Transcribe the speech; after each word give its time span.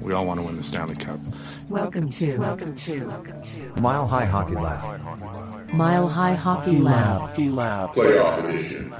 We 0.00 0.12
all 0.12 0.26
want 0.26 0.40
to 0.40 0.44
win 0.44 0.56
the 0.56 0.64
Stanley 0.64 0.96
Cup. 0.96 1.20
Welcome 1.68 2.10
to, 2.10 2.36
welcome 2.38 2.74
to, 2.74 3.04
welcome 3.06 3.40
to 3.44 3.80
Mile 3.80 4.08
High 4.08 4.24
Hockey 4.24 4.56
Lab. 4.56 5.72
Mile 5.72 6.08
High 6.08 6.34
Hockey 6.34 6.78
Lab. 6.78 7.20
Hockey 7.20 7.48
Lab. 7.48 7.90
Playoff 7.90 8.42
edition. 8.42 8.92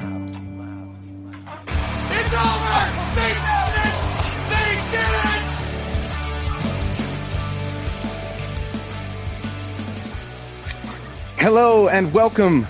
It's 2.11 2.33
over! 2.33 2.91
They 3.17 3.35
did 3.35 3.75
it! 3.75 3.95
They 4.51 4.71
did 4.93 5.15
it! 5.27 5.43
Hello 11.39 11.89
and 11.89 12.15
welcome. 12.15 12.69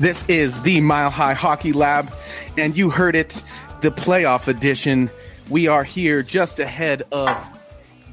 This 0.00 0.24
is 0.26 0.58
the 0.62 0.80
Mile 0.80 1.10
High 1.10 1.34
Hockey 1.34 1.74
Lab, 1.74 2.10
and 2.56 2.74
you 2.74 2.88
heard 2.88 3.14
it, 3.14 3.42
the 3.82 3.90
playoff 3.90 4.48
edition. 4.48 5.10
We 5.48 5.68
are 5.68 5.84
here 5.84 6.24
just 6.24 6.58
ahead 6.58 7.04
of 7.12 7.40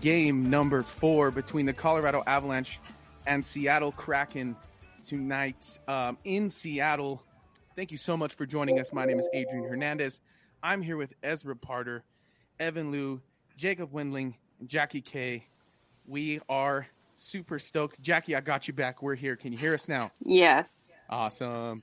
game 0.02 0.46
number 0.46 0.84
four 0.84 1.32
between 1.32 1.66
the 1.66 1.74
Colorado 1.74 2.22
Avalanche 2.28 2.80
and 3.26 3.44
Seattle 3.44 3.92
Kraken 3.92 4.56
tonight 5.04 5.80
um, 5.88 6.20
in 6.26 6.48
Seattle. 6.48 7.24
Thank 7.76 7.92
you 7.92 7.98
so 7.98 8.16
much 8.16 8.34
for 8.36 8.46
joining 8.46 8.80
us. 8.80 8.94
My 8.94 9.06
name 9.06 9.18
is 9.18 9.28
Adrian 9.34 9.68
Hernandez. 9.68 10.22
I'm 10.62 10.84
here 10.84 10.96
with 10.96 11.12
Ezra 11.24 11.56
Parter, 11.56 12.02
Evan 12.60 12.92
Liu, 12.92 13.20
Jacob 13.58 13.92
Weindling, 13.92 14.36
and 14.60 14.70
Jackie 14.70 15.02
Kay. 15.02 15.48
We 16.06 16.40
are 16.48 16.86
super 17.16 17.58
stoked. 17.58 18.00
Jackie, 18.00 18.36
I 18.36 18.42
got 18.42 18.68
you 18.68 18.76
back. 18.76 19.02
We're 19.02 19.16
here. 19.16 19.36
Can 19.36 19.52
you 19.52 19.58
hear 19.58 19.74
us 19.74 19.88
now? 19.88 20.12
Yes. 20.22 20.96
Awesome. 21.10 21.82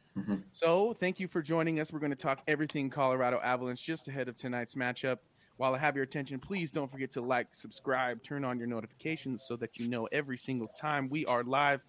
So, 0.52 0.94
thank 0.94 1.18
you 1.18 1.26
for 1.26 1.42
joining 1.42 1.80
us. 1.80 1.92
We're 1.92 1.98
going 1.98 2.10
to 2.10 2.16
talk 2.16 2.40
everything 2.46 2.88
Colorado 2.88 3.40
Avalanche 3.42 3.82
just 3.82 4.06
ahead 4.06 4.28
of 4.28 4.36
tonight's 4.36 4.76
matchup. 4.76 5.18
While 5.60 5.74
I 5.74 5.78
have 5.78 5.94
your 5.94 6.04
attention, 6.04 6.38
please 6.38 6.70
don't 6.70 6.90
forget 6.90 7.10
to 7.10 7.20
like, 7.20 7.48
subscribe, 7.54 8.22
turn 8.22 8.46
on 8.46 8.56
your 8.56 8.66
notifications 8.66 9.44
so 9.46 9.56
that 9.56 9.78
you 9.78 9.88
know 9.90 10.08
every 10.10 10.38
single 10.38 10.68
time 10.68 11.10
we 11.10 11.26
are 11.26 11.44
live. 11.44 11.82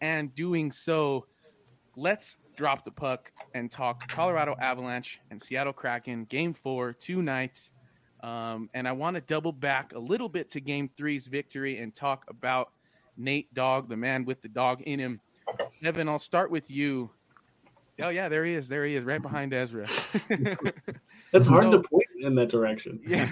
And 0.00 0.34
doing 0.34 0.72
so, 0.72 1.26
let's 1.96 2.38
drop 2.56 2.82
the 2.82 2.90
puck 2.90 3.30
and 3.52 3.70
talk 3.70 4.08
Colorado 4.08 4.56
Avalanche 4.58 5.20
and 5.30 5.38
Seattle 5.38 5.74
Kraken 5.74 6.24
game 6.30 6.54
four 6.54 6.94
tonight. 6.94 7.70
Um, 8.22 8.70
and 8.72 8.88
I 8.88 8.92
want 8.92 9.16
to 9.16 9.20
double 9.20 9.52
back 9.52 9.92
a 9.94 9.98
little 9.98 10.30
bit 10.30 10.48
to 10.52 10.60
game 10.62 10.88
three's 10.96 11.26
victory 11.26 11.76
and 11.76 11.94
talk 11.94 12.24
about 12.30 12.70
Nate 13.18 13.52
Dog, 13.52 13.90
the 13.90 13.98
man 13.98 14.24
with 14.24 14.40
the 14.40 14.48
dog 14.48 14.80
in 14.80 14.98
him. 14.98 15.20
Evan, 15.84 16.08
I'll 16.08 16.18
start 16.18 16.50
with 16.50 16.70
you. 16.70 17.10
Oh 18.00 18.08
yeah, 18.08 18.30
there 18.30 18.46
he 18.46 18.54
is. 18.54 18.66
There 18.66 18.86
he 18.86 18.96
is, 18.96 19.04
right 19.04 19.20
behind 19.20 19.52
Ezra. 19.52 19.86
That's 21.32 21.44
hard 21.44 21.64
So- 21.64 21.82
to 21.82 21.86
point 21.86 22.06
in 22.20 22.34
that 22.36 22.48
direction. 22.48 23.00
yeah. 23.06 23.26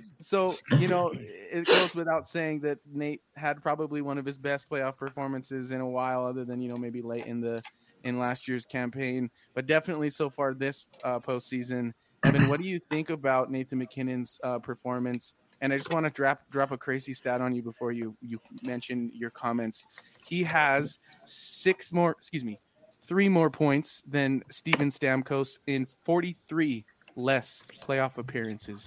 so 0.20 0.56
you 0.78 0.88
know, 0.88 1.12
it 1.14 1.66
goes 1.66 1.94
without 1.94 2.26
saying 2.26 2.60
that 2.60 2.78
Nate 2.92 3.22
had 3.36 3.62
probably 3.62 4.02
one 4.02 4.18
of 4.18 4.24
his 4.24 4.36
best 4.36 4.68
playoff 4.68 4.96
performances 4.96 5.70
in 5.70 5.80
a 5.80 5.88
while, 5.88 6.24
other 6.26 6.44
than 6.44 6.60
you 6.60 6.68
know 6.68 6.76
maybe 6.76 7.02
late 7.02 7.26
in 7.26 7.40
the 7.40 7.62
in 8.04 8.18
last 8.18 8.46
year's 8.46 8.64
campaign, 8.64 9.30
but 9.54 9.66
definitely 9.66 10.10
so 10.10 10.30
far 10.30 10.54
this 10.54 10.86
uh, 11.04 11.18
postseason. 11.18 11.92
Evan, 12.24 12.48
what 12.48 12.60
do 12.60 12.66
you 12.66 12.78
think 12.78 13.10
about 13.10 13.50
Nathan 13.50 13.78
MacKinnon's 13.78 14.40
uh, 14.42 14.58
performance? 14.58 15.34
And 15.60 15.72
I 15.72 15.78
just 15.78 15.92
want 15.92 16.04
to 16.04 16.10
drop 16.10 16.42
drop 16.50 16.70
a 16.70 16.78
crazy 16.78 17.14
stat 17.14 17.40
on 17.40 17.54
you 17.54 17.62
before 17.62 17.92
you 17.92 18.16
you 18.20 18.40
mention 18.62 19.10
your 19.14 19.30
comments. 19.30 19.84
He 20.26 20.42
has 20.44 20.98
six 21.24 21.92
more, 21.92 22.12
excuse 22.12 22.44
me, 22.44 22.58
three 23.06 23.28
more 23.28 23.50
points 23.50 24.02
than 24.06 24.42
Steven 24.50 24.90
Stamkos 24.90 25.58
in 25.66 25.86
43 26.04 26.84
less 27.16 27.62
playoff 27.82 28.18
appearances. 28.18 28.84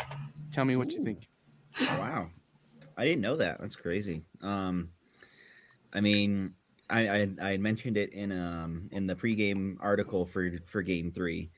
Tell 0.52 0.66
me 0.66 0.76
what 0.76 0.92
you 0.92 1.04
think. 1.04 1.28
Wow, 1.98 2.30
I 2.98 3.06
didn't 3.06 3.22
know 3.22 3.36
that. 3.38 3.60
That's 3.60 3.76
crazy. 3.76 4.24
Um, 4.42 4.90
I 5.94 6.02
mean, 6.02 6.54
I 6.90 7.08
I, 7.08 7.30
I 7.42 7.52
had 7.52 7.60
mentioned 7.62 7.98
it 7.98 8.14
in 8.14 8.32
um 8.32 8.90
in 8.92 9.08
the 9.08 9.16
pregame 9.16 9.78
article 9.82 10.26
for 10.26 10.50
for 10.66 10.82
Game 10.82 11.12
Three 11.12 11.50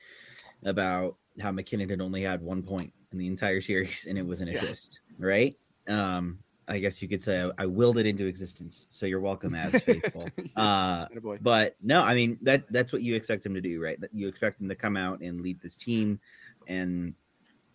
about 0.63 1.17
how 1.39 1.51
MacKinnon 1.51 1.89
had 1.89 2.01
only 2.01 2.21
had 2.21 2.41
one 2.41 2.61
point 2.63 2.93
in 3.11 3.17
the 3.17 3.27
entire 3.27 3.61
series, 3.69 4.05
and 4.07 4.17
it 4.17 4.25
was 4.25 4.41
an 4.41 4.47
Yeah. 4.47 4.55
assist, 4.55 4.99
right? 5.19 5.55
Um, 5.87 6.39
I 6.67 6.79
guess 6.79 7.01
you 7.01 7.09
could 7.09 7.23
say 7.23 7.41
I, 7.41 7.63
I 7.63 7.65
willed 7.65 7.97
it 7.97 8.05
into 8.05 8.25
existence. 8.25 8.85
So 8.89 9.05
you're 9.05 9.19
welcome, 9.19 9.55
as 9.55 9.73
faithful. 9.81 10.31
uh, 10.55 11.05
but 11.41 11.75
no, 11.81 12.03
I 12.03 12.13
mean 12.13 12.37
that 12.43 12.71
that's 12.71 12.93
what 12.93 13.01
you 13.01 13.15
expect 13.15 13.45
him 13.45 13.53
to 13.55 13.61
do, 13.61 13.81
right? 13.81 13.99
That 13.99 14.13
you 14.13 14.27
expect 14.27 14.61
him 14.61 14.69
to 14.69 14.75
come 14.75 14.95
out 14.95 15.21
and 15.21 15.41
lead 15.41 15.59
this 15.61 15.75
team 15.75 16.19
and 16.67 17.13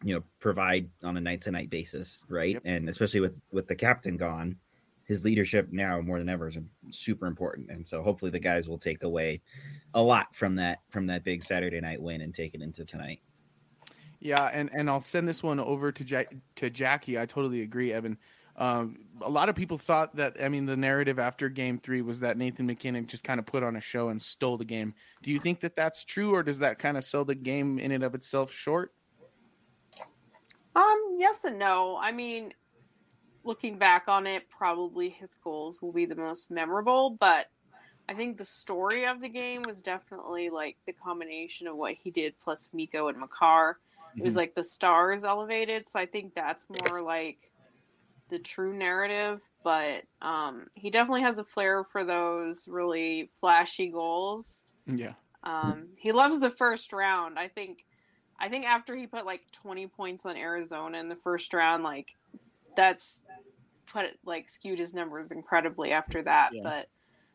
you 0.03 0.15
know 0.15 0.23
provide 0.41 0.89
on 1.03 1.17
a 1.17 1.21
night 1.21 1.43
to 1.43 1.51
night 1.51 1.71
basis, 1.71 2.25
right? 2.29 2.55
Yep. 2.55 2.63
And 2.65 2.89
especially 2.89 3.21
with 3.21 3.35
with 3.51 3.67
the 3.67 3.75
captain 3.75 4.17
gone, 4.17 4.57
his 5.05 5.25
leadership 5.25 5.69
now 5.71 6.01
more 6.01 6.19
than 6.19 6.29
ever 6.29 6.49
is 6.49 6.59
super 6.91 7.27
important. 7.27 7.71
And 7.71 7.87
so 7.87 8.03
hopefully 8.03 8.31
the 8.31 8.41
guys 8.41 8.69
will 8.69 8.79
take 8.79 9.05
away 9.05 9.41
a 9.95 10.03
lot 10.03 10.35
from 10.35 10.57
that 10.57 10.81
from 10.91 11.07
that 11.07 11.25
big 11.25 11.43
Saturday 11.43 11.81
night 11.81 12.03
win 12.03 12.21
and 12.21 12.35
take 12.35 12.55
it 12.55 12.63
into 12.63 12.85
tonight. 12.85 13.21
Yeah, 14.19 14.47
and, 14.47 14.71
and 14.73 14.89
I'll 14.89 15.01
send 15.01 15.29
this 15.29 15.43
one 15.43 15.61
over 15.61 15.93
to 15.93 16.27
to 16.57 16.71
Jackie. 16.71 17.19
I 17.19 17.27
totally 17.27 17.63
agree, 17.63 17.93
Evan. 17.93 18.17
Um, 18.59 19.00
a 19.21 19.28
lot 19.28 19.49
of 19.49 19.55
people 19.55 19.77
thought 19.77 20.17
that 20.17 20.37
I 20.43 20.49
mean 20.49 20.65
the 20.67 20.77
narrative 20.77 21.19
after 21.19 21.49
Game 21.49 21.78
Three 21.78 22.00
was 22.00 22.21
that 22.21 22.39
Nathan 22.39 22.67
MacKinnon 22.67 23.06
just 23.06 23.22
kind 23.22 23.39
of 23.39 23.44
put 23.47 23.62
on 23.62 23.77
a 23.77 23.81
show 23.81 24.09
and 24.09 24.21
stole 24.21 24.56
the 24.56 24.65
game. 24.65 24.94
Do 25.22 25.31
you 25.31 25.39
think 25.39 25.61
that 25.61 25.77
that's 25.77 26.05
true, 26.05 26.34
or 26.34 26.43
does 26.43 26.61
that 26.61 26.78
kind 26.78 26.97
of 26.97 27.05
sell 27.05 27.25
the 27.25 27.34
game 27.34 27.78
in 27.78 27.93
and 27.93 28.03
of 28.03 28.15
itself 28.15 28.53
short? 28.53 28.93
Um, 30.75 31.11
yes 31.19 31.45
and 31.45 31.59
no. 31.59 31.99
I 32.00 32.12
mean, 32.12 32.53
looking 33.45 33.78
back 33.78 34.09
on 34.09 34.27
it, 34.27 34.49
probably 34.50 35.09
his 35.11 35.31
goals 35.43 35.81
will 35.81 35.93
be 35.93 36.06
the 36.06 36.16
most 36.16 36.50
memorable, 36.50 37.11
but 37.11 37.47
I 38.09 38.15
think 38.15 38.37
the 38.37 38.45
story 38.45 39.06
of 39.06 39.21
the 39.21 39.28
game 39.28 39.62
was 39.66 39.83
definitely 39.83 40.50
like 40.50 40.77
the 40.87 40.93
combination 40.93 41.66
of 41.66 41.77
what 41.77 41.95
he 41.95 42.11
did 42.11 42.34
plus 42.43 42.71
Mikko 42.72 43.09
and 43.09 43.19
Makar. 43.19 43.78
It 44.16 44.22
was 44.22 44.34
Mhm. 44.34 44.37
like 44.37 44.55
the 44.55 44.65
stars 44.65 45.25
elevated, 45.25 45.89
so 45.89 45.99
I 45.99 46.06
think 46.06 46.34
that's 46.34 46.66
more 46.69 47.03
like 47.03 47.50
the 48.31 48.39
true 48.39 48.73
narrative. 48.77 49.41
But 49.65 50.03
um, 50.23 50.67
he 50.75 50.91
definitely 50.91 51.23
has 51.23 51.39
a 51.39 51.45
flair 51.45 51.83
for 51.85 52.05
those 52.05 52.69
really 52.69 53.29
flashy 53.41 53.89
goals. 53.89 54.63
Yeah, 54.87 55.15
Um, 55.43 55.89
he 55.97 56.13
loves 56.13 56.39
the 56.41 56.51
first 56.51 56.93
round. 56.93 57.39
I 57.39 57.49
think. 57.49 57.85
I 58.39 58.51
think 58.51 58.67
after 58.67 58.95
he 58.95 59.07
put 59.07 59.25
like 59.25 59.41
20 59.63 59.87
points 59.89 60.27
on 60.27 60.37
Arizona 60.37 60.99
in 60.99 61.09
the 61.09 61.17
first 61.17 61.55
round, 61.55 61.83
like 61.83 62.09
that's 62.77 63.21
put 63.87 64.07
like 64.27 64.51
skewed 64.51 64.79
his 64.79 64.93
numbers 64.93 65.33
incredibly 65.33 65.93
after 65.93 66.23
that. 66.23 66.51
Yeah. 66.53 66.61
But 66.63 66.89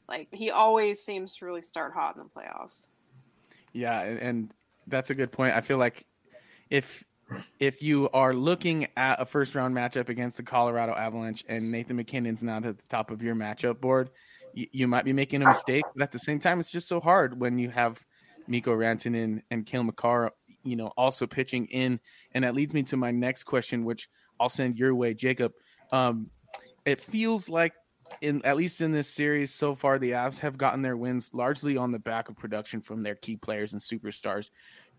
like 0.08 0.28
he 0.31 0.52
always 0.52 1.03
seems 1.03 1.35
to 1.38 1.46
really 1.46 1.63
start 1.63 1.94
hot 1.94 2.16
in 2.16 2.22
the 2.23 2.29
playoffs. 2.29 2.85
yeah, 3.73 4.02
and, 4.02 4.19
and 4.19 4.53
that's 4.88 5.09
a 5.09 5.16
good 5.16 5.31
point. 5.31 5.56
I 5.56 5.62
feel 5.62 5.78
like 5.78 6.06
if 6.69 7.03
if 7.59 7.81
you 7.81 8.09
are 8.13 8.33
looking 8.33 8.87
at 8.97 9.21
a 9.21 9.25
first 9.25 9.55
round 9.55 9.75
matchup 9.75 10.09
against 10.09 10.37
the 10.37 10.43
Colorado 10.43 10.93
Avalanche 10.93 11.43
and 11.47 11.72
Nathan 11.72 11.97
MacKinnon's 11.97 12.43
not 12.43 12.66
at 12.66 12.78
the 12.78 12.85
top 12.89 13.11
of 13.11 13.22
your 13.22 13.35
matchup 13.35 13.79
board, 13.79 14.09
you, 14.53 14.67
you 14.72 14.87
might 14.87 15.05
be 15.05 15.13
making 15.13 15.41
a 15.41 15.47
mistake. 15.47 15.83
But 15.95 16.03
at 16.03 16.11
the 16.11 16.19
same 16.19 16.39
time, 16.39 16.59
it's 16.59 16.72
just 16.72 16.87
so 16.87 16.99
hard 16.99 17.39
when 17.39 17.57
you 17.57 17.69
have 17.69 18.03
Mikko 18.47 18.75
Rantanen 18.75 19.41
and 19.51 19.66
Cale 19.66 19.83
Makar, 19.83 20.31
you 20.63 20.75
know, 20.75 20.91
also 20.97 21.28
pitching 21.28 21.66
in. 21.67 21.99
And 22.33 22.43
that 22.43 22.55
leads 22.55 22.73
me 22.73 22.83
to 22.83 22.97
my 22.97 23.11
next 23.11 23.43
question, 23.43 23.85
which 23.85 24.09
I'll 24.39 24.49
send 24.49 24.77
your 24.77 24.95
way, 24.95 25.13
Jacob. 25.13 25.53
Um, 25.91 26.29
it 26.85 27.01
feels 27.01 27.47
like 27.49 27.73
in 28.19 28.43
at 28.45 28.57
least 28.57 28.81
in 28.81 28.91
this 28.91 29.07
series 29.07 29.53
so 29.53 29.73
far, 29.73 29.97
the 29.97 30.11
Avs 30.11 30.39
have 30.39 30.57
gotten 30.57 30.81
their 30.81 30.97
wins 30.97 31.29
largely 31.34 31.77
on 31.77 31.91
the 31.91 31.99
back 31.99 32.27
of 32.27 32.35
production 32.35 32.81
from 32.81 33.03
their 33.03 33.16
key 33.16 33.37
players 33.37 33.73
and 33.73 33.81
superstars. 33.81 34.49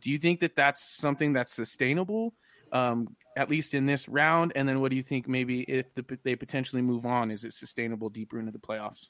Do 0.03 0.11
you 0.11 0.19
think 0.19 0.41
that 0.41 0.57
that's 0.57 0.83
something 0.83 1.33
that's 1.33 1.53
sustainable, 1.53 2.35
um, 2.73 3.17
at 3.37 3.49
least 3.49 3.73
in 3.73 3.87
this 3.87 4.09
round? 4.09 4.53
And 4.57 4.69
then 4.69 4.81
what 4.81 4.91
do 4.91 4.97
you 4.97 5.03
think 5.03 5.29
maybe 5.29 5.63
if 5.63 5.95
the, 5.95 6.05
they 6.25 6.37
potentially 6.37 6.83
move 6.83 7.07
on, 7.07 7.31
is 7.31 7.45
it 7.45 7.53
sustainable 7.53 8.11
deeper 8.11 8.39
into 8.39 8.53
the 8.53 8.59
playoffs? 8.59 9.09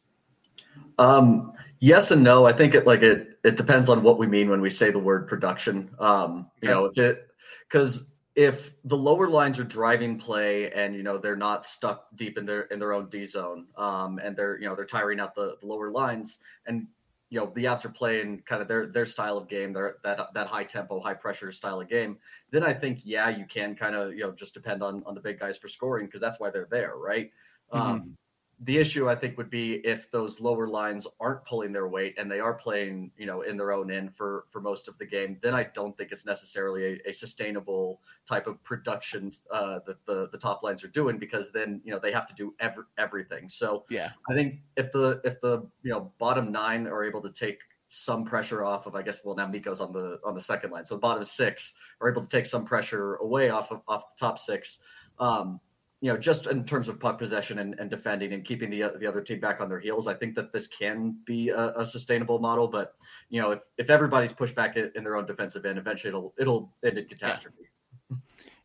Um, 0.98 1.54
yes 1.80 2.10
and 2.10 2.22
no. 2.22 2.46
I 2.46 2.52
think 2.52 2.74
it 2.74 2.86
like 2.86 3.02
it 3.02 3.38
it 3.42 3.56
depends 3.56 3.88
on 3.88 4.02
what 4.02 4.18
we 4.18 4.26
mean 4.26 4.50
when 4.50 4.60
we 4.60 4.70
say 4.70 4.90
the 4.90 4.98
word 4.98 5.26
production. 5.26 5.90
Um, 5.98 6.50
you 6.60 6.68
know, 6.68 6.84
if 6.84 6.98
it 6.98 7.26
because 7.68 8.04
if 8.34 8.72
the 8.84 8.96
lower 8.96 9.28
lines 9.28 9.58
are 9.58 9.64
driving 9.64 10.18
play 10.18 10.70
and 10.72 10.94
you 10.94 11.02
know 11.02 11.18
they're 11.18 11.36
not 11.36 11.66
stuck 11.66 12.06
deep 12.16 12.38
in 12.38 12.46
their 12.46 12.62
in 12.62 12.78
their 12.78 12.92
own 12.92 13.08
D 13.08 13.24
zone, 13.24 13.66
um, 13.76 14.18
and 14.18 14.36
they're 14.36 14.60
you 14.60 14.68
know 14.68 14.74
they're 14.74 14.84
tiring 14.84 15.20
out 15.20 15.34
the, 15.34 15.56
the 15.60 15.66
lower 15.66 15.90
lines, 15.90 16.38
and 16.66 16.86
you 17.32 17.40
know 17.40 17.50
the 17.54 17.64
Avs 17.64 17.84
are 17.86 17.88
playing 17.88 18.42
kind 18.42 18.60
of 18.60 18.68
their 18.68 18.86
their 18.86 19.06
style 19.06 19.38
of 19.38 19.48
game, 19.48 19.72
their 19.72 19.96
that 20.04 20.34
that 20.34 20.46
high 20.48 20.64
tempo, 20.64 21.00
high 21.00 21.14
pressure 21.14 21.50
style 21.50 21.80
of 21.80 21.88
game, 21.88 22.18
then 22.50 22.62
I 22.62 22.74
think 22.74 23.00
yeah 23.04 23.30
you 23.30 23.46
can 23.46 23.74
kind 23.74 23.94
of 23.96 24.12
you 24.12 24.20
know 24.20 24.32
just 24.32 24.52
depend 24.54 24.82
on 24.82 25.02
on 25.04 25.14
the 25.14 25.20
big 25.22 25.38
guys 25.38 25.56
for 25.56 25.68
scoring 25.68 26.06
because 26.06 26.20
that's 26.20 26.38
why 26.38 26.50
they're 26.50 26.68
there, 26.70 26.96
right? 26.96 27.32
Mhm. 27.72 27.80
Um, 27.80 28.18
the 28.64 28.78
issue 28.78 29.08
I 29.08 29.16
think 29.16 29.36
would 29.38 29.50
be 29.50 29.74
if 29.84 30.10
those 30.12 30.40
lower 30.40 30.68
lines 30.68 31.06
aren't 31.18 31.44
pulling 31.44 31.72
their 31.72 31.88
weight 31.88 32.14
and 32.16 32.30
they 32.30 32.38
are 32.38 32.54
playing, 32.54 33.10
you 33.16 33.26
know, 33.26 33.42
in 33.42 33.56
their 33.56 33.72
own 33.72 33.90
end 33.90 34.14
for 34.14 34.44
for 34.50 34.60
most 34.60 34.86
of 34.86 34.96
the 34.98 35.06
game. 35.06 35.38
Then 35.42 35.54
I 35.54 35.64
don't 35.74 35.96
think 35.96 36.12
it's 36.12 36.24
necessarily 36.24 36.84
a, 36.84 37.10
a 37.10 37.12
sustainable 37.12 38.00
type 38.26 38.46
of 38.46 38.62
production 38.62 39.32
uh, 39.50 39.80
that 39.86 40.04
the 40.06 40.28
the 40.30 40.38
top 40.38 40.62
lines 40.62 40.84
are 40.84 40.88
doing 40.88 41.18
because 41.18 41.50
then 41.50 41.80
you 41.84 41.92
know 41.92 41.98
they 41.98 42.12
have 42.12 42.26
to 42.26 42.34
do 42.34 42.54
every, 42.60 42.84
everything. 42.98 43.48
So 43.48 43.84
Yeah. 43.90 44.10
I 44.30 44.34
think 44.34 44.60
if 44.76 44.92
the 44.92 45.20
if 45.24 45.40
the 45.40 45.62
you 45.82 45.90
know 45.90 46.12
bottom 46.18 46.52
nine 46.52 46.86
are 46.86 47.02
able 47.02 47.22
to 47.22 47.30
take 47.30 47.58
some 47.88 48.24
pressure 48.24 48.64
off 48.64 48.86
of 48.86 48.94
I 48.94 49.02
guess 49.02 49.22
well 49.24 49.34
now 49.34 49.48
Mikko's 49.48 49.80
on 49.80 49.92
the 49.92 50.20
on 50.24 50.34
the 50.34 50.40
second 50.40 50.70
line 50.70 50.86
so 50.86 50.96
bottom 50.96 51.24
six 51.24 51.74
are 52.00 52.10
able 52.10 52.22
to 52.22 52.28
take 52.28 52.46
some 52.46 52.64
pressure 52.64 53.16
away 53.16 53.50
off 53.50 53.72
of 53.72 53.82
off 53.88 54.04
the 54.16 54.24
top 54.24 54.38
six. 54.38 54.78
Um, 55.18 55.60
you 56.02 56.12
know, 56.12 56.18
just 56.18 56.48
in 56.48 56.64
terms 56.64 56.88
of 56.88 56.98
puck 56.98 57.16
possession 57.16 57.60
and, 57.60 57.78
and 57.78 57.88
defending 57.88 58.32
and 58.32 58.44
keeping 58.44 58.68
the 58.68 58.92
the 58.98 59.06
other 59.06 59.20
team 59.20 59.38
back 59.38 59.60
on 59.60 59.68
their 59.68 59.78
heels, 59.78 60.08
I 60.08 60.14
think 60.14 60.34
that 60.34 60.52
this 60.52 60.66
can 60.66 61.16
be 61.24 61.50
a, 61.50 61.78
a 61.78 61.86
sustainable 61.86 62.40
model. 62.40 62.66
But 62.66 62.96
you 63.30 63.40
know, 63.40 63.52
if, 63.52 63.60
if 63.78 63.88
everybody's 63.88 64.32
pushed 64.32 64.56
back 64.56 64.76
in 64.76 64.90
in 64.96 65.04
their 65.04 65.16
own 65.16 65.26
defensive 65.26 65.64
end, 65.64 65.78
eventually 65.78 66.08
it'll 66.08 66.34
it'll 66.36 66.72
end 66.84 66.98
in 66.98 67.06
catastrophe. 67.06 67.68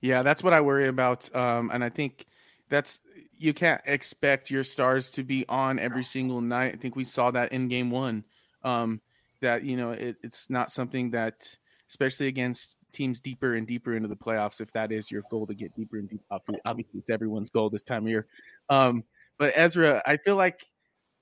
Yeah, 0.01 0.24
that's 0.24 0.42
what 0.42 0.54
I 0.54 0.62
worry 0.62 0.88
about. 0.88 1.34
Um, 1.36 1.69
and 1.72 1.84
I 1.84 1.89
think 1.89 2.25
that's 2.69 3.01
you 3.38 3.54
can't 3.54 3.81
expect 3.86 4.50
your 4.50 4.63
stars 4.63 5.12
to 5.12 5.24
be 5.24 5.45
on 5.48 5.78
every 5.78 6.04
single 6.04 6.42
night. 6.42 6.74
I 6.74 6.78
think 6.78 6.95
we 6.95 7.04
saw 7.04 7.30
that 7.31 7.51
in 7.51 7.68
game 7.68 7.92
one. 7.92 8.24
Um, 8.63 9.00
that 9.42 9.63
you 9.63 9.78
know 9.78 9.92
it, 9.92 10.16
it's 10.24 10.50
not 10.50 10.72
something 10.72 11.12
that, 11.12 11.56
especially 11.88 12.25
against 12.25 12.76
teams 12.92 13.19
deeper 13.19 13.56
and 13.56 13.68
deeper 13.68 13.95
into 13.95 14.07
the 14.07 14.16
playoffs, 14.16 14.62
if 14.62 14.72
that 14.74 14.92
is 14.92 15.12
your 15.12 15.24
goal 15.30 15.48
to 15.48 15.54
get 15.54 15.75
deeper 15.75 15.98
and 15.98 16.10
deeper. 16.10 16.24
Obviously, 16.66 17.00
it's 17.00 17.10
everyone's 17.10 17.50
goal 17.50 17.69
this 17.69 17.84
time 17.84 18.04
of 18.04 18.10
year. 18.10 18.28
Um, 18.69 19.04
but 19.39 19.54
Ezra, 19.56 20.01
I 20.06 20.18
feel 20.18 20.36
like 20.36 20.66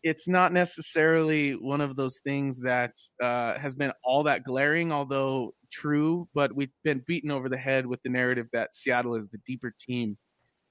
it's 0.03 0.27
not 0.27 0.53
necessarily 0.53 1.53
one 1.53 1.81
of 1.81 1.95
those 1.95 2.19
things 2.23 2.59
that 2.59 2.95
uh, 3.23 3.57
has 3.57 3.75
been 3.75 3.91
all 4.03 4.23
that 4.23 4.43
glaring, 4.43 4.91
although 4.91 5.53
true. 5.71 6.27
But 6.33 6.55
we've 6.55 6.71
been 6.83 7.03
beaten 7.07 7.31
over 7.31 7.49
the 7.49 7.57
head 7.57 7.85
with 7.85 8.01
the 8.03 8.09
narrative 8.09 8.47
that 8.53 8.75
Seattle 8.75 9.15
is 9.15 9.27
the 9.29 9.39
deeper 9.45 9.73
team. 9.79 10.17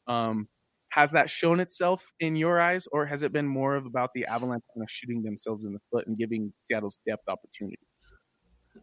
Um, 0.07 0.49
has 0.91 1.11
that 1.11 1.29
shown 1.29 1.59
itself 1.59 2.05
in 2.21 2.37
your 2.37 2.61
eyes, 2.61 2.87
or 2.93 3.05
has 3.05 3.23
it 3.23 3.33
been 3.33 3.49
more 3.49 3.75
of 3.75 3.87
about 3.87 4.11
the 4.15 4.25
Avalanche 4.27 4.63
kind 4.73 4.85
of 4.85 4.89
shooting 4.89 5.25
themselves 5.25 5.65
in 5.65 5.73
the 5.73 5.81
foot 5.91 6.07
and 6.07 6.17
giving 6.17 6.53
Seattle's 6.69 7.01
depth 7.05 7.29
opportunity? 7.29 7.81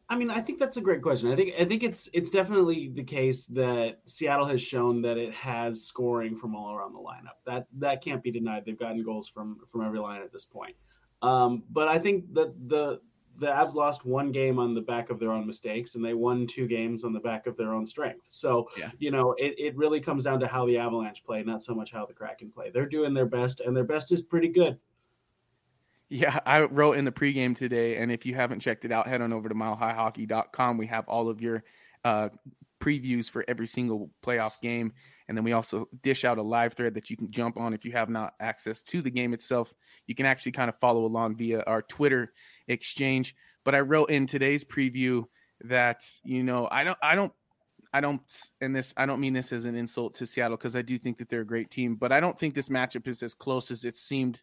I 0.10 0.16
mean, 0.16 0.30
I 0.30 0.42
think 0.42 0.60
that's 0.60 0.78
a 0.78 0.82
great 0.82 1.02
question. 1.02 1.32
I 1.32 1.36
think 1.36 1.54
I 1.60 1.66
think 1.66 1.84
it's 1.84 2.10
it's 2.14 2.30
definitely 2.30 2.90
the 2.90 3.04
case 3.04 3.46
that 3.48 4.00
Seattle 4.06 4.46
has 4.46 4.62
shown 4.62 5.02
that 5.04 5.18
it 5.18 5.34
has 5.34 5.84
scoring 5.84 6.38
from 6.38 6.56
all 6.56 6.74
around 6.74 6.94
the 6.94 7.00
lineup. 7.00 7.38
That 7.46 7.68
that 7.80 8.04
can't 8.04 8.24
be 8.24 8.32
denied. 8.32 8.64
They've 8.66 8.78
gotten 8.78 9.04
goals 9.04 9.28
from 9.28 9.60
from 9.72 9.86
every 9.86 10.00
line 10.00 10.22
at 10.22 10.32
this 10.32 10.46
point. 10.46 10.76
Um, 11.22 11.64
but 11.70 11.88
I 11.88 12.00
think 12.00 12.34
that 12.34 12.54
the 12.70 13.02
the 13.38 13.48
Avs 13.48 13.74
lost 13.74 14.06
one 14.06 14.32
game 14.32 14.60
on 14.60 14.76
the 14.76 14.82
back 14.82 15.10
of 15.10 15.20
their 15.20 15.32
own 15.32 15.48
mistakes, 15.48 15.96
and 15.96 16.04
they 16.04 16.14
won 16.14 16.46
two 16.46 16.68
games 16.68 17.04
on 17.04 17.14
the 17.14 17.20
back 17.20 17.48
of 17.48 17.58
their 17.58 17.74
own 17.74 17.86
strength. 17.86 18.22
So 18.26 18.70
Yeah. 18.78 18.92
you 19.00 19.10
know, 19.10 19.34
it, 19.34 19.56
it 19.58 19.76
really 19.76 20.00
comes 20.02 20.24
down 20.24 20.40
to 20.42 20.48
how 20.48 20.66
the 20.68 20.78
Avalanche 20.78 21.24
play, 21.24 21.42
not 21.44 21.64
so 21.64 21.74
much 21.74 21.92
how 21.92 22.06
the 22.06 22.14
Kraken 22.14 22.52
play. 22.52 22.70
They're 22.70 22.86
doing 22.86 23.14
their 23.14 23.26
best, 23.26 23.62
and 23.62 23.76
their 23.76 23.86
best 23.86 24.12
is 24.12 24.22
pretty 24.22 24.50
good. 24.50 24.78
Yeah, 26.14 26.40
I 26.46 26.64
wrote 26.64 26.98
in 26.98 27.06
the 27.06 27.12
pregame 27.12 27.58
today, 27.58 27.96
and 27.96 28.12
if 28.12 28.26
you 28.26 28.36
haven't 28.36 28.60
checked 28.60 28.84
it 28.84 28.92
out, 28.92 29.08
head 29.08 29.22
on 29.22 29.32
over 29.32 29.48
to 29.48 29.56
milehighhockey.com. 29.56 30.78
We 30.78 30.88
have 30.88 31.08
all 31.08 31.30
of 31.30 31.40
your 31.40 31.64
uh, 32.04 32.28
previews 32.82 33.30
for 33.30 33.46
every 33.48 33.66
single 33.66 34.12
playoff 34.22 34.60
game, 34.60 34.92
and 35.30 35.38
then 35.38 35.46
we 35.46 35.54
also 35.54 35.88
dish 36.04 36.26
out 36.26 36.38
a 36.38 36.42
live 36.42 36.74
thread 36.74 36.96
that 36.96 37.10
you 37.10 37.16
can 37.16 37.32
jump 37.32 37.56
on 37.56 37.74
if 37.74 37.86
you 37.86 37.94
have 37.94 38.10
not 38.10 38.34
access 38.42 38.82
to 38.84 39.02
the 39.02 39.10
game 39.10 39.34
itself. 39.34 39.74
You 40.06 40.14
can 40.14 40.26
actually 40.26 40.52
kind 40.52 40.68
of 40.68 40.78
follow 40.82 41.06
along 41.06 41.38
via 41.38 41.64
our 41.66 41.82
Twitter 41.82 42.34
exchange. 42.68 43.34
But 43.64 43.74
I 43.74 43.80
wrote 43.80 44.10
in 44.10 44.28
today's 44.28 44.66
preview 44.66 45.24
that 45.64 46.04
you 46.26 46.44
know 46.44 46.68
I 46.70 46.84
don't 46.84 46.98
I 47.02 47.16
don't 47.16 47.32
I 47.94 48.02
don't 48.02 48.22
and 48.60 48.76
this 48.76 48.94
I 48.98 49.06
don't 49.06 49.22
mean 49.22 49.32
this 49.32 49.54
as 49.54 49.64
an 49.64 49.76
insult 49.76 50.16
to 50.16 50.28
Seattle 50.28 50.58
because 50.58 50.76
I 50.76 50.82
do 50.82 50.98
think 50.98 51.20
that 51.20 51.30
they're 51.30 51.40
a 51.40 51.46
great 51.46 51.70
team, 51.70 51.96
but 51.96 52.12
I 52.12 52.20
don't 52.20 52.38
think 52.38 52.54
this 52.54 52.68
matchup 52.68 53.08
is 53.08 53.24
as 53.24 53.34
close 53.34 53.72
as 53.72 53.86
it 53.86 53.96
seemed 53.96 54.42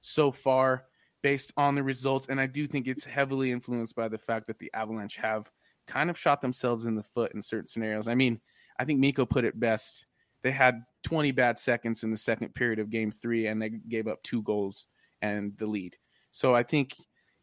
so 0.00 0.30
far 0.30 0.84
based 1.22 1.52
on 1.56 1.74
the 1.74 1.82
results. 1.82 2.26
And 2.28 2.40
I 2.40 2.46
do 2.46 2.66
think 2.66 2.86
it's 2.86 3.04
heavily 3.04 3.50
influenced 3.50 3.94
by 3.94 4.08
the 4.08 4.18
fact 4.18 4.46
that 4.46 4.58
the 4.58 4.70
Avalanche 4.74 5.16
have 5.16 5.50
kind 5.86 6.10
of 6.10 6.18
shot 6.18 6.40
themselves 6.40 6.86
in 6.86 6.94
the 6.94 7.02
foot 7.02 7.32
in 7.34 7.42
certain 7.42 7.66
scenarios. 7.66 8.08
I 8.08 8.14
mean, 8.14 8.40
I 8.78 8.84
think 8.84 9.00
Mikko 9.00 9.26
put 9.26 9.44
it 9.44 9.58
best. 9.58 10.06
They 10.42 10.52
had 10.52 10.82
20 11.04 11.32
bad 11.32 11.58
seconds 11.58 12.04
in 12.04 12.10
the 12.10 12.16
second 12.16 12.54
period 12.54 12.78
of 12.78 12.90
game 12.90 13.10
three, 13.10 13.46
and 13.46 13.60
they 13.60 13.70
gave 13.70 14.06
up 14.06 14.22
two 14.22 14.42
goals 14.42 14.86
and 15.20 15.56
the 15.58 15.66
lead. 15.66 15.96
So 16.30 16.54
I 16.54 16.62
think 16.62 16.94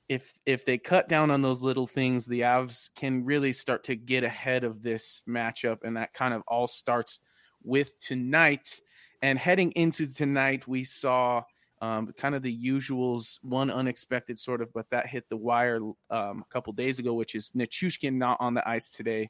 if 0.08 0.32
if 0.46 0.66
they 0.66 0.78
cut 0.78 1.10
down 1.10 1.32
on 1.32 1.42
those 1.42 1.62
little 1.62 1.88
things, 1.88 2.26
the 2.26 2.42
Avs 2.42 2.90
can 2.96 3.26
really 3.26 3.54
start 3.54 3.84
to 3.86 3.96
get 3.96 4.24
ahead 4.24 4.64
of 4.64 4.82
this 4.82 5.24
matchup, 5.28 5.80
and 5.84 5.98
that 5.98 6.14
kind 6.14 6.34
of 6.34 6.44
all 6.48 6.68
starts 6.68 7.20
with 7.64 8.00
tonight. 8.00 8.80
And 9.22 9.40
heading 9.40 9.72
into 9.72 10.06
tonight, 10.06 10.68
we 10.68 10.84
saw 10.84 11.44
um, 11.86 12.12
kind 12.18 12.34
of 12.34 12.42
the 12.42 12.58
usuals, 12.58 13.38
one 13.44 13.70
unexpected 13.70 14.40
sort 14.40 14.62
of, 14.62 14.74
but 14.74 14.90
that 14.90 15.08
hit 15.08 15.30
the 15.30 15.38
wire 15.38 15.80
um, 16.10 16.44
a 16.44 16.46
couple 16.50 16.74
days 16.74 16.98
ago, 16.98 17.14
which 17.14 17.36
is 17.36 17.52
Nichushkin 17.56 18.14
not 18.14 18.38
on 18.40 18.56
the 18.56 18.68
ice 18.68 18.90
today. 18.90 19.30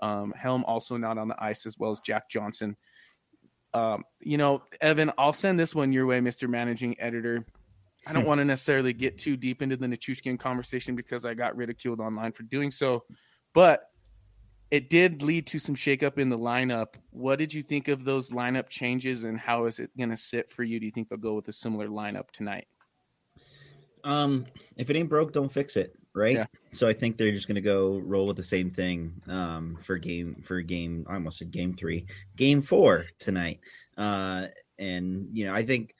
Um, 0.00 0.34
Helm 0.36 0.62
also 0.66 0.98
not 0.98 1.16
on 1.16 1.28
the 1.28 1.42
ice, 1.42 1.64
as 1.64 1.78
well 1.78 1.90
as 1.90 2.00
Jack 2.00 2.28
Johnson. 2.28 2.76
Um, 3.72 4.04
you 4.20 4.36
know, 4.36 4.62
Evan, 4.80 5.10
I'll 5.16 5.32
send 5.32 5.58
this 5.58 5.74
one 5.74 5.90
your 5.90 6.04
way, 6.04 6.20
Mr. 6.20 6.48
Managing 6.48 7.00
Editor. 7.00 7.46
I 8.06 8.12
don't 8.12 8.26
want 8.26 8.40
to 8.40 8.44
necessarily 8.44 8.92
get 8.92 9.16
too 9.16 9.36
deep 9.36 9.62
into 9.62 9.76
the 9.76 9.86
Nichushkin 9.86 10.38
conversation 10.38 10.96
because 10.96 11.24
I 11.24 11.32
got 11.32 11.56
ridiculed 11.56 12.00
online 12.00 12.32
for 12.32 12.42
doing 12.42 12.70
so, 12.70 13.04
but 13.54 13.88
it 14.70 14.90
did 14.90 15.22
lead 15.22 15.46
to 15.48 15.58
some 15.58 15.74
shakeup 15.74 16.18
in 16.18 16.28
the 16.28 16.38
lineup. 16.38 16.94
What 17.10 17.38
did 17.38 17.54
you 17.54 17.62
think 17.62 17.88
of 17.88 18.04
those 18.04 18.30
lineup 18.30 18.68
changes, 18.68 19.24
and 19.24 19.38
how 19.38 19.66
is 19.66 19.78
it 19.78 19.90
going 19.96 20.10
to 20.10 20.16
sit 20.16 20.50
for 20.50 20.64
you? 20.64 20.80
Do 20.80 20.86
you 20.86 20.92
think 20.92 21.08
they'll 21.08 21.18
go 21.18 21.34
with 21.34 21.48
a 21.48 21.52
similar 21.52 21.88
lineup 21.88 22.30
tonight? 22.32 22.66
Um, 24.06 24.46
if 24.76 24.88
it 24.88 24.96
ain't 24.96 25.08
broke, 25.08 25.32
don't 25.32 25.52
fix 25.52 25.76
it, 25.76 25.92
right? 26.14 26.36
Yeah. 26.36 26.46
So 26.72 26.86
I 26.86 26.92
think 26.92 27.16
they're 27.16 27.32
just 27.32 27.48
gonna 27.48 27.60
go 27.60 27.98
roll 27.98 28.28
with 28.28 28.36
the 28.36 28.42
same 28.42 28.70
thing 28.70 29.20
um, 29.26 29.76
for 29.84 29.98
game 29.98 30.36
for 30.42 30.62
game. 30.62 31.04
I 31.08 31.14
almost 31.14 31.38
said 31.38 31.50
game 31.50 31.74
three, 31.74 32.06
game 32.36 32.62
four 32.62 33.06
tonight. 33.18 33.58
Uh, 33.98 34.46
and 34.78 35.28
you 35.32 35.46
know, 35.46 35.54
I 35.54 35.66
think 35.66 35.96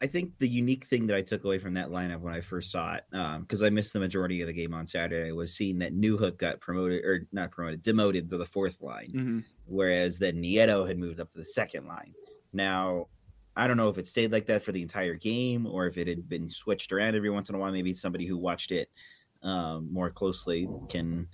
I 0.00 0.06
think 0.06 0.38
the 0.38 0.48
unique 0.48 0.84
thing 0.84 1.08
that 1.08 1.16
I 1.16 1.22
took 1.22 1.44
away 1.44 1.58
from 1.58 1.74
that 1.74 1.88
lineup 1.88 2.20
when 2.20 2.32
I 2.32 2.40
first 2.40 2.70
saw 2.70 2.94
it, 2.94 3.04
because 3.40 3.62
I 3.62 3.70
missed 3.70 3.92
the 3.92 3.98
majority 3.98 4.40
of 4.42 4.46
the 4.46 4.52
game 4.52 4.72
on 4.72 4.86
Saturday, 4.86 5.32
was 5.32 5.54
seeing 5.54 5.78
that 5.80 5.92
Newhook 5.94 6.38
got 6.38 6.60
promoted 6.60 7.04
or 7.04 7.26
not 7.32 7.50
promoted, 7.50 7.82
demoted 7.82 8.28
to 8.28 8.38
the 8.38 8.46
fourth 8.46 8.80
line, 8.80 9.10
Mm-hmm. 9.14 9.38
whereas 9.66 10.18
then 10.18 10.36
Nieto 10.42 10.86
had 10.86 10.98
moved 10.98 11.18
up 11.18 11.30
to 11.32 11.38
the 11.38 11.44
second 11.44 11.86
line. 11.88 12.14
Now, 12.52 13.08
I 13.56 13.66
don't 13.66 13.76
know 13.76 13.88
if 13.88 13.98
it 13.98 14.06
stayed 14.06 14.30
like 14.30 14.46
that 14.46 14.62
for 14.62 14.70
the 14.70 14.82
entire 14.82 15.14
game 15.14 15.66
or 15.66 15.88
if 15.88 15.96
it 15.98 16.06
had 16.06 16.28
been 16.28 16.48
switched 16.48 16.92
around 16.92 17.16
every 17.16 17.30
once 17.30 17.48
in 17.48 17.56
a 17.56 17.58
while. 17.58 17.72
Maybe 17.72 17.92
somebody 17.92 18.24
who 18.24 18.38
watched 18.38 18.70
it 18.70 18.88
um, 19.42 19.92
more 19.92 20.10
closely 20.10 20.68
can 20.88 21.26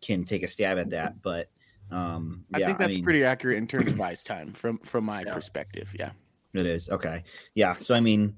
can 0.00 0.24
take 0.24 0.42
a 0.42 0.48
stab 0.48 0.78
at 0.78 0.90
that. 0.90 1.22
But 1.22 1.48
um, 1.92 2.44
I 2.52 2.58
think 2.64 2.78
that's 2.78 2.94
mean, 2.96 3.04
pretty 3.04 3.22
accurate 3.22 3.56
in 3.58 3.68
terms 3.68 3.92
of 3.92 4.00
ice 4.00 4.24
time 4.24 4.52
from 4.52 4.78
from 4.78 5.04
my 5.04 5.22
Yeah. 5.22 5.32
perspective. 5.34 5.94
Yeah. 5.96 6.10
It 6.54 6.66
is 6.66 6.88
okay. 6.88 7.22
Yeah. 7.54 7.76
So 7.76 7.94
I 7.94 8.00
mean, 8.00 8.36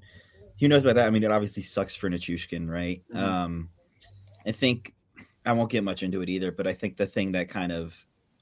who 0.59 0.67
knows 0.67 0.83
about 0.83 0.95
that? 0.95 1.07
I 1.07 1.09
mean, 1.09 1.23
it 1.23 1.31
obviously 1.31 1.63
sucks 1.63 1.95
for 1.95 2.09
Nichushkin, 2.09 2.69
right? 2.69 3.01
Mhm. 3.13 3.17
Um, 3.19 3.69
I 4.45 4.51
think 4.51 4.93
I 5.45 5.53
won't 5.53 5.71
get 5.71 5.83
much 5.83 6.03
into 6.03 6.21
it 6.21 6.29
either, 6.29 6.51
but 6.51 6.67
I 6.67 6.73
think 6.73 6.95
the 6.97 7.07
thing 7.07 7.31
that 7.33 7.49
kind 7.49 7.71
of 7.71 7.95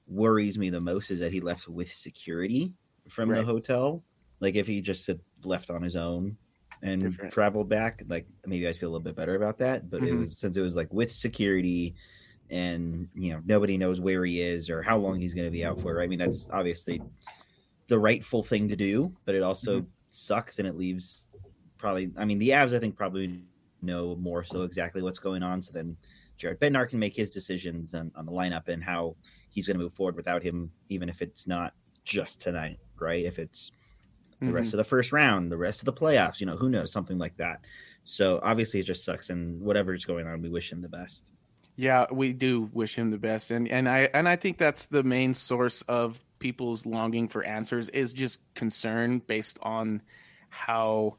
worries 0.08 0.58
me 0.58 0.70
the 0.70 0.82
most 0.82 1.10
is 1.10 1.20
that 1.20 1.32
he 1.32 1.40
left 1.40 1.68
with 1.68 1.92
security 1.92 2.74
from 3.10 3.30
the 3.30 3.44
hotel. 3.44 4.04
Like 4.40 4.56
if 4.56 4.68
he 4.68 4.82
just 4.82 5.08
had 5.08 5.20
left 5.44 5.70
on 5.70 5.82
his 5.82 5.96
own 5.96 6.36
and 6.84 7.02
Different. 7.02 7.32
traveled 7.32 7.70
back, 7.70 8.04
like 8.08 8.28
maybe 8.46 8.68
I'd 8.68 8.76
feel 8.76 8.90
a 8.90 8.92
little 8.92 9.04
bit 9.04 9.16
better 9.16 9.36
about 9.36 9.58
that. 9.60 9.90
But 9.90 10.04
it 10.04 10.12
Mhm. 10.14 10.20
was 10.20 10.38
since 10.38 10.58
it 10.58 10.62
was 10.62 10.76
like 10.76 10.92
with 10.92 11.12
security 11.12 11.96
and 12.50 13.08
you 13.14 13.32
know 13.32 13.42
nobody 13.46 13.78
knows 13.78 14.02
where 14.02 14.26
he 14.26 14.42
is 14.42 14.70
or 14.70 14.82
how 14.82 14.98
long 14.98 15.18
he's 15.18 15.34
going 15.34 15.48
to 15.48 15.52
be 15.52 15.64
out 15.64 15.80
for. 15.80 16.02
I 16.02 16.08
mean, 16.08 16.20
that's 16.20 16.48
obviously 16.52 17.02
the 17.92 18.00
rightful 18.00 18.42
thing 18.42 18.70
to 18.70 18.76
do, 18.78 19.14
but 19.26 19.36
it 19.36 19.44
also 19.44 19.86
sucks 20.12 20.60
and 20.60 20.68
it 20.68 20.78
leaves 20.78 21.28
probably. 21.78 22.10
I 22.18 22.24
mean, 22.24 22.40
the 22.40 22.50
Avs 22.50 22.74
I 22.74 22.80
think 22.80 22.96
probably 22.96 23.42
know 23.82 24.16
more 24.16 24.46
so 24.46 24.62
exactly 24.64 25.02
what's 25.02 25.20
going 25.20 25.44
on. 25.44 25.62
So 25.62 25.74
then 25.74 25.98
Jared 26.38 26.60
Bednar 26.62 26.88
can 26.88 27.00
make 27.00 27.16
his 27.16 27.30
decisions 27.30 27.94
on, 27.94 28.12
on 28.16 28.26
the 28.26 28.32
lineup 28.32 28.70
and 28.70 28.82
how 28.82 29.18
he's 29.50 29.68
going 29.68 29.78
to 29.78 29.84
move 29.84 29.94
forward 29.94 30.16
without 30.16 30.42
him, 30.42 30.72
even 30.88 31.10
if 31.10 31.22
it's 31.22 31.46
not 31.48 31.74
just 32.06 32.40
tonight, 32.40 32.80
right? 32.98 33.26
If 33.26 33.40
it's 33.40 33.72
the 34.46 34.46
Mm-hmm. 34.46 34.54
rest 34.54 34.74
of 34.74 34.78
the 34.78 34.86
first 34.86 35.12
round, 35.12 35.52
the 35.52 35.58
rest 35.58 35.82
of 35.82 35.86
the 35.86 35.94
playoffs, 35.94 36.40
you 36.40 36.46
know, 36.48 36.58
who 36.58 36.70
knows, 36.70 36.92
something 36.92 37.18
like 37.20 37.38
that. 37.38 37.60
So 38.06 38.40
obviously 38.42 38.80
it 38.80 38.84
just 38.84 39.04
sucks, 39.06 39.30
and 39.30 39.62
whatever's 39.62 40.06
going 40.06 40.26
on, 40.28 40.42
we 40.42 40.50
wish 40.50 40.72
him 40.72 40.82
the 40.82 40.90
best. 40.90 41.30
Yeah, 41.76 42.06
we 42.12 42.34
do 42.34 42.70
wish 42.74 42.96
him 42.96 43.12
the 43.12 43.18
best, 43.18 43.52
and 43.52 43.68
and 43.68 43.88
I 43.90 44.10
and 44.14 44.28
I 44.28 44.36
think 44.36 44.58
that's 44.58 44.86
the 44.88 45.04
main 45.04 45.34
source 45.34 45.82
of 45.84 46.24
people's 46.42 46.86
longing 46.86 47.30
for 47.30 47.46
answers 47.46 47.88
is 47.88 48.12
just 48.12 48.40
concern 48.54 49.20
based 49.20 49.58
on 49.62 50.02
how, 50.50 51.16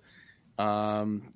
um, 0.59 1.33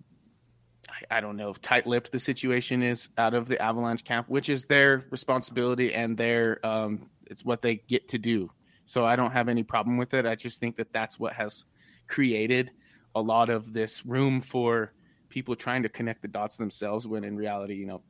I, 0.89 1.17
I 1.17 1.21
don't 1.23 1.39
know, 1.39 1.55
tight-lipped 1.55 2.13
the 2.13 2.19
situation 2.19 2.83
is 2.83 3.09
out 3.17 3.33
of 3.33 3.49
the 3.49 3.63
Avalanche 3.63 4.05
camp, 4.05 4.29
which 4.29 4.51
is 4.51 4.67
their 4.67 5.07
responsibility 5.11 5.95
and 5.95 6.19
their 6.19 6.65
um, 6.67 7.09
it's 7.27 7.45
what 7.45 7.63
they 7.63 7.77
get 7.77 8.09
to 8.09 8.19
do. 8.19 8.51
So 8.85 9.05
I 9.05 9.17
don't 9.17 9.33
have 9.33 9.49
any 9.49 9.63
problem 9.63 9.97
with 9.97 10.15
it. 10.15 10.27
I 10.27 10.35
just 10.35 10.61
think 10.61 10.77
that 10.77 10.93
that's 10.93 11.19
what 11.19 11.33
has 11.33 11.65
created 12.07 12.71
a 13.15 13.21
lot 13.21 13.49
of 13.49 13.73
this 13.73 14.05
room 14.05 14.41
for 14.41 14.93
people 15.29 15.57
trying 15.57 15.83
to 15.83 15.89
connect 15.89 16.23
the 16.23 16.29
dots 16.29 16.57
themselves 16.57 17.07
when 17.07 17.25
in 17.25 17.37
reality, 17.37 17.75
you 17.75 17.87
know, 17.87 18.03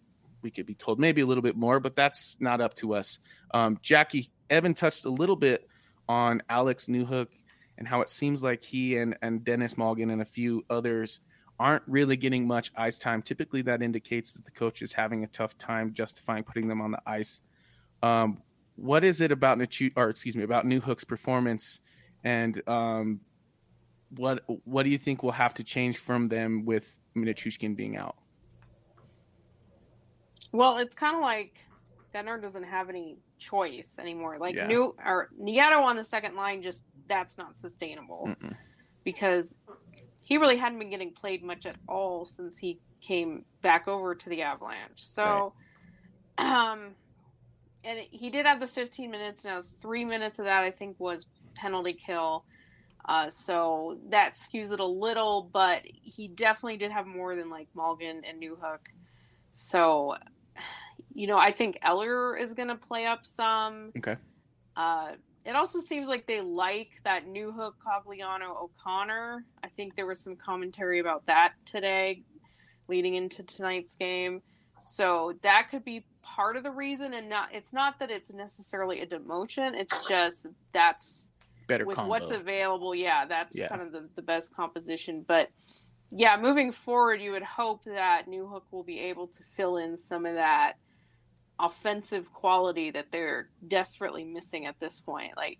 we 0.43 0.51
could 0.51 0.67
be 0.67 0.75
told 0.75 0.99
maybe 0.99 1.23
a 1.23 1.27
little 1.27 1.43
bit 1.43 1.57
more, 1.57 1.81
but 1.81 1.97
that's 1.97 2.37
not 2.41 2.61
up 2.61 2.75
to 2.75 2.95
us. 2.95 3.19
Um, 3.55 3.79
Jackie, 3.83 4.31
Evan 4.51 4.75
touched 4.75 5.05
a 5.05 5.11
little 5.11 5.37
bit 5.37 5.69
on 6.09 6.43
Alex 6.49 6.87
Newhook 6.87 7.29
and 7.79 7.87
how 7.87 8.01
it 8.01 8.11
seems 8.11 8.43
like 8.43 8.65
he 8.65 8.97
and, 8.97 9.17
and 9.23 9.45
Dennis 9.45 9.75
Malgin 9.75 10.13
and 10.13 10.23
a 10.23 10.27
few 10.27 10.65
others 10.71 11.21
aren't 11.59 11.83
really 11.87 12.17
getting 12.17 12.47
much 12.47 12.71
ice 12.77 12.99
time. 12.99 13.23
Typically, 13.23 13.63
that 13.63 13.83
indicates 13.83 14.33
that 14.33 14.45
the 14.45 14.51
coach 14.51 14.83
is 14.83 14.93
having 14.93 15.25
a 15.25 15.27
tough 15.29 15.57
time 15.59 15.93
justifying 15.93 16.45
putting 16.45 16.69
them 16.69 16.81
on 16.81 16.91
the 16.91 17.01
ice. 17.07 17.41
Um, 18.03 18.43
what 18.77 19.05
is 19.05 19.21
it 19.21 19.33
about 19.33 19.59
Nachu, 19.59 19.91
or 19.97 20.11
excuse 20.11 20.37
me, 20.37 20.43
about 20.43 20.65
Newhook's 20.65 21.05
performance, 21.05 21.81
and 22.25 22.61
um, 22.69 23.21
what 24.11 24.45
what 24.65 24.83
do 24.83 24.91
you 24.91 24.99
think 24.99 25.23
will 25.23 25.33
have 25.33 25.55
to 25.55 25.65
change 25.65 25.99
from 25.99 26.29
them 26.29 26.65
with 26.65 26.99
Nichushkin 27.17 27.75
being 27.75 27.97
out? 27.97 28.17
Well, 30.53 30.79
it's 30.79 30.95
kind 30.95 31.17
of 31.17 31.23
like 31.23 31.65
Bednar 32.17 32.41
doesn't 32.41 32.65
have 32.65 32.89
any 32.89 33.19
choice 33.39 33.97
anymore. 33.99 34.39
Like 34.39 34.57
Yeah. 34.57 34.67
new 34.67 34.95
or 35.05 35.29
Nieto 35.39 35.81
on 35.81 35.97
the 35.97 36.05
second 36.05 36.35
line, 36.35 36.63
just 36.63 36.85
that's 37.07 37.37
not 37.37 37.57
sustainable 37.57 38.29
Mm-mm. 38.29 38.57
because 39.05 39.57
he 40.25 40.39
really 40.39 40.57
hadn't 40.57 40.79
been 40.79 40.91
getting 40.91 41.13
played 41.13 41.45
much 41.45 41.67
at 41.67 41.77
all 41.89 42.25
since 42.25 42.59
he 42.59 42.81
came 43.01 43.45
back 43.63 43.87
over 43.87 44.15
to 44.15 44.29
the 44.29 44.43
Avalanche. 44.43 45.05
So, 45.05 45.53
um, 46.39 46.97
and 47.85 48.01
he 48.11 48.31
did 48.31 48.47
have 48.47 48.61
the 48.61 48.67
15 48.67 49.11
minutes. 49.11 49.45
Now, 49.45 49.63
three 49.63 50.05
minutes 50.05 50.39
of 50.39 50.47
that 50.47 50.65
I 50.65 50.71
think 50.71 50.99
was 50.99 51.27
penalty 51.55 51.93
kill. 51.93 52.45
Uh, 53.09 53.31
so 53.31 53.99
that 54.09 54.35
skews 54.35 54.73
it 54.73 54.81
a 54.81 54.85
little, 54.85 55.49
but 55.53 55.83
he 55.85 56.27
definitely 56.27 56.77
did 56.77 56.91
have 56.91 57.07
more 57.07 57.37
than 57.37 57.51
like 57.51 57.69
Malgin 57.77 58.23
and 58.29 58.43
Newhook. 58.43 58.81
So, 59.53 60.17
you 61.17 61.27
know, 61.27 61.39
I 61.39 61.51
think 61.51 61.79
Eller 61.83 62.37
is 62.37 62.53
going 62.53 62.69
to 62.69 62.75
play 62.77 63.07
up 63.07 63.25
some. 63.25 63.91
Okay. 63.97 64.17
Uh, 64.77 65.13
it 65.47 65.57
also 65.57 65.81
seems 65.81 66.09
like 66.09 66.27
they 66.27 66.43
like 66.43 66.91
that 67.05 67.27
Newhook 67.27 67.73
Cogliano 67.85 68.55
O'Connor. 68.61 69.45
I 69.65 69.69
think 69.69 69.97
there 69.97 70.05
was 70.05 70.21
some 70.21 70.37
commentary 70.37 70.99
about 70.99 71.25
that 71.27 71.55
today, 71.65 72.23
leading 72.89 73.15
into 73.15 73.43
tonight's 73.45 73.95
game. 73.95 74.43
So 74.79 75.39
that 75.41 75.69
could 75.71 75.85
be 75.87 76.05
part 76.21 76.57
of 76.59 76.63
the 76.63 76.71
reason, 76.71 77.15
and 77.15 77.31
not. 77.31 77.49
It's 77.55 77.73
not 77.73 77.99
that 78.01 78.11
it's 78.11 78.35
necessarily 78.35 79.01
a 79.01 79.07
demotion. 79.07 79.75
It's 79.75 80.07
just 80.07 80.49
that's 80.75 81.33
Better 81.67 81.87
with 81.87 81.97
combo. 81.97 82.11
what's 82.11 82.31
available. 82.31 82.95
Yeah, 82.95 83.25
that's 83.25 83.57
Yeah. 83.57 83.69
kind 83.69 83.81
of 83.81 83.91
the, 83.91 84.07
the 84.17 84.23
best 84.23 84.55
composition. 84.55 85.25
But 85.27 85.49
yeah, 86.11 86.37
moving 86.39 86.73
forward, 86.73 87.23
you 87.23 87.31
would 87.31 87.43
hope 87.43 87.85
that 87.87 88.27
Newhook 88.29 88.65
will 88.71 88.85
be 88.85 89.01
able 89.01 89.29
to 89.29 89.43
fill 89.57 89.79
in 89.79 89.97
some 89.97 90.27
of 90.27 90.35
that 90.35 90.75
offensive 91.59 92.33
quality 92.33 92.91
that 92.91 93.11
they're 93.11 93.49
desperately 93.67 94.25
missing 94.25 94.67
at 94.67 94.79
this 94.81 95.01
point. 95.01 95.37
Like, 95.37 95.59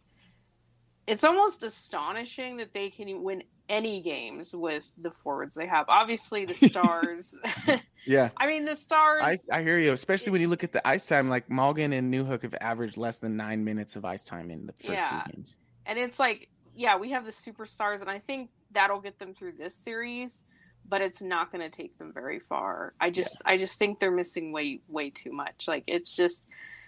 it's 1.07 1.25
almost 1.25 1.63
astonishing 1.63 2.57
that 2.59 2.73
they 2.75 2.91
can 2.91 3.23
win 3.23 3.43
any 3.69 4.01
games 4.01 4.55
with 4.55 4.89
the 4.99 5.11
forwards 5.11 5.55
they 5.55 5.67
have. 5.67 5.87
Obviously, 5.89 6.45
the 6.45 6.55
Stars. 6.69 7.35
yeah. 8.07 8.31
I 8.37 8.47
mean, 8.47 8.65
the 8.65 8.77
Stars. 8.77 9.23
I, 9.51 9.59
I 9.59 9.63
hear 9.63 9.79
you, 9.79 9.93
especially 9.93 10.33
when 10.33 10.41
you 10.41 10.49
look 10.49 10.65
at 10.65 10.73
the 10.73 10.87
ice 10.87 11.07
time. 11.07 11.29
Like 11.29 11.49
Malgin 11.49 11.97
and 11.97 12.13
Newhook 12.13 12.43
have 12.43 12.55
averaged 12.61 12.97
less 12.97 13.19
than 13.19 13.37
nine 13.37 13.65
minutes 13.65 13.97
of 13.97 14.05
ice 14.05 14.23
time 14.23 14.51
in 14.51 14.67
the 14.67 14.73
first 14.73 14.91
Yeah. 14.91 15.23
two 15.27 15.33
games. 15.33 15.57
and 15.87 15.99
it's 15.99 16.19
like 16.19 16.49
yeah 16.79 16.97
we 16.97 17.11
have 17.11 17.25
the 17.25 17.31
superstars 17.31 18.03
and 18.03 18.11
i 18.11 18.19
think 18.19 18.51
that'll 18.73 19.01
get 19.01 19.19
them 19.19 19.33
through 19.33 19.53
this 19.53 19.75
series 19.75 20.45
but 20.89 21.01
it's 21.01 21.23
not 21.23 21.51
going 21.53 21.63
to 21.63 21.75
take 21.75 21.97
them 21.99 22.13
very 22.13 22.39
far 22.39 22.95
i 23.01 23.11
just 23.11 23.43
i 23.45 23.57
just 23.57 23.79
think 23.79 23.99
they're 23.99 24.11
missing 24.11 24.53
way 24.53 24.81
way 24.89 25.11
too 25.11 25.33
much 25.33 25.67
like 25.67 25.85
it's 25.87 26.15
just 26.15 26.47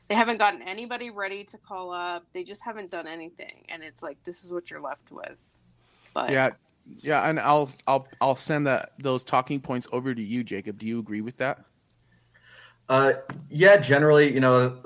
they 0.09 0.15
haven't 0.15 0.39
gotten 0.39 0.63
anybody 0.63 1.11
ready 1.11 1.45
to 1.45 1.59
call 1.59 1.93
up 1.93 2.25
they 2.33 2.45
just 2.45 2.63
haven't 2.63 2.91
done 2.91 3.07
anything 3.07 3.65
and 3.69 3.83
it's 3.83 4.03
like 4.03 4.23
this 4.25 4.45
is 4.45 4.53
what 4.53 4.71
you're 4.71 4.81
left 4.81 5.11
with 5.11 5.37
but 6.15 6.31
Yeah, 6.31 6.49
yeah, 7.01 7.29
and 7.29 7.39
I'll 7.39 7.71
I'll 7.87 8.09
I'll 8.21 8.37
send 8.37 8.67
that 8.67 8.93
those 8.99 9.23
talking 9.25 9.61
points 9.61 9.87
over 9.93 10.15
to 10.15 10.23
you, 10.23 10.43
Jacob. 10.43 10.79
Do 10.79 10.87
you 10.87 10.99
agree 10.99 11.21
with 11.21 11.37
that? 11.37 11.65
Uh, 12.89 13.13
yeah, 13.51 13.77
generally, 13.77 14.33
you 14.33 14.41
know, 14.41 14.79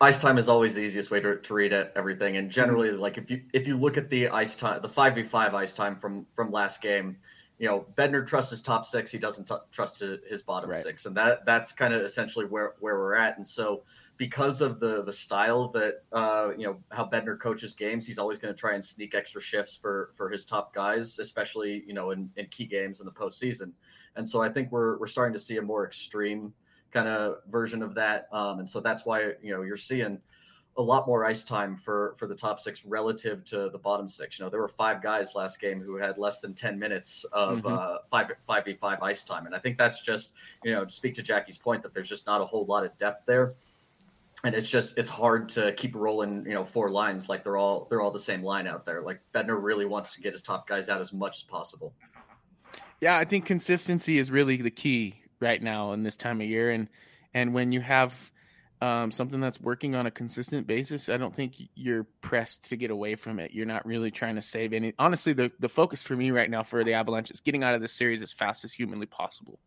ice 0.00 0.20
time 0.20 0.38
is 0.38 0.48
always 0.48 0.74
the 0.74 0.80
easiest 0.80 1.10
way 1.10 1.20
to, 1.20 1.36
to 1.36 1.54
read 1.54 1.72
it, 1.72 1.92
everything. 1.94 2.38
And 2.38 2.50
generally, 2.50 2.90
like 2.90 3.18
if 3.18 3.30
you 3.30 3.42
if 3.52 3.68
you 3.68 3.76
look 3.76 3.96
at 3.98 4.08
the 4.08 4.28
ice 4.28 4.56
time, 4.56 4.80
the 4.80 4.88
five 4.88 5.14
v 5.14 5.22
five 5.22 5.54
ice 5.54 5.74
time 5.74 5.96
from 5.96 6.26
from 6.34 6.50
last 6.50 6.80
game, 6.80 7.16
you 7.58 7.68
know, 7.68 7.86
Bednar 7.96 8.26
trusts 8.26 8.50
his 8.50 8.62
top 8.62 8.84
six, 8.84 9.10
he 9.10 9.18
doesn't 9.18 9.46
t- 9.46 9.54
trust 9.70 10.00
his, 10.00 10.42
bottom 10.42 10.70
Right. 10.70 10.82
six, 10.82 11.06
and 11.06 11.16
that 11.16 11.44
that's 11.46 11.72
kind 11.72 11.94
of 11.94 12.02
essentially 12.02 12.46
where 12.46 12.74
where 12.80 12.98
we're 12.98 13.14
at. 13.14 13.36
And 13.36 13.46
so, 13.46 13.84
because 14.16 14.60
of 14.60 14.80
the 14.80 15.02
the 15.04 15.12
style 15.12 15.68
that 15.68 16.02
uh, 16.12 16.50
you 16.58 16.66
know 16.66 16.78
how 16.90 17.04
Bednar 17.04 17.38
coaches 17.38 17.74
games, 17.74 18.06
he's 18.06 18.18
always 18.18 18.38
going 18.38 18.52
to 18.52 18.58
try 18.58 18.74
and 18.74 18.84
sneak 18.84 19.14
extra 19.14 19.40
shifts 19.40 19.76
for 19.76 20.10
for 20.16 20.28
his 20.28 20.44
top 20.44 20.74
guys, 20.74 21.18
especially 21.20 21.84
you 21.86 21.94
know 21.94 22.10
in, 22.10 22.28
in 22.36 22.46
key 22.46 22.66
games 22.66 22.98
in 23.00 23.06
the 23.06 23.12
postseason. 23.12 23.70
And 24.16 24.28
so, 24.28 24.42
I 24.42 24.48
think 24.48 24.72
we're 24.72 24.98
we're 24.98 25.06
starting 25.06 25.32
to 25.34 25.40
see 25.40 25.58
a 25.58 25.62
more 25.62 25.86
extreme 25.86 26.52
kind 26.90 27.08
of 27.08 27.36
version 27.50 27.82
of 27.82 27.94
that. 27.94 28.28
Um, 28.32 28.60
and 28.60 28.68
so 28.68 28.80
that's 28.80 29.04
why 29.04 29.32
you 29.42 29.52
know 29.54 29.62
you're 29.62 29.76
seeing 29.76 30.18
a 30.76 30.82
lot 30.82 31.06
more 31.06 31.24
ice 31.24 31.44
time 31.44 31.76
for 31.76 32.16
for 32.18 32.26
the 32.26 32.34
top 32.34 32.58
six 32.58 32.84
relative 32.84 33.44
to 33.44 33.68
the 33.70 33.78
bottom 33.78 34.08
six. 34.08 34.38
You 34.38 34.44
know, 34.44 34.50
there 34.50 34.60
were 34.60 34.68
five 34.68 35.00
guys 35.02 35.34
last 35.34 35.60
game 35.60 35.80
who 35.80 35.96
had 35.96 36.18
less 36.18 36.40
than 36.40 36.52
ten 36.54 36.78
minutes 36.78 37.24
of 37.32 37.60
Mhm. 37.60 37.70
uh, 37.78 37.98
five 38.10 38.32
five 38.46 38.64
v 38.64 38.74
five 38.74 39.00
ice 39.02 39.24
time, 39.24 39.46
and 39.46 39.54
I 39.54 39.58
think 39.60 39.78
that's 39.78 40.00
just 40.00 40.32
you 40.64 40.72
know 40.72 40.84
to 40.84 40.90
speak 40.90 41.14
to 41.14 41.22
Jackie's 41.22 41.58
point 41.58 41.82
that 41.82 41.94
there's 41.94 42.08
just 42.08 42.26
not 42.26 42.40
a 42.40 42.44
whole 42.44 42.64
lot 42.66 42.84
of 42.84 42.96
depth 42.98 43.24
there. 43.26 43.54
And 44.42 44.54
it's 44.54 44.68
just 44.68 44.98
it's 44.98 45.08
hard 45.08 45.48
to 45.50 45.72
keep 45.74 45.94
rolling, 45.94 46.44
you 46.44 46.52
know, 46.54 46.64
four 46.64 46.90
lines 46.90 47.28
like 47.28 47.44
they're 47.44 47.56
all 47.56 47.86
they're 47.88 48.00
all 48.02 48.10
the 48.10 48.18
same 48.18 48.42
line 48.42 48.66
out 48.66 48.84
there. 48.84 49.00
Like 49.00 49.20
Bednar 49.32 49.62
really 49.62 49.86
wants 49.86 50.12
to 50.14 50.20
get 50.20 50.32
his 50.32 50.42
top 50.42 50.66
guys 50.66 50.88
out 50.88 51.00
as 51.00 51.12
much 51.12 51.36
as 51.38 51.42
possible. 51.44 51.94
Yeah, 53.00 53.16
I 53.16 53.24
think 53.24 53.46
consistency 53.46 54.18
is 54.18 54.30
really 54.30 54.56
the 54.56 54.70
key 54.70 55.22
right 55.40 55.62
now 55.62 55.92
in 55.92 56.02
this 56.02 56.16
time 56.16 56.40
of 56.40 56.48
year, 56.48 56.70
and 56.72 56.88
and 57.32 57.54
when 57.54 57.72
you 57.72 57.80
have 57.80 58.30
um, 58.80 59.10
something 59.10 59.40
that's 59.40 59.60
working 59.60 59.94
on 59.94 60.06
a 60.06 60.10
consistent 60.10 60.66
basis, 60.66 61.08
I 61.08 61.16
don't 61.16 61.34
think 61.34 61.54
you're 61.74 62.04
pressed 62.20 62.68
to 62.68 62.76
get 62.76 62.90
away 62.90 63.14
from 63.14 63.38
it. 63.38 63.52
You're 63.52 63.66
not 63.66 63.86
really 63.86 64.10
trying 64.10 64.34
to 64.34 64.42
save 64.42 64.72
any. 64.72 64.94
Honestly, 64.98 65.32
the 65.32 65.50
the 65.60 65.68
focus 65.68 66.02
for 66.02 66.16
me 66.16 66.30
right 66.30 66.50
now 66.50 66.62
for 66.62 66.84
the 66.84 66.94
Avalanche 66.94 67.30
is 67.30 67.40
getting 67.40 67.64
out 67.64 67.74
of 67.74 67.80
this 67.80 67.92
series 67.92 68.22
as 68.22 68.32
fast 68.32 68.64
as 68.64 68.72
humanly 68.72 69.06
possible, 69.06 69.58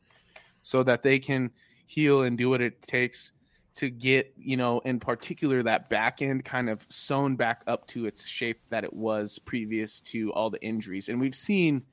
so 0.62 0.84
that 0.84 1.04
they 1.04 1.20
can 1.20 1.52
heal 1.86 2.24
and 2.24 2.38
do 2.38 2.50
what 2.50 2.62
it 2.62 2.82
takes 2.82 3.32
to 3.76 3.90
get 3.90 4.34
you 4.38 4.58
know 4.58 4.80
in 4.80 5.00
particular 5.00 5.64
that 5.64 5.90
back 5.90 6.22
end 6.22 6.44
kind 6.44 6.70
of 6.70 6.86
sewn 6.90 7.36
back 7.36 7.62
up 7.68 7.88
to 7.88 8.06
its 8.06 8.28
shape 8.28 8.60
that 8.70 8.84
it 8.84 8.92
was 8.92 9.40
previous 9.40 10.00
to 10.02 10.34
all 10.34 10.50
the 10.50 10.62
injuries 10.64 11.10
and 11.10 11.20
we've 11.20 11.36
seen 11.36 11.84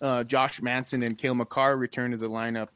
uh, 0.00 0.24
Josh 0.24 0.60
Manson 0.60 1.02
and 1.02 1.16
Cale 1.16 1.34
Makar 1.34 1.76
return 1.76 2.10
to 2.10 2.16
the 2.16 2.28
lineup 2.28 2.68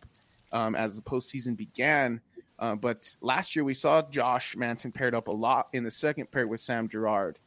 um, 0.52 0.74
as 0.74 0.96
the 0.96 1.02
postseason 1.02 1.56
began. 1.56 2.20
Uh, 2.60 2.74
but 2.74 3.12
last 3.22 3.56
year 3.56 3.64
we 3.64 3.74
saw 3.74 4.02
Josh 4.02 4.54
Manson 4.54 4.92
paired 4.92 5.14
up 5.14 5.28
a 5.28 5.32
lot 5.32 5.68
in 5.72 5.82
the 5.82 5.90
second 5.90 6.30
pair 6.30 6.46
with 6.46 6.60
Sam 6.60 6.88
Girard. 6.88 7.38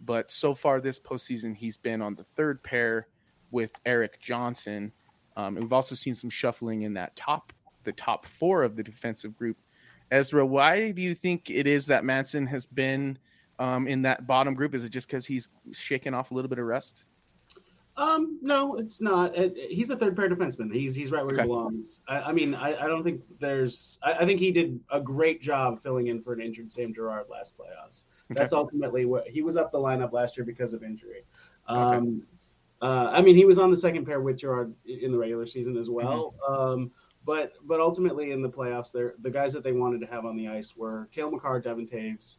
But 0.00 0.30
so 0.30 0.54
far 0.54 0.80
this 0.80 0.98
postseason, 0.98 1.54
he's 1.54 1.76
been 1.76 2.00
on 2.00 2.14
the 2.14 2.24
third 2.24 2.62
pair 2.62 3.08
with 3.50 3.72
Erik 3.84 4.20
Johnson. 4.20 4.92
Um, 5.36 5.56
and 5.56 5.64
we've 5.64 5.72
also 5.72 5.96
seen 5.96 6.14
some 6.14 6.30
shuffling 6.30 6.82
in 6.82 6.94
that 6.94 7.16
top, 7.16 7.52
the 7.82 7.92
top 7.92 8.24
four 8.24 8.62
of 8.62 8.76
the 8.76 8.82
defensive 8.82 9.36
group. 9.36 9.58
Ezra, 10.12 10.46
why 10.46 10.92
do 10.92 11.02
you 11.02 11.14
think 11.14 11.50
it 11.50 11.66
is 11.66 11.86
that 11.86 12.04
Manson 12.04 12.46
has 12.46 12.64
been 12.66 13.18
um, 13.58 13.86
in 13.88 14.02
that 14.02 14.26
bottom 14.26 14.54
group? 14.54 14.74
Is 14.74 14.84
it 14.84 14.90
just 14.90 15.08
because 15.08 15.26
he's 15.26 15.48
shaking 15.72 16.14
off 16.14 16.30
a 16.30 16.34
little 16.34 16.48
bit 16.48 16.58
of 16.58 16.64
rust? 16.64 17.06
Um, 18.00 18.38
no, 18.40 18.76
it's 18.76 19.00
not. 19.02 19.36
It, 19.36 19.56
it- 19.58 19.70
he's 19.70 19.90
a 19.90 19.96
third 19.96 20.16
pair 20.16 20.28
defenseman. 20.28 20.72
He's 20.72 20.94
he's 20.94 21.10
right 21.12 21.22
where 21.22 21.34
Okay. 21.34 21.42
he 21.42 21.48
belongs. 21.48 22.00
I, 22.08 22.20
I 22.20 22.32
mean, 22.32 22.54
I, 22.54 22.70
I 22.84 22.86
don't 22.88 23.04
think 23.04 23.20
there's. 23.38 23.98
I, 24.02 24.14
I 24.14 24.24
think 24.26 24.40
he 24.40 24.50
did 24.50 24.80
a 24.90 25.00
great 25.00 25.42
job 25.42 25.82
filling 25.82 26.06
in 26.06 26.22
for 26.22 26.32
an 26.32 26.40
injured 26.40 26.70
Sam 26.72 26.94
Girard 26.94 27.26
last 27.30 27.58
playoffs. 27.58 28.04
That's 28.30 28.52
ultimately 28.54 29.04
what 29.04 29.28
he 29.28 29.42
was 29.42 29.56
up 29.56 29.70
the 29.70 29.78
lineup 29.78 30.12
last 30.12 30.36
year 30.38 30.46
because 30.46 30.72
of 30.72 30.82
injury. 30.82 31.24
Um, 31.68 32.22
uh, 32.80 33.10
I 33.12 33.20
mean, 33.20 33.36
he 33.36 33.44
was 33.44 33.58
on 33.58 33.70
the 33.70 33.76
second 33.76 34.06
pair 34.06 34.20
with 34.22 34.38
Girard 34.38 34.74
in 34.86 35.12
the 35.12 35.18
regular 35.18 35.44
season 35.46 35.76
as 35.76 35.90
well. 35.90 36.34
Um, 36.48 36.90
but 37.26 37.52
but 37.64 37.80
ultimately 37.80 38.30
in 38.32 38.40
the 38.40 38.48
playoffs, 38.48 38.92
there 38.92 39.12
the 39.20 39.30
guys 39.30 39.52
that 39.52 39.62
they 39.62 39.72
wanted 39.72 40.00
to 40.00 40.06
have 40.06 40.24
on 40.24 40.36
the 40.36 40.48
ice 40.48 40.74
were 40.74 41.06
Cale 41.12 41.30
Makar, 41.30 41.60
Devon 41.60 41.86
Toews, 41.86 42.38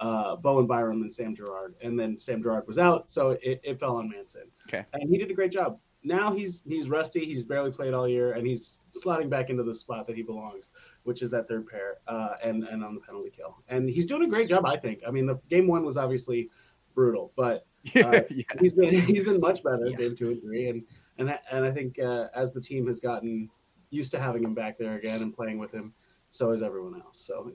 uh, 0.00 0.36
Bowen 0.36 0.66
Byram, 0.66 1.02
and 1.02 1.12
Sam 1.12 1.34
Girard. 1.34 1.74
And 1.82 1.98
then 1.98 2.16
Sam 2.20 2.42
Girard 2.42 2.66
was 2.66 2.78
out, 2.78 3.08
so 3.08 3.30
it, 3.42 3.60
it 3.62 3.78
fell 3.80 3.96
on 3.96 4.08
Manson. 4.08 4.44
Okay. 4.68 4.84
And 4.92 5.08
he 5.08 5.18
did 5.18 5.30
a 5.30 5.34
great 5.34 5.52
job. 5.52 5.78
Now 6.04 6.34
he's 6.34 6.62
he's 6.66 6.88
rusty. 6.88 7.24
He's 7.24 7.44
barely 7.44 7.70
played 7.70 7.94
all 7.94 8.08
year, 8.08 8.32
and 8.32 8.44
he's 8.46 8.76
slotting 8.96 9.30
back 9.30 9.50
into 9.50 9.62
the 9.62 9.74
spot 9.74 10.06
that 10.08 10.16
he 10.16 10.22
belongs, 10.22 10.70
which 11.04 11.22
is 11.22 11.30
that 11.30 11.46
third 11.46 11.66
pair, 11.68 11.98
uh, 12.08 12.34
and 12.42 12.64
and 12.64 12.82
on 12.84 12.94
the 12.96 13.00
penalty 13.00 13.30
kill. 13.30 13.62
And 13.68 13.88
he's 13.88 14.06
doing 14.06 14.24
a 14.24 14.28
great 14.28 14.48
job, 14.48 14.66
I 14.66 14.76
think. 14.76 15.00
I 15.06 15.10
mean, 15.12 15.26
the 15.26 15.38
game 15.48 15.68
one 15.68 15.84
was 15.84 15.96
obviously 15.96 16.50
brutal, 16.94 17.32
but 17.36 17.66
uh, 17.96 18.22
yeah. 18.30 18.42
he's 18.60 18.72
been 18.72 18.92
he's 18.92 19.24
been 19.24 19.38
much 19.38 19.62
better 19.62 19.86
Yeah. 19.86 19.96
game 19.96 20.16
two 20.16 20.30
and 20.30 20.42
three, 20.42 20.68
and 20.68 20.82
and 21.18 21.30
I- 21.30 21.38
and 21.52 21.64
I 21.64 21.70
think 21.70 22.00
uh, 22.00 22.26
as 22.34 22.52
the 22.52 22.60
team 22.60 22.86
has 22.88 22.98
gotten 22.98 23.48
used 23.90 24.10
to 24.12 24.18
having 24.18 24.42
him 24.42 24.54
back 24.54 24.76
there 24.78 24.94
again 24.94 25.22
and 25.22 25.32
playing 25.34 25.58
with 25.58 25.70
him, 25.70 25.92
so 26.30 26.50
is 26.50 26.62
everyone 26.62 27.00
else. 27.00 27.20
So 27.24 27.52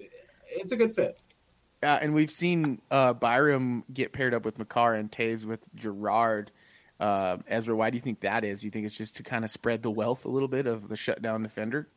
it's 0.50 0.72
a 0.72 0.76
good 0.78 0.96
fit. 0.96 1.20
Uh, 1.84 2.00
and 2.02 2.14
we've 2.14 2.32
seen 2.32 2.82
uh, 2.90 3.14
Byram 3.14 3.84
get 3.94 4.12
paired 4.12 4.34
up 4.34 4.46
with 4.46 4.58
Makar 4.58 4.96
and 4.96 5.12
Toews 5.12 5.46
with 5.46 5.60
Girard. 5.76 6.52
Uh, 7.00 7.38
Ezra, 7.48 7.76
why 7.76 7.92
do 7.92 7.98
you 7.98 8.02
think 8.02 8.22
that 8.22 8.44
is? 8.44 8.64
You 8.64 8.72
think 8.72 8.86
it's 8.86 8.96
just 8.96 9.18
to 9.18 9.24
kind 9.24 9.46
of 9.46 9.52
spread 9.52 9.84
the 9.84 9.92
wealth 9.92 10.26
a 10.26 10.30
little 10.30 10.48
bit 10.48 10.66
of 10.66 10.90
the 10.90 10.96
shutdown 10.96 11.44
defender? 11.44 11.88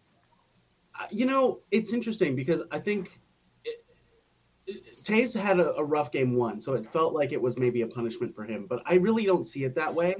Uh, 0.98 1.06
You 1.10 1.24
know, 1.24 1.60
it's 1.70 1.94
interesting 1.94 2.36
because 2.36 2.62
I 2.70 2.78
think 2.78 3.18
it, 3.64 3.82
it, 4.66 4.86
Toews 4.86 5.34
had 5.34 5.58
a, 5.58 5.74
a 5.76 5.84
rough 5.84 6.12
game 6.12 6.34
one, 6.34 6.60
so 6.60 6.74
it 6.74 6.84
felt 6.92 7.14
like 7.14 7.32
it 7.32 7.40
was 7.40 7.56
maybe 7.56 7.80
a 7.80 7.86
punishment 7.86 8.34
for 8.34 8.44
him. 8.44 8.66
But 8.68 8.82
I 8.84 8.96
really 8.96 9.24
don't 9.24 9.44
see 9.44 9.64
it 9.64 9.74
that 9.76 9.94
way. 9.94 10.16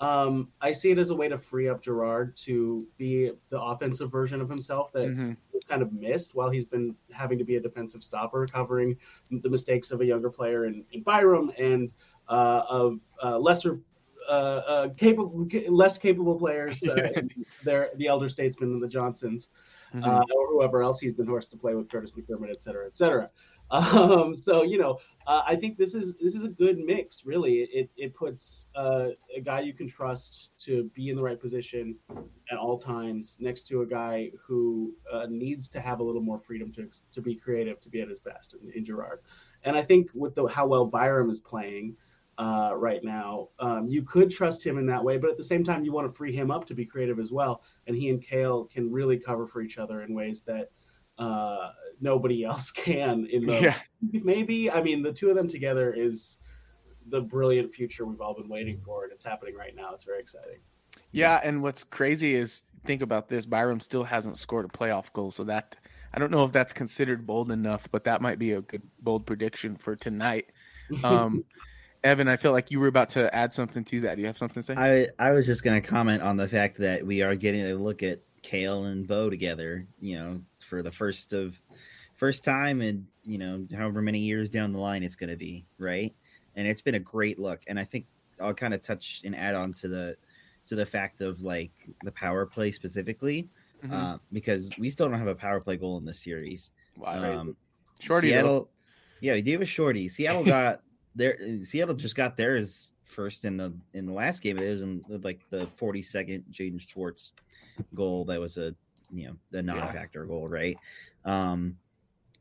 Um, 0.00 0.52
I 0.60 0.70
see 0.72 0.90
it 0.90 0.98
as 0.98 1.10
a 1.10 1.14
way 1.14 1.28
to 1.28 1.38
free 1.38 1.68
up 1.68 1.82
Girard 1.82 2.36
to 2.38 2.86
be 2.98 3.32
the 3.50 3.60
offensive 3.60 4.12
version 4.12 4.40
of 4.40 4.48
himself 4.48 4.92
that 4.92 5.08
Mhm. 5.08 5.36
kind 5.66 5.82
of 5.82 5.92
missed 5.92 6.34
while 6.34 6.50
he's 6.50 6.66
been 6.66 6.94
having 7.10 7.36
to 7.38 7.44
be 7.44 7.56
a 7.56 7.60
defensive 7.60 8.04
stopper, 8.04 8.46
covering 8.46 8.96
the 9.30 9.50
mistakes 9.50 9.90
of 9.90 10.00
a 10.00 10.06
younger 10.06 10.30
player 10.30 10.66
in, 10.66 10.84
in 10.92 11.02
Byram 11.02 11.50
and 11.58 11.92
uh, 12.28 12.62
of 12.68 13.00
uh, 13.22 13.38
lesser. 13.38 13.80
Uh, 14.28 14.62
uh, 14.66 14.88
capable, 14.90 15.48
less 15.70 15.96
capable 15.96 16.38
players. 16.38 16.86
Uh, 16.86 17.10
their 17.64 17.90
the 17.96 18.06
elder 18.06 18.28
statesmen 18.28 18.70
and 18.74 18.82
the 18.82 18.86
Johnsons 18.88 19.48
Mhm. 19.94 20.06
uh, 20.06 20.22
or 20.36 20.48
whoever 20.48 20.82
else 20.82 21.00
he's 21.00 21.14
been 21.14 21.24
forced 21.26 21.50
to 21.52 21.56
play 21.56 21.74
with, 21.74 21.88
Kurtis 21.88 22.12
MacDermid, 22.12 22.50
et 22.50 22.60
cetera, 22.60 22.84
et 22.84 22.94
cetera. 22.94 23.30
Um, 23.98 24.34
so 24.34 24.62
you 24.62 24.78
know, 24.78 24.98
uh, 25.26 25.42
I 25.46 25.54
think 25.54 25.76
this 25.76 25.94
is 25.94 26.14
this 26.16 26.34
is 26.34 26.44
a 26.44 26.48
good 26.48 26.78
mix. 26.78 27.26
Really, 27.26 27.58
it 27.60 27.90
it 27.98 28.14
puts 28.14 28.66
uh, 28.74 29.08
a 29.36 29.40
guy 29.40 29.60
you 29.60 29.74
can 29.74 29.86
trust 29.86 30.52
to 30.64 30.90
be 30.94 31.10
in 31.10 31.16
the 31.16 31.22
right 31.22 31.38
position 31.38 31.94
at 32.50 32.56
all 32.56 32.78
times 32.78 33.36
next 33.40 33.64
to 33.64 33.82
a 33.82 33.86
guy 33.86 34.30
who 34.42 34.94
uh, 35.12 35.26
needs 35.28 35.68
to 35.68 35.80
have 35.80 36.00
a 36.00 36.02
little 36.02 36.22
more 36.22 36.38
freedom 36.38 36.72
to 36.72 36.88
to 37.12 37.20
be 37.20 37.34
creative, 37.34 37.78
to 37.82 37.90
be 37.90 38.00
at 38.00 38.08
his 38.08 38.20
best 38.20 38.54
in, 38.54 38.72
in 38.72 38.84
Girard. 38.86 39.20
And 39.64 39.76
I 39.76 39.82
think 39.82 40.08
with 40.14 40.34
the 40.34 40.46
how 40.46 40.66
well 40.66 40.86
Byram 40.86 41.30
is 41.30 41.40
playing. 41.40 41.96
Uh, 42.38 42.70
right 42.76 43.02
now, 43.02 43.48
um, 43.58 43.88
you 43.88 44.00
could 44.00 44.30
trust 44.30 44.64
him 44.64 44.78
in 44.78 44.86
that 44.86 45.02
way, 45.02 45.18
but 45.18 45.28
at 45.28 45.36
the 45.36 45.42
same 45.42 45.64
time, 45.64 45.82
you 45.82 45.90
want 45.90 46.06
to 46.08 46.16
free 46.16 46.30
him 46.32 46.52
up 46.52 46.64
to 46.64 46.72
be 46.72 46.84
creative 46.86 47.18
as 47.18 47.32
well 47.32 47.64
and 47.88 47.96
he 47.96 48.10
and 48.10 48.22
Cale 48.22 48.66
can 48.66 48.92
really 48.92 49.18
cover 49.18 49.44
for 49.44 49.60
each 49.60 49.76
other 49.76 50.02
in 50.02 50.14
ways 50.14 50.42
that 50.42 50.68
uh, 51.18 51.70
nobody 52.00 52.44
else 52.44 52.70
can. 52.70 53.26
In 53.26 53.46
the 53.46 53.60
Yeah. 53.60 53.74
maybe, 54.00 54.70
I 54.70 54.82
mean, 54.82 55.02
the 55.02 55.12
two 55.12 55.28
of 55.28 55.36
them 55.36 55.48
together 55.48 55.92
is 55.92 56.38
the 57.10 57.20
brilliant 57.20 57.72
future 57.72 58.04
we've 58.04 58.20
all 58.20 58.34
been 58.34 58.48
waiting 58.48 58.80
for, 58.84 59.04
and 59.04 59.12
it's 59.12 59.24
happening 59.24 59.54
right 59.54 59.74
now. 59.74 59.94
It's 59.94 60.04
very 60.04 60.20
exciting. 60.20 60.58
Yeah, 61.12 61.40
and 61.42 61.62
what's 61.62 61.84
crazy 61.84 62.34
is 62.34 62.62
think 62.84 63.02
about 63.02 63.28
this: 63.28 63.46
Byram 63.46 63.80
still 63.80 64.04
hasn't 64.04 64.36
scored 64.36 64.66
a 64.66 64.68
playoff 64.68 65.12
goal, 65.12 65.30
so 65.30 65.44
that 65.44 65.76
I 66.12 66.18
don't 66.18 66.30
know 66.30 66.44
if 66.44 66.52
that's 66.52 66.72
considered 66.72 67.26
bold 67.26 67.50
enough, 67.50 67.88
but 67.90 68.04
that 68.04 68.20
might 68.20 68.38
be 68.38 68.52
a 68.52 68.60
good 68.60 68.82
bold 69.00 69.26
prediction 69.26 69.76
for 69.76 69.96
tonight. 69.96 70.46
Um, 71.04 71.44
Evan, 72.02 72.28
I 72.28 72.38
feel 72.38 72.52
like 72.52 72.70
you 72.70 72.80
were 72.80 72.86
about 72.86 73.10
to 73.10 73.34
add 73.34 73.52
something 73.52 73.84
to 73.84 74.00
that. 74.02 74.14
Do 74.14 74.22
you 74.22 74.26
have 74.26 74.38
something 74.38 74.62
to 74.62 74.66
say? 74.66 74.74
I 74.74 75.08
I 75.18 75.32
was 75.32 75.44
just 75.44 75.62
gonna 75.62 75.82
comment 75.82 76.22
on 76.22 76.38
the 76.38 76.48
fact 76.48 76.78
that 76.78 77.04
we 77.04 77.20
are 77.20 77.34
getting 77.34 77.66
a 77.66 77.74
look 77.74 78.02
at 78.02 78.20
Cale 78.40 78.84
and 78.84 79.06
Bo 79.06 79.28
together. 79.28 79.86
You 80.00 80.18
know, 80.18 80.40
for 80.68 80.82
the 80.82 80.92
first 80.92 81.32
of 81.32 81.60
first 82.14 82.44
time 82.44 82.82
in 82.82 83.06
you 83.24 83.38
know 83.38 83.66
however 83.76 84.02
many 84.02 84.18
years 84.18 84.48
down 84.50 84.72
the 84.72 84.78
line 84.78 85.02
it's 85.02 85.16
gonna 85.16 85.36
be 85.36 85.64
right, 85.78 86.14
and 86.56 86.66
it's 86.66 86.80
been 86.82 86.94
a 86.96 87.00
great 87.00 87.38
look. 87.38 87.60
And 87.66 87.78
I 87.78 87.84
think 87.84 88.06
I'll 88.40 88.54
kind 88.54 88.74
of 88.74 88.82
touch 88.82 89.22
and 89.24 89.34
add 89.34 89.54
on 89.54 89.72
to 89.74 89.88
the 89.88 90.16
to 90.66 90.74
the 90.76 90.86
fact 90.86 91.20
of 91.22 91.42
like 91.42 91.72
the 92.04 92.12
power 92.12 92.44
play 92.46 92.70
specifically, 92.70 93.48
Mhm. 93.82 93.92
uh, 93.92 94.18
because 94.32 94.70
we 94.78 94.90
still 94.90 95.08
don't 95.08 95.18
have 95.18 95.28
a 95.28 95.34
power 95.34 95.60
play 95.60 95.76
goal 95.76 95.96
in 95.98 96.04
this 96.04 96.20
series. 96.20 96.70
Wow. 96.96 97.38
Um, 97.40 97.56
Shorty, 98.00 98.28
though. 98.28 98.34
Seattle, 98.34 98.70
yeah, 99.20 99.32
we 99.34 99.42
do 99.42 99.52
have 99.52 99.62
a 99.62 99.66
shorty. 99.66 100.08
Seattle 100.08 100.44
got 100.44 100.82
their 101.14 101.38
Seattle 101.64 101.94
just 101.94 102.14
got 102.14 102.36
theirs 102.36 102.92
first 103.04 103.44
in 103.44 103.56
the 103.56 103.72
in 103.94 104.04
the 104.06 104.12
last 104.12 104.42
game. 104.42 104.58
It 104.58 104.68
was 104.70 104.82
in 104.82 105.02
like 105.22 105.40
the 105.50 105.66
42nd 105.80 106.44
Jaden 106.52 106.80
Schwartz 106.80 107.32
goal. 107.94 108.24
That 108.26 108.38
was 108.40 108.58
a 108.58 108.74
you 109.10 109.28
know 109.28 109.36
the 109.50 109.62
non-factor 109.62 110.24
goal, 110.26 110.48
right? 110.48 110.78
Um, 111.24 111.78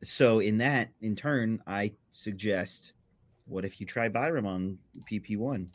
so 0.04 0.40
in 0.40 0.58
that, 0.60 0.90
in 1.02 1.16
turn, 1.16 1.62
I 1.66 1.94
suggest, 2.12 2.94
what 3.46 3.66
if 3.66 3.80
you 3.80 3.88
try 3.88 4.10
Byram 4.10 4.46
on 4.46 4.78
PP 5.10 5.38
one, 5.38 5.72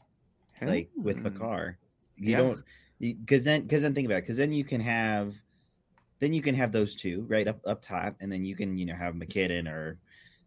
like 0.61 0.91
with 0.97 1.19
Hmm. 1.19 1.25
Makar? 1.25 1.79
You 2.17 2.31
Yeah. 2.33 2.37
don't 2.39 2.65
because 3.01 3.43
then 3.43 3.63
because 3.63 3.83
then 3.83 3.95
think 3.95 4.07
about 4.07 4.19
it 4.19 4.23
because 4.23 4.37
then 4.37 4.53
you 4.53 4.65
can 4.65 4.81
have 4.81 5.35
then 6.21 6.33
you 6.33 6.41
can 6.41 6.55
have 6.55 6.71
those 6.71 6.95
two 6.95 7.23
right 7.23 7.49
up 7.49 7.61
up 7.67 7.83
top, 7.83 8.15
and 8.21 8.31
then 8.31 8.45
you 8.45 8.55
can 8.55 8.77
you 8.77 8.87
know 8.87 8.95
have 8.95 9.17
MacKinnon 9.17 9.67
or 9.67 9.99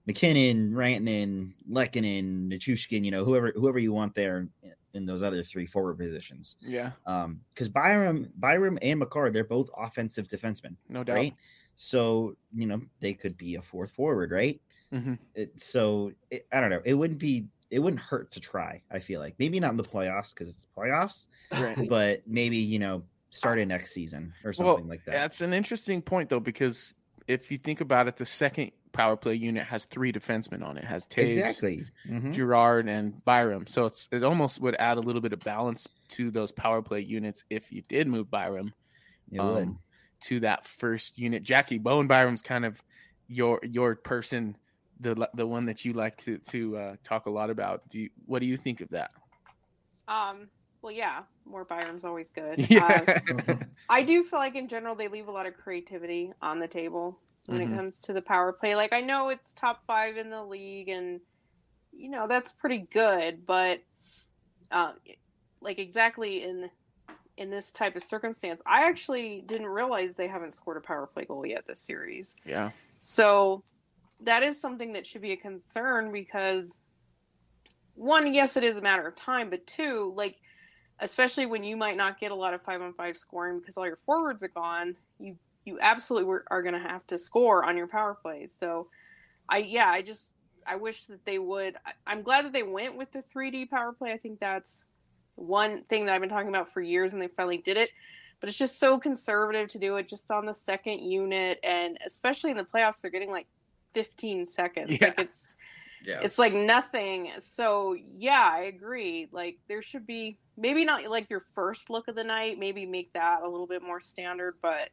MacKinnon, 0.08 0.72
Rantanen, 0.72 1.52
Lehkonen, 1.70 2.48
Nichushkin, 2.50 3.04
you 3.04 3.12
know 3.12 3.26
whoever 3.26 3.52
whoever 3.56 3.80
you 3.80 3.92
want 3.92 4.16
there 4.16 4.48
in 4.96 5.06
those 5.06 5.22
other 5.22 5.44
three 5.44 5.66
forward 5.66 5.98
positions. 5.98 6.56
Yeah, 6.62 6.92
Um, 7.06 7.42
because 7.50 7.70
Byram 7.70 8.32
Byram 8.38 8.80
and 8.82 9.00
Makar 9.00 9.30
they're 9.32 9.44
both 9.44 9.70
offensive 9.78 10.28
defensemen, 10.28 10.76
no 10.90 11.04
doubt. 11.04 11.16
right? 11.16 11.36
So 11.76 12.36
you 12.54 12.66
know 12.66 12.82
they 13.02 13.14
could 13.14 13.38
be 13.38 13.56
a 13.56 13.62
fourth 13.62 13.92
forward, 13.92 14.32
right? 14.32 14.62
Mhm. 14.94 15.20
It, 15.36 15.60
so 15.60 16.12
it, 16.32 16.48
I 16.52 16.62
don't 16.62 16.70
know. 16.70 16.82
It 16.86 16.94
wouldn't 16.94 17.20
be 17.20 17.48
it 17.72 17.80
wouldn't 17.80 18.02
hurt 18.02 18.32
to 18.32 18.40
try. 18.40 18.82
I 18.92 19.00
feel 19.00 19.20
like 19.20 19.36
maybe 19.40 19.60
not 19.60 19.72
in 19.72 19.78
the 19.78 19.84
playoffs 19.84 20.30
because 20.30 20.48
it's 20.50 20.64
the 20.64 20.70
playoffs, 20.82 21.26
Right. 21.52 21.90
but 21.90 22.22
maybe 22.28 22.58
you 22.58 22.80
know 22.80 23.04
start 23.32 23.60
it 23.60 23.66
next 23.66 23.92
season 23.92 24.34
or 24.46 24.54
something 24.54 24.88
like 24.88 25.04
that. 25.06 25.12
That's 25.12 25.42
an 25.42 25.54
interesting 25.54 26.02
point 26.02 26.30
though, 26.30 26.40
because 26.40 26.94
if 27.28 27.52
you 27.52 27.58
think 27.58 27.82
about 27.82 28.08
it, 28.08 28.16
the 28.18 28.26
second 28.26 28.72
power 28.92 29.18
play 29.18 29.36
unit 29.36 29.66
has 29.66 29.86
three 29.86 30.14
defensemen 30.14 30.64
on 30.64 30.78
it. 30.78 30.84
It 30.84 30.88
has 30.88 31.06
Toews, 31.08 31.38
exactly. 31.38 31.86
Mhm. 32.08 32.34
Girard, 32.34 32.88
and 32.88 33.24
Byram. 33.26 33.68
So 33.68 33.86
it's 33.88 34.08
it 34.12 34.24
almost 34.24 34.62
would 34.62 34.76
add 34.76 34.98
a 34.98 35.02
little 35.02 35.22
bit 35.22 35.34
of 35.34 35.40
balance 35.40 35.88
to 36.10 36.32
those 36.32 36.52
power 36.52 36.82
play 36.82 37.02
units 37.02 37.44
if 37.50 37.72
you 37.72 37.82
did 37.88 38.08
move 38.08 38.30
Byram 38.32 38.74
It 39.32 39.42
would. 39.42 39.64
um, 39.64 39.80
to 40.22 40.40
that 40.42 40.66
first 40.66 41.18
unit. 41.18 41.44
Jackie 41.44 41.78
Bowen 41.78 42.08
Byram's 42.08 42.42
kind 42.42 42.64
of 42.66 42.82
your 43.28 43.60
your 43.64 43.96
person, 43.96 44.56
the 45.00 45.28
the 45.34 45.46
one 45.46 45.66
that 45.66 45.84
you 45.84 45.92
like 45.94 46.16
to 46.20 46.38
to 46.52 46.78
uh, 46.78 46.96
talk 47.04 47.26
a 47.26 47.30
lot 47.32 47.50
about. 47.50 47.90
Do 47.90 48.00
you, 48.00 48.10
what 48.26 48.40
do 48.40 48.46
you 48.46 48.56
think 48.56 48.80
of 48.82 48.90
that? 48.92 49.12
Um, 50.08 50.48
well, 50.86 50.94
yeah, 50.94 51.24
more 51.46 51.66
Byram's 51.66 52.06
always 52.06 52.30
good. 52.30 52.60
Yeah. 52.70 53.06
Um, 53.40 53.58
I 53.90 54.04
do 54.04 54.24
feel 54.24 54.38
like 54.38 54.56
in 54.56 54.68
general 54.68 54.94
they 54.96 55.08
leave 55.08 55.28
a 55.28 55.32
lot 55.32 55.48
of 55.48 55.56
creativity 55.56 56.32
on 56.44 56.60
the 56.60 56.68
table 56.68 57.20
when 57.48 57.60
Mhm. 57.60 57.72
it 57.72 57.76
comes 57.76 58.00
to 58.02 58.14
the 58.14 58.22
power 58.22 58.54
play. 58.54 58.76
Like 58.76 58.94
I 58.94 59.02
know 59.02 59.30
it's 59.30 59.52
top 59.54 59.84
five 59.88 60.16
in 60.16 60.30
the 60.30 60.44
league, 60.44 60.90
and 60.90 61.22
you 61.92 62.10
know 62.10 62.28
that's 62.28 62.54
pretty 62.54 62.88
good, 62.92 63.48
but 63.48 63.82
uh, 64.70 64.94
like 65.60 65.80
exactly 65.80 66.44
in 66.44 66.70
in 67.38 67.50
this 67.50 67.72
type 67.72 67.96
of 67.96 68.04
circumstance, 68.04 68.62
I 68.66 68.88
actually 68.88 69.44
didn't 69.46 69.68
realize 69.68 70.16
they 70.16 70.28
haven't 70.28 70.54
scored 70.54 70.78
a 70.78 70.82
power 70.82 71.08
play 71.08 71.26
goal 71.26 71.46
yet 71.48 71.66
this 71.68 71.82
series. 71.82 72.36
yeah. 72.46 72.72
So 73.00 73.64
that 74.22 74.44
is 74.44 74.62
something 74.62 74.94
that 74.94 75.08
should 75.08 75.22
be 75.24 75.32
a 75.32 75.38
concern 75.38 76.12
because 76.12 76.80
one, 77.96 78.34
yes, 78.34 78.56
it 78.56 78.64
is 78.64 78.78
a 78.78 78.82
matter 78.82 79.08
of 79.08 79.16
time, 79.16 79.50
but 79.50 79.66
two, 79.66 80.14
like 80.16 80.36
especially 81.00 81.46
when 81.46 81.64
you 81.64 81.76
might 81.76 81.98
not 81.98 82.20
get 82.20 82.32
a 82.32 82.36
lot 82.36 82.54
of 82.54 82.62
five 82.62 82.82
on 82.82 82.94
five 82.94 83.18
scoring 83.18 83.60
because 83.60 83.78
all 83.78 83.86
your 83.86 83.98
forwards 83.98 84.44
are 84.44 84.50
gone, 84.50 84.96
you 85.20 85.36
you 85.66 85.80
absolutely 85.82 86.26
were, 86.28 86.46
are 86.52 86.62
going 86.62 86.76
to 86.76 86.80
have 86.88 87.06
to 87.08 87.18
score 87.18 87.66
on 87.66 87.76
your 87.76 87.88
power 87.88 88.14
plays. 88.14 88.56
So 88.58 88.88
I 89.50 89.58
yeah, 89.60 89.90
I 89.90 90.02
just 90.02 90.32
I 90.66 90.76
wish 90.76 91.06
that 91.06 91.26
they 91.26 91.40
would. 91.40 91.76
I, 91.86 91.94
I'm 92.08 92.22
glad 92.22 92.46
that 92.46 92.54
they 92.54 92.64
went 92.64 92.96
with 92.98 93.12
the 93.12 93.24
3D 93.24 93.70
power 93.70 93.92
play. 93.94 94.12
I 94.12 94.18
think 94.18 94.40
that's 94.40 94.84
one 95.36 95.84
thing 95.84 96.06
that 96.06 96.16
I've 96.16 96.22
been 96.22 96.30
talking 96.30 96.50
about 96.50 96.72
for 96.72 96.82
years, 96.82 97.14
and 97.14 97.22
they 97.22 97.28
finally 97.28 97.58
did 97.58 97.78
it. 97.78 97.90
But 98.40 98.50
it's 98.50 98.58
just 98.58 98.80
so 98.80 99.00
conservative 99.00 99.70
to 99.70 99.80
do 99.80 99.96
it 99.96 100.08
just 100.08 100.30
on 100.32 100.46
the 100.46 100.54
second 100.54 101.00
unit, 101.00 101.60
and 101.64 101.98
especially 102.06 102.52
in 102.52 102.58
the 102.58 102.64
playoffs, 102.66 103.02
they're 103.02 103.12
getting 103.12 103.32
like 103.32 103.48
15 103.94 104.46
seconds. 104.48 104.92
Yeah. 104.92 105.08
Like 105.08 105.20
it's 105.20 105.50
Yeah. 106.06 106.20
it's 106.22 106.38
like 106.38 106.54
nothing. 106.54 107.32
So 107.40 107.96
yeah, 108.18 108.48
I 108.52 108.64
agree. 108.64 109.28
Like 109.32 109.58
there 109.68 109.82
should 109.82 110.06
be 110.06 110.38
maybe 110.58 110.86
not 110.86 111.06
like 111.10 111.30
your 111.30 111.44
first 111.54 111.90
look 111.90 112.08
of 112.08 112.16
the 112.16 112.24
night, 112.24 112.58
maybe 112.60 112.86
make 112.86 113.12
that 113.14 113.42
a 113.44 113.50
little 113.50 113.68
bit 113.68 113.82
more 113.82 114.00
standard, 114.00 114.56
but 114.62 114.90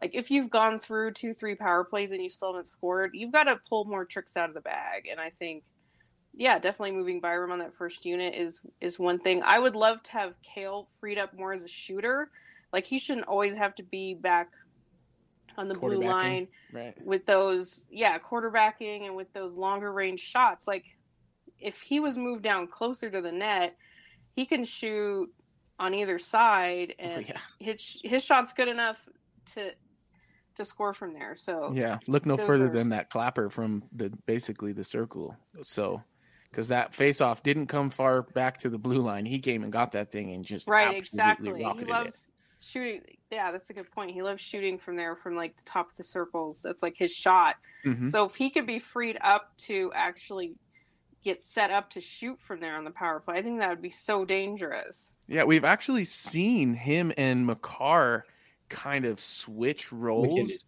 like 0.00 0.14
if 0.14 0.30
you've 0.30 0.50
gone 0.50 0.78
through 0.78 1.12
two, 1.12 1.34
three 1.34 1.54
power 1.54 1.84
plays 1.84 2.12
and 2.12 2.22
you 2.22 2.30
still 2.30 2.52
haven't 2.52 2.68
scored, 2.68 3.10
you've 3.14 3.32
got 3.32 3.44
to 3.44 3.60
pull 3.68 3.84
more 3.84 4.04
tricks 4.04 4.36
out 4.36 4.48
of 4.48 4.54
the 4.54 4.60
bag. 4.60 5.06
And 5.10 5.20
I 5.20 5.30
think 5.38 5.64
yeah, 6.32 6.58
definitely 6.58 6.92
moving 6.92 7.20
Byram 7.20 7.50
on 7.50 7.58
that 7.58 7.74
first 7.74 8.06
unit 8.06 8.34
is 8.34 8.60
is 8.80 8.98
one 8.98 9.18
thing. 9.18 9.42
I 9.42 9.58
would 9.58 9.74
love 9.74 10.02
to 10.04 10.12
have 10.12 10.34
Cale 10.42 10.88
freed 11.00 11.18
up 11.18 11.36
more 11.36 11.52
as 11.52 11.64
a 11.64 11.68
shooter. 11.68 12.30
Like 12.72 12.84
he 12.86 12.98
shouldn't 12.98 13.26
always 13.26 13.56
have 13.56 13.74
to 13.76 13.82
be 13.82 14.14
back 14.14 14.48
on 15.58 15.66
the 15.66 15.74
blue 15.74 16.00
line 16.02 16.46
Right. 16.72 16.94
with 17.04 17.26
those 17.26 17.86
yeah 17.90 18.16
quarterbacking 18.18 19.06
and 19.06 19.16
with 19.16 19.32
those 19.32 19.56
longer 19.56 19.92
range 19.92 20.20
shots 20.20 20.68
like 20.68 20.84
if 21.58 21.80
he 21.80 21.98
was 21.98 22.16
moved 22.16 22.44
down 22.44 22.68
closer 22.68 23.10
to 23.10 23.20
the 23.20 23.32
net 23.32 23.76
he 24.36 24.46
can 24.46 24.64
shoot 24.64 25.32
on 25.78 25.94
either 25.94 26.18
side 26.18 26.94
and 26.98 27.26
yeah. 27.28 27.38
his 27.58 28.00
his 28.04 28.22
shot's 28.24 28.52
good 28.52 28.68
enough 28.68 28.98
to 29.54 29.72
to 30.56 30.64
score 30.64 30.92
from 30.92 31.14
there 31.14 31.34
so 31.34 31.72
Yeah, 31.74 31.98
look 32.06 32.26
no 32.26 32.36
further 32.36 32.66
are- 32.66 32.76
than 32.76 32.90
that 32.90 33.08
clapper 33.10 33.48
from 33.50 33.82
the 33.92 34.10
basically 34.26 34.72
the 34.72 34.84
circle. 34.84 35.36
So, 35.62 36.02
because 36.50 36.68
that 36.68 36.94
face 36.94 37.20
off 37.20 37.42
didn't 37.42 37.68
come 37.68 37.88
far 37.90 38.22
back 38.22 38.58
to 38.58 38.68
the 38.68 38.76
blue 38.78 39.00
line, 39.00 39.24
he 39.24 39.38
came 39.38 39.62
and 39.62 39.72
got 39.72 39.92
that 39.92 40.10
thing 40.10 40.32
and 40.32 40.44
just 40.44 40.68
right 40.68 40.96
exactly 40.96 41.54
he 41.58 41.84
loves 41.84 42.08
it. 42.16 42.64
shooting 42.64 43.00
yeah 43.30 43.50
that's 43.52 43.70
a 43.70 43.72
good 43.72 43.90
point 43.90 44.10
he 44.10 44.20
loves 44.22 44.42
shooting 44.42 44.76
from 44.76 44.96
there 44.96 45.16
from 45.16 45.34
like 45.34 45.56
the 45.56 45.62
top 45.64 45.90
of 45.90 45.96
the 45.96 46.02
circles 46.02 46.60
that's 46.62 46.82
like 46.82 46.94
his 46.96 47.10
shot 47.12 47.56
Mhm. 47.86 48.10
so 48.10 48.24
if 48.26 48.34
he 48.34 48.50
could 48.50 48.66
be 48.66 48.78
freed 48.78 49.16
up 49.22 49.56
to 49.56 49.90
actually 49.94 50.56
get 51.22 51.42
set 51.42 51.70
up 51.70 51.90
to 51.90 52.00
shoot 52.00 52.40
from 52.40 52.60
there 52.60 52.76
on 52.76 52.84
the 52.84 52.90
power 52.90 53.20
play 53.20 53.36
i 53.36 53.42
think 53.42 53.58
that 53.58 53.70
would 53.70 53.82
be 53.82 53.90
so 53.90 54.24
dangerous 54.24 55.12
Yeah, 55.28 55.44
we've 55.44 55.64
actually 55.64 56.04
seen 56.04 56.74
him 56.74 57.12
and 57.16 57.46
Makar 57.46 58.24
kind 58.68 59.04
of 59.04 59.20
switch 59.20 59.92
roles. 59.92 60.26
MacKinnon. 60.28 60.58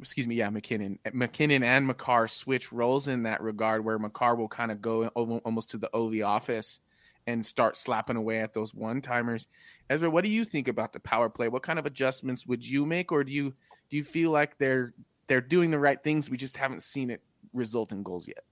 Excuse 0.00 0.26
me, 0.28 0.36
yeah, 0.36 0.48
MacKinnon, 0.48 0.98
MacKinnon 1.12 1.64
and 1.64 1.86
Makar 1.86 2.28
switch 2.28 2.72
roles 2.72 3.08
in 3.08 3.24
that 3.24 3.42
regard, 3.42 3.84
where 3.84 3.98
Makar 3.98 4.36
will 4.36 4.48
kind 4.48 4.70
of 4.70 4.80
go 4.80 5.08
almost 5.08 5.70
to 5.70 5.76
the 5.76 5.90
OV 5.94 6.22
office 6.24 6.78
and 7.26 7.44
start 7.44 7.76
slapping 7.76 8.16
away 8.16 8.38
at 8.38 8.54
those 8.54 8.72
one 8.72 9.00
timers. 9.02 9.48
Ezra, 9.90 10.08
what 10.08 10.22
do 10.22 10.30
you 10.30 10.44
think 10.44 10.68
about 10.68 10.92
the 10.92 11.00
power 11.00 11.28
play? 11.28 11.48
What 11.48 11.64
kind 11.64 11.78
of 11.80 11.84
adjustments 11.86 12.46
would 12.46 12.64
you 12.64 12.86
make, 12.86 13.10
or 13.10 13.24
do 13.24 13.32
you 13.32 13.52
do 13.90 13.96
you 13.96 14.04
feel 14.04 14.30
like 14.30 14.56
they're 14.58 14.94
they're 15.26 15.40
doing 15.40 15.70
the 15.72 15.80
right 15.80 16.00
things? 16.02 16.30
We 16.30 16.36
just 16.36 16.56
haven't 16.56 16.84
seen 16.84 17.10
it 17.10 17.20
result 17.52 17.90
in 17.90 18.02
goals 18.04 18.28
yet. 18.28 18.44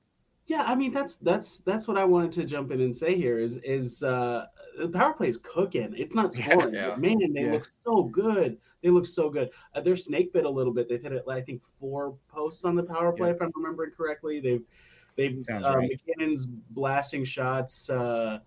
Yeah, 0.47 0.63
I 0.65 0.77
mean 0.77 0.93
that's 0.93 1.17
that's 1.17 1.59
that's 1.61 1.89
what 1.89 1.97
I 1.99 2.05
wanted 2.05 2.33
to 2.33 2.45
jump 2.45 2.71
in 2.71 2.81
and 2.81 2.97
say 2.97 3.17
here 3.17 3.39
is 3.39 3.57
is 3.59 4.03
uh 4.03 4.47
the 4.79 4.89
power 4.89 5.13
play 5.13 5.29
is 5.29 5.39
cooking. 5.39 5.93
It's 5.97 6.15
not 6.15 6.37
Yeah, 6.37 6.45
scoring. 6.51 6.75
yeah. 6.75 6.91
but 6.91 7.01
Man, 7.01 7.19
they 7.33 7.43
Yeah. 7.43 7.53
look 7.53 7.69
so 7.85 8.05
good. 8.05 8.59
They 8.83 8.91
look 8.91 9.07
so 9.07 9.29
good. 9.29 9.51
Uh, 9.75 9.81
they're 9.81 9.97
snake 9.97 10.33
bit 10.33 10.45
a 10.45 10.51
little 10.51 10.73
bit. 10.73 10.89
They've 10.89 11.03
hit 11.03 11.13
it 11.13 11.25
I 11.29 11.41
think 11.41 11.63
four 11.81 12.17
posts 12.29 12.65
on 12.65 12.77
the 12.77 12.85
power 12.85 13.13
play 13.13 13.31
if 13.31 13.43
I'm 13.43 13.51
remembering 13.57 13.91
correctly. 13.97 14.39
They've 14.39 14.63
they've 15.17 15.45
Sounds 15.45 15.65
uh, 15.65 15.77
right. 15.79 15.91
MacKinnon's 15.91 16.47
blasting 16.47 17.25
shots 17.25 17.91
uh 17.91 18.39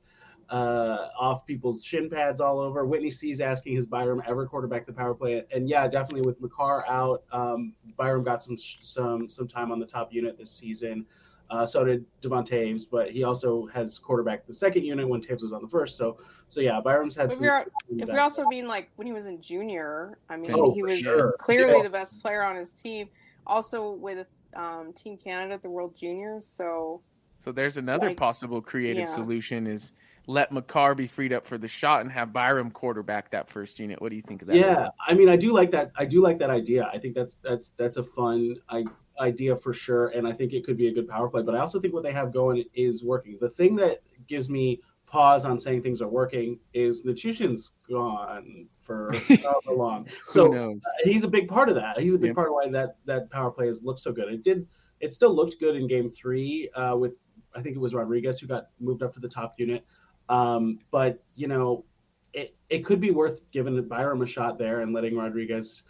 uh, 0.49 1.09
off 1.19 1.45
people's 1.45 1.83
shin 1.83 2.09
pads 2.09 2.39
all 2.41 2.59
over. 2.59 2.83
Whitney 2.85 3.11
C's 3.11 3.39
asking 3.39 3.75
his 3.75 3.85
Byram 3.85 4.23
ever 4.25 4.47
quarterback 4.47 4.87
the 4.87 4.93
power 4.93 5.13
play, 5.13 5.43
and 5.53 5.69
yeah, 5.69 5.87
definitely 5.87 6.23
with 6.23 6.41
Makar 6.41 6.85
out, 6.87 7.23
um, 7.31 7.75
Byram 7.97 8.23
got 8.23 8.41
some 8.41 8.57
some 8.57 9.29
some 9.29 9.47
time 9.47 9.71
on 9.71 9.79
the 9.79 9.85
top 9.85 10.11
unit 10.11 10.39
this 10.39 10.49
season. 10.49 11.05
Uh, 11.49 11.65
so 11.65 11.83
did 11.83 12.05
Devon 12.21 12.43
Toews, 12.43 12.83
but 12.89 13.09
he 13.11 13.23
also 13.23 13.65
has 13.67 13.97
quarterback 13.97 14.45
the 14.45 14.53
second 14.53 14.83
unit 14.83 15.07
when 15.07 15.21
Toews 15.21 15.41
was 15.41 15.51
on 15.51 15.61
the 15.61 15.67
first. 15.67 15.97
So, 15.97 16.19
so 16.47 16.61
yeah, 16.61 16.79
Byram's 16.79 17.15
had 17.15 17.27
If 17.31 17.35
some. 17.37 17.43
you're- 17.45 17.65
if 17.97 18.07
we 18.07 18.17
also 18.17 18.45
mean 18.45 18.67
like 18.67 18.89
when 18.97 19.07
he 19.07 19.13
was 19.13 19.25
in 19.25 19.41
junior, 19.41 20.17
I 20.29 20.37
mean 20.37 20.51
Oh, 20.53 20.73
he 20.73 20.83
was 20.83 20.99
sure. 20.99 21.35
clearly 21.39 21.77
Yeah. 21.77 21.83
the 21.83 21.89
best 21.89 22.21
player 22.21 22.43
on 22.43 22.55
his 22.55 22.71
team. 22.71 23.09
Also 23.47 23.93
with 23.93 24.27
um, 24.55 24.93
Team 24.93 25.17
Canada 25.17 25.53
at 25.55 25.61
the 25.63 25.69
World 25.69 25.95
Juniors, 25.95 26.45
so 26.47 27.01
So 27.37 27.51
there's 27.51 27.77
another 27.77 28.09
Like, 28.09 28.17
possible 28.17 28.61
creative 28.61 29.07
yeah. 29.07 29.15
solution: 29.15 29.65
is 29.67 29.93
let 30.27 30.51
Makar 30.51 30.93
be 30.93 31.07
freed 31.07 31.33
up 31.33 31.45
for 31.47 31.57
the 31.57 31.67
shot 31.67 32.01
and 32.01 32.11
have 32.11 32.31
Byram 32.33 32.69
quarterback 32.69 33.31
that 33.31 33.47
first 33.49 33.79
unit. 33.79 33.99
What 34.01 34.09
do 34.09 34.15
you 34.15 34.21
think 34.21 34.41
of 34.43 34.47
that? 34.49 34.57
yeah, 34.57 34.89
I 35.07 35.13
mean, 35.15 35.29
I 35.29 35.35
do 35.37 35.51
like 35.51 35.71
that. 35.71 35.91
I 35.95 36.05
do 36.05 36.19
like 36.21 36.37
that 36.39 36.49
idea. 36.51 36.89
I 36.93 36.99
think 36.99 37.15
that's 37.15 37.35
that's 37.41 37.69
that's 37.77 37.97
a 37.97 38.03
fun 38.03 38.55
I, 38.69 38.85
idea 39.19 39.55
for 39.55 39.73
sure, 39.73 40.07
and 40.09 40.27
I 40.27 40.33
think 40.33 40.53
it 40.53 40.63
could 40.65 40.77
be 40.77 40.87
a 40.87 40.93
good 40.93 41.07
power 41.07 41.29
play. 41.29 41.41
But 41.43 41.55
I 41.55 41.59
also 41.59 41.79
think 41.79 41.93
what 41.93 42.03
they 42.03 42.11
have 42.13 42.33
going 42.33 42.63
is 42.73 43.03
working. 43.03 43.37
The 43.39 43.49
thing 43.49 43.75
that 43.77 43.99
gives 44.27 44.49
me 44.49 44.81
pause 45.05 45.43
on 45.43 45.59
saying 45.59 45.81
things 45.81 46.01
are 46.01 46.07
working 46.07 46.59
is 46.73 47.03
Nichushkin's 47.03 47.71
gone 47.89 48.67
for 48.81 49.11
however 49.43 49.71
long. 49.75 50.07
So 50.27 50.53
uh, 50.53 50.73
he's 51.03 51.23
a 51.23 51.27
big 51.27 51.47
part 51.47 51.67
of 51.69 51.75
that. 51.75 51.99
He's 51.99 52.13
a 52.13 52.17
big 52.19 52.27
Yep. 52.27 52.35
part 52.35 52.47
of 52.49 52.53
why 52.53 52.69
that 52.69 52.97
that 53.05 53.29
power 53.31 53.51
play 53.51 53.67
has 53.67 53.83
looked 53.83 53.99
so 53.99 54.11
good. 54.11 54.31
It 54.31 54.43
did. 54.43 54.67
It 54.99 55.13
still 55.13 55.33
looked 55.33 55.59
good 55.59 55.75
in 55.75 55.87
Game 55.87 56.09
Three 56.11 56.69
uh, 56.75 56.95
with 56.95 57.13
I 57.55 57.61
think 57.61 57.75
it 57.75 57.79
was 57.79 57.93
Rodrigues 57.93 58.39
who 58.39 58.47
got 58.47 58.65
moved 58.79 59.01
up 59.01 59.13
to 59.15 59.19
the 59.19 59.29
top 59.29 59.53
unit. 59.57 59.83
Um, 60.27 60.79
but 60.91 61.23
you 61.35 61.47
know, 61.47 61.85
it 62.33 62.55
it 62.69 62.85
could 62.85 62.99
be 63.01 63.09
worth 63.11 63.41
giving 63.51 63.81
Byram 63.87 64.21
a 64.21 64.25
shot 64.27 64.59
there 64.59 64.81
and 64.81 64.93
letting 64.93 65.15
Rodrigues 65.17 65.83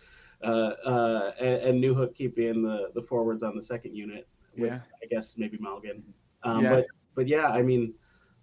uh, 0.44 0.74
uh, 0.86 1.32
and, 1.40 1.62
and 1.62 1.84
Newhook 1.84 2.16
keep 2.16 2.36
being 2.36 2.62
the 2.62 2.92
the 2.96 3.02
forwards 3.02 3.44
on 3.44 3.56
the 3.56 3.62
second 3.62 3.96
unit. 3.96 4.28
With, 4.58 4.72
Yeah. 4.72 4.80
I 5.04 5.06
guess 5.08 5.38
maybe 5.38 5.58
Malgin. 5.58 6.02
Um, 6.44 6.64
Yeah. 6.64 6.70
But 6.70 6.86
but 7.16 7.28
yeah, 7.28 7.48
I 7.48 7.62
mean, 7.62 7.94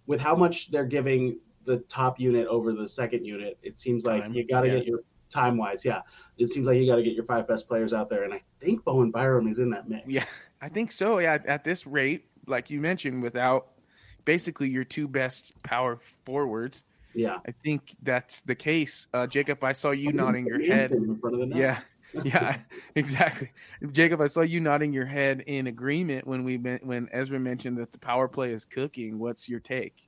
with 0.05 0.19
how 0.19 0.35
much 0.35 0.71
they're 0.71 0.85
giving 0.85 1.39
the 1.65 1.77
top 1.89 2.19
unit 2.19 2.47
over 2.47 2.73
the 2.73 2.87
second 2.87 3.25
unit, 3.25 3.57
it 3.61 3.77
seems 3.77 4.05
like 4.05 4.21
Time, 4.23 4.33
you 4.33 4.47
got 4.47 4.61
to 4.61 4.67
yeah. 4.67 4.75
get 4.75 4.85
your 4.85 4.99
time 5.29 5.57
wise. 5.57 5.83
Yeah, 5.83 6.01
it 6.37 6.47
seems 6.47 6.67
like 6.67 6.77
you 6.79 6.85
got 6.85 6.97
to 6.97 7.03
get 7.03 7.13
your 7.13 7.25
five 7.25 7.47
best 7.47 7.67
players 7.67 7.93
out 7.93 8.09
there, 8.09 8.23
and 8.23 8.33
I 8.33 8.41
think 8.61 8.83
Bowen 8.83 9.11
Byram 9.11 9.47
is 9.47 9.59
in 9.59 9.69
that 9.71 9.89
mix. 9.89 10.07
Yeah, 10.07 10.25
I 10.61 10.69
think 10.69 10.91
so. 10.91 11.19
Yeah, 11.19 11.39
at 11.45 11.63
this 11.63 11.85
rate, 11.85 12.25
like 12.45 12.69
you 12.69 12.79
mentioned, 12.79 13.21
without 13.21 13.67
basically 14.25 14.69
your 14.69 14.83
two 14.83 15.07
best 15.07 15.51
power 15.63 15.99
forwards, 16.23 16.83
yeah. 17.13 17.37
I 17.47 17.51
think 17.63 17.95
that's 18.03 18.41
the 18.41 18.55
case. 18.55 19.07
Uh, 19.13 19.27
Jacob, 19.27 19.63
I 19.63 19.71
saw 19.71 19.91
you 19.91 20.11
nodding 20.11 20.45
your 20.45 20.61
head. 20.61 20.91
In 20.91 21.17
front 21.17 21.41
of 21.41 21.49
the. 21.49 21.57
Yeah, 21.57 21.79
yeah, 22.23 22.57
exactly. 22.95 23.51
Jacob, 23.91 24.21
I 24.21 24.27
saw 24.27 24.41
you 24.41 24.59
nodding 24.59 24.93
your 24.93 25.05
head 25.05 25.41
in 25.47 25.67
agreement 25.67 26.27
when 26.27 26.43
we 26.43 26.57
men- 26.57 26.79
when 26.83 27.09
Ezra 27.11 27.39
mentioned 27.39 27.77
that 27.77 27.91
the 27.91 27.99
power 27.99 28.27
play 28.27 28.51
is 28.51 28.65
cooking. 28.65 29.19
What's 29.19 29.47
your 29.49 29.59
take? 29.59 30.07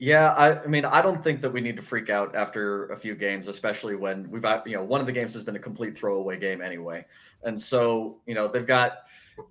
Yeah, 0.00 0.32
I, 0.34 0.62
I 0.62 0.66
mean, 0.68 0.84
I 0.84 1.02
don't 1.02 1.24
think 1.24 1.42
that 1.42 1.52
we 1.52 1.60
need 1.60 1.74
to 1.76 1.82
freak 1.82 2.08
out 2.08 2.36
after 2.36 2.86
a 2.90 2.96
few 2.96 3.16
games, 3.16 3.48
especially 3.48 3.96
when 3.96 4.30
we've 4.30 4.42
got, 4.42 4.64
you 4.64 4.76
know, 4.76 4.84
one 4.84 5.00
of 5.00 5.06
the 5.06 5.12
games 5.12 5.34
has 5.34 5.42
been 5.42 5.56
a 5.56 5.60
complete 5.60 5.98
throwaway 5.98 6.38
game 6.38 6.62
anyway. 6.62 7.04
And 7.42 7.60
so, 7.60 8.18
you 8.24 8.34
know, 8.34 8.46
they've 8.46 8.66
got, 8.66 8.98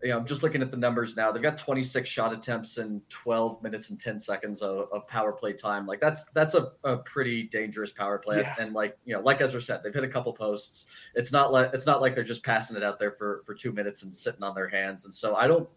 you 0.03 0.09
know, 0.09 0.17
I'm 0.17 0.25
just 0.25 0.43
looking 0.43 0.61
at 0.61 0.71
the 0.71 0.77
numbers 0.77 1.15
now. 1.15 1.31
They've 1.31 1.41
got 1.41 1.57
26 1.57 2.07
shot 2.09 2.33
attempts 2.33 2.77
in 2.77 3.01
12 3.09 3.61
minutes 3.61 3.89
and 3.89 3.99
10 3.99 4.19
seconds 4.19 4.61
of, 4.61 4.87
of 4.91 5.07
power 5.07 5.31
play 5.31 5.53
time. 5.53 5.85
Like 5.85 5.99
that's 5.99 6.25
that's 6.33 6.53
a, 6.53 6.71
a 6.83 6.97
pretty 6.97 7.43
dangerous 7.43 7.91
power 7.91 8.17
play. 8.17 8.41
Yeah. 8.41 8.55
And 8.59 8.73
like, 8.73 8.97
you 9.05 9.13
know, 9.13 9.21
like 9.21 9.41
Ezra 9.41 9.61
said, 9.61 9.81
they've 9.83 9.93
hit 9.93 10.03
a 10.03 10.09
couple 10.09 10.33
posts. 10.33 10.87
It's 11.15 11.31
not 11.31 11.51
like 11.51 11.71
it's 11.73 11.85
not 11.85 12.01
like 12.01 12.15
they're 12.15 12.23
just 12.23 12.43
passing 12.43 12.77
it 12.77 12.83
out 12.83 12.99
there 12.99 13.11
for 13.11 13.43
for 13.45 13.53
two 13.53 13.71
minutes 13.71 14.03
and 14.03 14.13
sitting 14.13 14.43
on 14.43 14.55
their 14.55 14.69
hands. 14.69 15.05
And 15.05 15.13
so 15.13 15.35
I 15.35 15.47
don't 15.47 15.67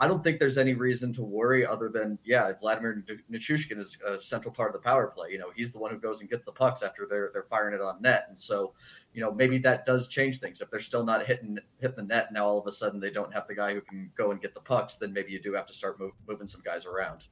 I 0.00 0.08
don't 0.08 0.24
think 0.24 0.38
there's 0.38 0.56
any 0.56 0.72
reason 0.72 1.12
to 1.14 1.22
worry 1.22 1.66
other 1.66 1.90
than, 1.90 2.18
yeah, 2.24 2.50
Vladimir 2.58 3.04
Nichushkin 3.30 3.78
is 3.78 3.98
a 4.06 4.18
central 4.18 4.52
part 4.52 4.74
of 4.74 4.80
the 4.80 4.82
power 4.82 5.08
play. 5.08 5.28
You 5.30 5.38
know, 5.38 5.50
he's 5.54 5.72
the 5.72 5.78
one 5.78 5.90
who 5.90 5.98
goes 5.98 6.22
and 6.22 6.30
gets 6.30 6.46
the 6.46 6.52
pucks 6.52 6.82
after 6.82 7.06
they're 7.08 7.30
they're 7.34 7.46
firing 7.50 7.74
it 7.74 7.82
on 7.82 8.00
net. 8.00 8.24
And 8.28 8.38
so, 8.38 8.72
you 9.12 9.20
know, 9.20 9.32
maybe 9.32 9.58
that 9.58 9.84
does 9.84 10.08
change 10.08 10.38
things. 10.38 10.60
If 10.60 10.70
they're 10.70 10.80
still 10.80 11.04
not 11.04 11.26
hitting 11.26 11.58
hitting 11.80 11.96
the 11.96 12.02
net, 12.02 12.32
now 12.32 12.46
all 12.46 12.58
of 12.58 12.66
a 12.66 12.72
sudden 12.72 13.00
they 13.00 13.10
don't 13.10 13.32
have 13.32 13.48
the 13.48 13.54
guy 13.54 13.74
who 13.74 13.80
can 13.80 14.10
go 14.16 14.30
and 14.30 14.40
get 14.40 14.54
the 14.54 14.60
pucks. 14.60 14.96
Then 14.96 15.12
maybe 15.12 15.32
you 15.32 15.40
do 15.40 15.52
have 15.54 15.66
to 15.66 15.72
start 15.72 15.98
move, 15.98 16.12
moving 16.28 16.46
some 16.46 16.60
guys 16.64 16.86
around. 16.86 17.26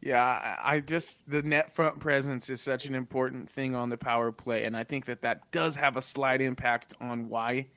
Yeah, 0.00 0.22
I 0.22 0.76
I 0.76 0.80
just 0.80 1.28
the 1.30 1.42
net 1.42 1.72
front 1.74 1.98
presence 2.00 2.48
is 2.50 2.60
such 2.60 2.86
an 2.86 2.94
important 2.94 3.48
thing 3.50 3.74
on 3.74 3.88
the 3.88 3.96
power 3.96 4.32
play, 4.32 4.64
and 4.64 4.76
I 4.76 4.84
think 4.84 5.04
that 5.06 5.22
that 5.22 5.50
does 5.50 5.74
have 5.74 5.96
a 5.96 6.02
slight 6.02 6.40
impact 6.40 6.94
on 7.00 7.28
why 7.28 7.68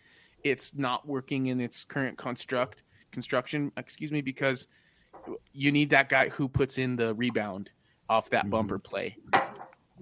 it's 0.43 0.73
not 0.75 1.07
working 1.07 1.47
in 1.47 1.59
its 1.59 1.83
current 1.83 2.17
construct 2.17 2.83
construction. 3.11 3.71
Excuse 3.77 4.11
me, 4.11 4.21
because 4.21 4.67
you 5.51 5.71
need 5.71 5.89
that 5.89 6.09
guy 6.09 6.29
who 6.29 6.47
puts 6.47 6.77
in 6.77 6.95
the 6.95 7.13
rebound 7.15 7.71
off 8.09 8.29
that 8.29 8.45
Mhm. 8.45 8.51
bumper 8.51 8.79
play. 8.79 9.17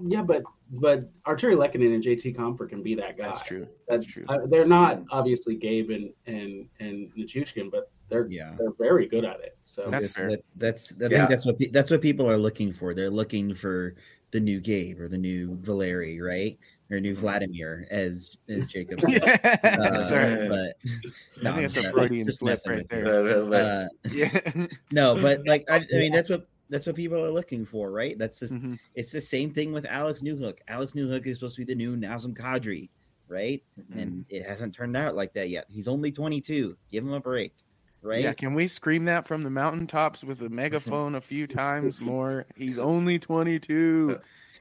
Yeah, 0.04 0.24
but 0.24 0.44
but 0.72 1.02
Artturi 1.26 1.56
Lehkonen 1.56 1.94
and 1.94 2.04
JT 2.04 2.36
Compher 2.36 2.68
can 2.68 2.82
be 2.84 2.96
that 2.96 3.18
guy. 3.18 3.28
That's 3.28 3.42
true. 3.42 3.68
That's 3.88 4.04
That's 4.06 4.14
true. 4.14 4.26
uh, 4.28 4.40
they're 4.48 4.66
not 4.66 5.04
obviously 5.12 5.56
Gabe 5.56 5.90
and 5.92 6.10
and 6.28 6.68
and 6.80 7.12
Nichushkin, 7.16 7.70
but 7.72 7.90
they're 8.10 8.28
Yeah. 8.28 8.56
they're 8.58 8.74
very 8.78 9.08
good 9.08 9.26
at 9.26 9.40
it. 9.42 9.58
So 9.64 9.84
That's 9.90 10.04
That's 10.08 10.16
fair. 10.16 10.30
that, 10.32 10.44
that's 10.58 10.92
I 10.92 10.96
Yeah. 11.04 11.08
think 11.10 11.30
that's 11.30 11.46
what 11.46 11.58
pe- 11.60 11.70
that's 11.70 11.92
what 11.92 12.02
people 12.02 12.30
are 12.30 12.38
looking 12.38 12.74
for. 12.74 12.94
They're 12.94 13.10
looking 13.10 13.54
for 13.54 13.96
the 14.32 14.40
new 14.40 14.60
Gabe 14.60 15.00
or 15.00 15.08
the 15.08 15.18
new 15.18 15.56
Valeri, 15.62 16.20
right? 16.20 16.58
Or 16.92 17.00
new 17.00 17.16
Vladimir, 17.16 17.88
as 17.90 18.36
as 18.50 18.68
Jacob 18.68 19.00
said. 19.02 19.12
Yeah, 19.24 19.38
that's 19.62 20.12
Uh, 20.12 20.16
right. 20.16 20.50
But 20.50 21.48
I 21.52 21.56
think 21.56 21.66
it's 21.66 21.78
a 21.78 21.92
Freudian 21.92 22.32
slip 22.32 22.60
right 22.68 22.78
with 22.78 22.92
you. 22.92 23.04
there. 23.50 23.54
Uh, 23.54 23.88
Yeah. 24.12 24.68
no, 24.92 25.16
but 25.20 25.48
like 25.48 25.64
I, 25.70 25.78
I 25.78 25.98
mean, 25.98 26.12
that's 26.12 26.30
what 26.30 26.48
that's 26.70 26.86
what 26.86 26.96
people 26.96 27.24
are 27.24 27.32
looking 27.32 27.66
for, 27.66 27.92
right? 27.92 28.18
That's 28.18 28.40
just, 28.40 28.54
Mhm. 28.54 28.80
it's 28.96 29.12
the 29.12 29.22
same 29.22 29.52
thing 29.54 29.72
with 29.72 29.86
Alex 29.86 30.22
Newhook. 30.22 30.58
Alex 30.68 30.94
Newhook 30.94 31.26
is 31.26 31.38
supposed 31.38 31.56
to 31.56 31.62
be 31.62 31.66
the 31.66 31.76
new 31.76 31.96
Nazem 31.96 32.36
Kadri, 32.36 32.90
right? 33.28 33.64
Mm-hmm. 33.80 34.00
And 34.00 34.26
it 34.30 34.46
hasn't 34.46 34.74
turned 34.74 34.98
out 34.98 35.16
like 35.16 35.34
that 35.34 35.50
yet. 35.50 35.66
He's 35.70 35.88
only 35.88 36.12
22. 36.12 36.76
Give 36.92 37.04
him 37.04 37.14
a 37.14 37.20
break, 37.20 37.54
right? 38.02 38.24
Yeah, 38.24 38.34
can 38.34 38.54
we 38.56 38.68
scream 38.68 39.06
that 39.06 39.28
from 39.28 39.44
the 39.44 39.50
mountaintops 39.50 40.24
with 40.24 40.42
a 40.42 40.50
megaphone 40.50 41.16
a 41.16 41.22
few 41.22 41.46
times 41.48 42.02
more? 42.02 42.46
He's 42.56 42.80
only 42.80 43.20
22. 43.20 44.20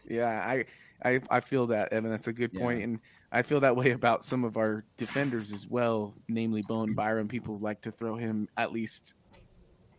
Yeah, 0.08 0.26
I 0.46 0.64
I 1.02 1.20
I 1.30 1.40
feel 1.40 1.66
that, 1.68 1.92
Evan. 1.92 2.10
That's 2.10 2.28
a 2.28 2.32
good 2.32 2.52
point, 2.52 2.78
Yeah. 2.78 2.84
and 2.84 3.00
I 3.32 3.42
feel 3.42 3.60
that 3.60 3.76
way 3.76 3.90
about 3.90 4.24
some 4.24 4.44
of 4.44 4.56
our 4.56 4.84
defenders 4.96 5.52
as 5.52 5.66
well, 5.66 6.14
namely 6.28 6.62
Bowen 6.62 6.94
Byram. 6.94 7.28
People 7.28 7.58
like 7.58 7.80
to 7.82 7.90
throw 7.90 8.16
him 8.16 8.48
at 8.56 8.72
least 8.72 9.14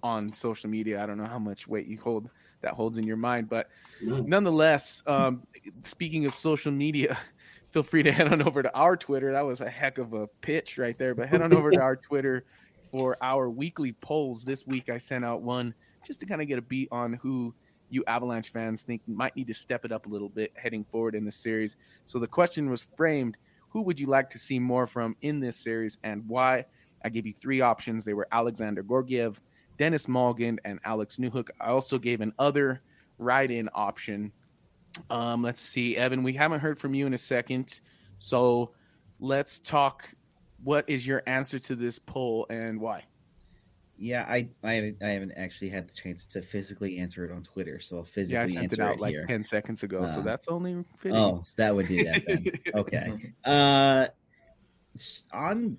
on 0.06 0.32
social 0.32 0.70
media. 0.70 1.02
I 1.02 1.08
don't 1.08 1.18
know 1.18 1.26
how 1.26 1.39
much 1.39 1.68
weight 1.68 1.88
you 1.88 2.00
hold 2.00 2.30
that 2.62 2.76
holds 2.76 3.00
in 3.00 3.08
your 3.08 3.18
mind, 3.18 3.50
but 3.50 3.70
nonetheless, 4.02 5.02
um, 5.08 5.41
speaking 5.84 6.28
of 6.28 6.36
social 6.36 6.72
media, 6.72 7.18
feel 7.72 7.82
free 7.82 8.04
to 8.04 8.12
head 8.12 8.32
on 8.32 8.44
over 8.44 8.62
to 8.62 8.72
our 8.76 8.96
Twitter. 8.96 9.32
That 9.32 9.46
was 9.46 9.62
a 9.62 9.70
heck 9.70 9.98
of 9.98 10.13
a 10.13 10.28
pitch 10.28 10.78
right 10.78 10.96
there, 11.00 11.15
but 11.15 11.28
head 11.28 11.41
on 11.41 11.54
over 11.54 11.72
to 11.72 11.82
our 11.82 11.96
Twitter 12.08 12.46
for 12.91 13.18
our 13.20 13.50
weekly 13.50 13.94
polls. 13.94 14.44
This 14.44 14.68
week, 14.68 14.89
I 14.89 15.00
sent 15.00 15.26
out 15.26 15.41
one 15.41 15.74
just 16.06 16.20
to 16.20 16.28
kind 16.28 16.39
of 16.39 16.48
get 16.48 16.60
a 16.60 16.62
beat 16.62 16.89
on 16.91 17.13
who 17.13 17.56
you 17.89 18.04
Avalanche 18.06 18.52
fans 18.52 18.84
think 18.84 19.02
might 19.08 19.36
need 19.36 19.48
to 19.48 19.56
step 19.56 19.86
it 19.86 19.91
up 19.91 20.06
a 20.06 20.10
little 20.10 20.30
bit 20.30 20.52
heading 20.56 20.84
forward 20.84 21.15
in 21.15 21.26
the 21.26 21.32
series. 21.32 21.78
So 22.06 22.20
the 22.20 22.28
question 22.28 22.70
was 22.70 22.88
framed 22.96 23.38
who 23.70 23.82
would 23.82 24.00
you 24.00 24.08
like 24.08 24.30
to 24.30 24.39
see 24.39 24.60
more 24.60 24.86
from 24.86 25.15
in 25.22 25.39
this 25.39 25.58
series 25.58 25.98
and 26.04 26.24
why? 26.28 26.65
I 27.04 27.10
gave 27.10 27.26
you 27.28 27.34
three 27.34 27.62
options. 27.62 28.06
They 28.06 28.13
were 28.13 28.28
Alexander 28.32 28.82
Georgiev, 28.82 29.41
Dennis 29.77 30.07
Malgin, 30.07 30.57
and 30.65 30.79
Alex 30.83 31.17
Newhook. 31.17 31.49
I 31.59 31.67
also 31.67 31.97
gave 31.97 32.21
an 32.21 32.33
other 32.39 32.81
write 33.17 33.51
in 33.51 33.69
option. 33.73 34.31
Um, 35.09 35.41
let's 35.41 35.61
see, 35.61 35.97
Evan, 35.97 36.23
we 36.23 36.33
haven't 36.33 36.61
heard 36.61 36.79
from 36.79 36.93
you 36.93 37.05
in 37.05 37.13
a 37.13 37.17
second. 37.17 37.79
So 38.19 38.71
let's 39.19 39.59
talk. 39.59 40.09
What 40.63 40.89
is 40.89 41.05
your 41.05 41.21
answer 41.27 41.59
to 41.59 41.75
this 41.75 41.99
poll 41.99 42.47
and 42.49 42.79
why? 42.79 43.03
Yeah, 43.97 44.25
I 44.27 44.49
I 44.63 44.73
haven't, 44.73 44.97
I 45.03 45.07
haven't 45.07 45.31
actually 45.33 45.69
had 45.69 45.88
the 45.88 45.93
chance 45.93 46.25
to 46.27 46.41
physically 46.41 46.97
answer 46.97 47.23
it 47.23 47.31
on 47.31 47.43
Twitter, 47.43 47.79
so 47.79 47.97
I'll 47.97 48.03
physically 48.03 48.35
Yeah, 48.38 48.43
I 48.43 48.47
sent 48.47 48.63
answer 48.63 48.81
it 48.81 48.85
out 48.85 48.99
like 48.99 49.11
here. 49.11 49.25
10 49.25 49.43
seconds 49.43 49.83
ago. 49.83 50.05
so 50.05 50.19
Uh, 50.19 50.21
that's 50.21 50.47
only 50.47 50.83
fitting. 50.97 51.17
Oh, 51.17 51.43
so 51.45 51.53
that 51.57 51.73
would 51.75 51.88
do 51.88 52.03
that 52.03 52.25
then. 52.25 52.45
okay. 52.75 53.33
Uh, 53.45 54.07
on, 55.31 55.77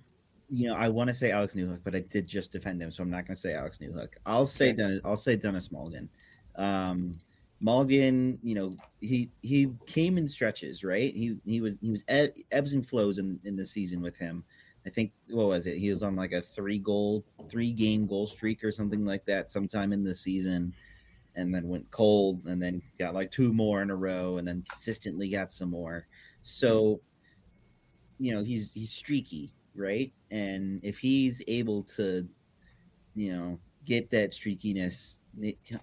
you 0.49 0.69
know, 0.69 0.75
I 0.77 0.89
want 0.89 1.09
to 1.09 1.15
say 1.15 1.31
Alex 1.31 1.55
Newhook, 1.55 1.81
but 1.85 1.95
I 1.95 2.01
did 2.01 2.27
just 2.29 2.53
defend 2.53 2.81
him, 2.81 2.91
so 2.91 3.03
I'm 3.03 3.11
not 3.11 3.27
going 3.27 3.35
to 3.35 3.41
say 3.41 3.55
Alex 3.55 3.79
Newhook. 3.79 4.09
I'll 4.25 4.47
say 4.47 4.69
Okay. 4.69 4.77
Dennis. 4.77 5.01
I'll 5.05 5.17
say 5.17 5.37
Dennis 5.37 5.73
Mulligan. 5.73 6.09
Um, 6.57 7.13
Mulligan, 7.61 8.39
you 8.43 8.55
know, 8.55 8.73
he 9.01 9.31
he 9.43 9.69
came 9.87 10.19
in 10.19 10.29
stretches, 10.29 10.85
right? 10.85 11.15
He 11.15 11.37
he 11.47 11.61
was 11.61 11.79
he 11.81 11.91
was 11.91 12.05
eb- 12.09 12.35
ebbs 12.53 12.75
and 12.75 12.87
flows 12.87 13.19
in 13.19 13.41
in 13.45 13.57
the 13.57 13.65
season 13.65 14.03
with 14.03 14.17
him. 14.17 14.45
I 14.87 14.91
think 14.91 15.13
what 15.31 15.49
was 15.49 15.67
it? 15.67 15.79
He 15.79 15.91
was 15.91 16.03
on 16.03 16.15
like 16.17 16.33
a 16.33 16.43
three 16.43 16.79
goal, 16.79 17.25
three 17.51 17.73
game 17.73 18.07
goal 18.07 18.27
streak 18.27 18.63
or 18.63 18.71
something 18.71 19.05
like 19.05 19.25
that 19.27 19.51
sometime 19.51 19.93
in 19.93 20.05
the 20.05 20.15
season, 20.15 20.75
and 21.35 21.53
then 21.53 21.67
went 21.67 21.91
cold, 21.91 22.45
and 22.47 22.63
then 22.63 22.83
got 22.99 23.15
like 23.15 23.31
two 23.33 23.53
more 23.53 23.83
in 23.83 23.91
a 23.91 23.97
row, 23.97 24.37
and 24.37 24.47
then 24.47 24.63
consistently 24.69 25.29
got 25.31 25.51
some 25.51 25.71
more. 25.71 26.07
So, 26.43 27.01
you 28.19 28.35
know, 28.35 28.45
he's 28.45 28.73
he's 28.75 28.93
streaky, 28.93 29.53
right? 29.77 30.13
And 30.31 30.81
if 30.83 30.99
he's 30.99 31.43
able 31.49 31.83
to, 31.85 32.27
you 33.15 33.33
know, 33.33 33.59
get 33.85 34.11
that 34.11 34.33
streakiness, 34.33 35.19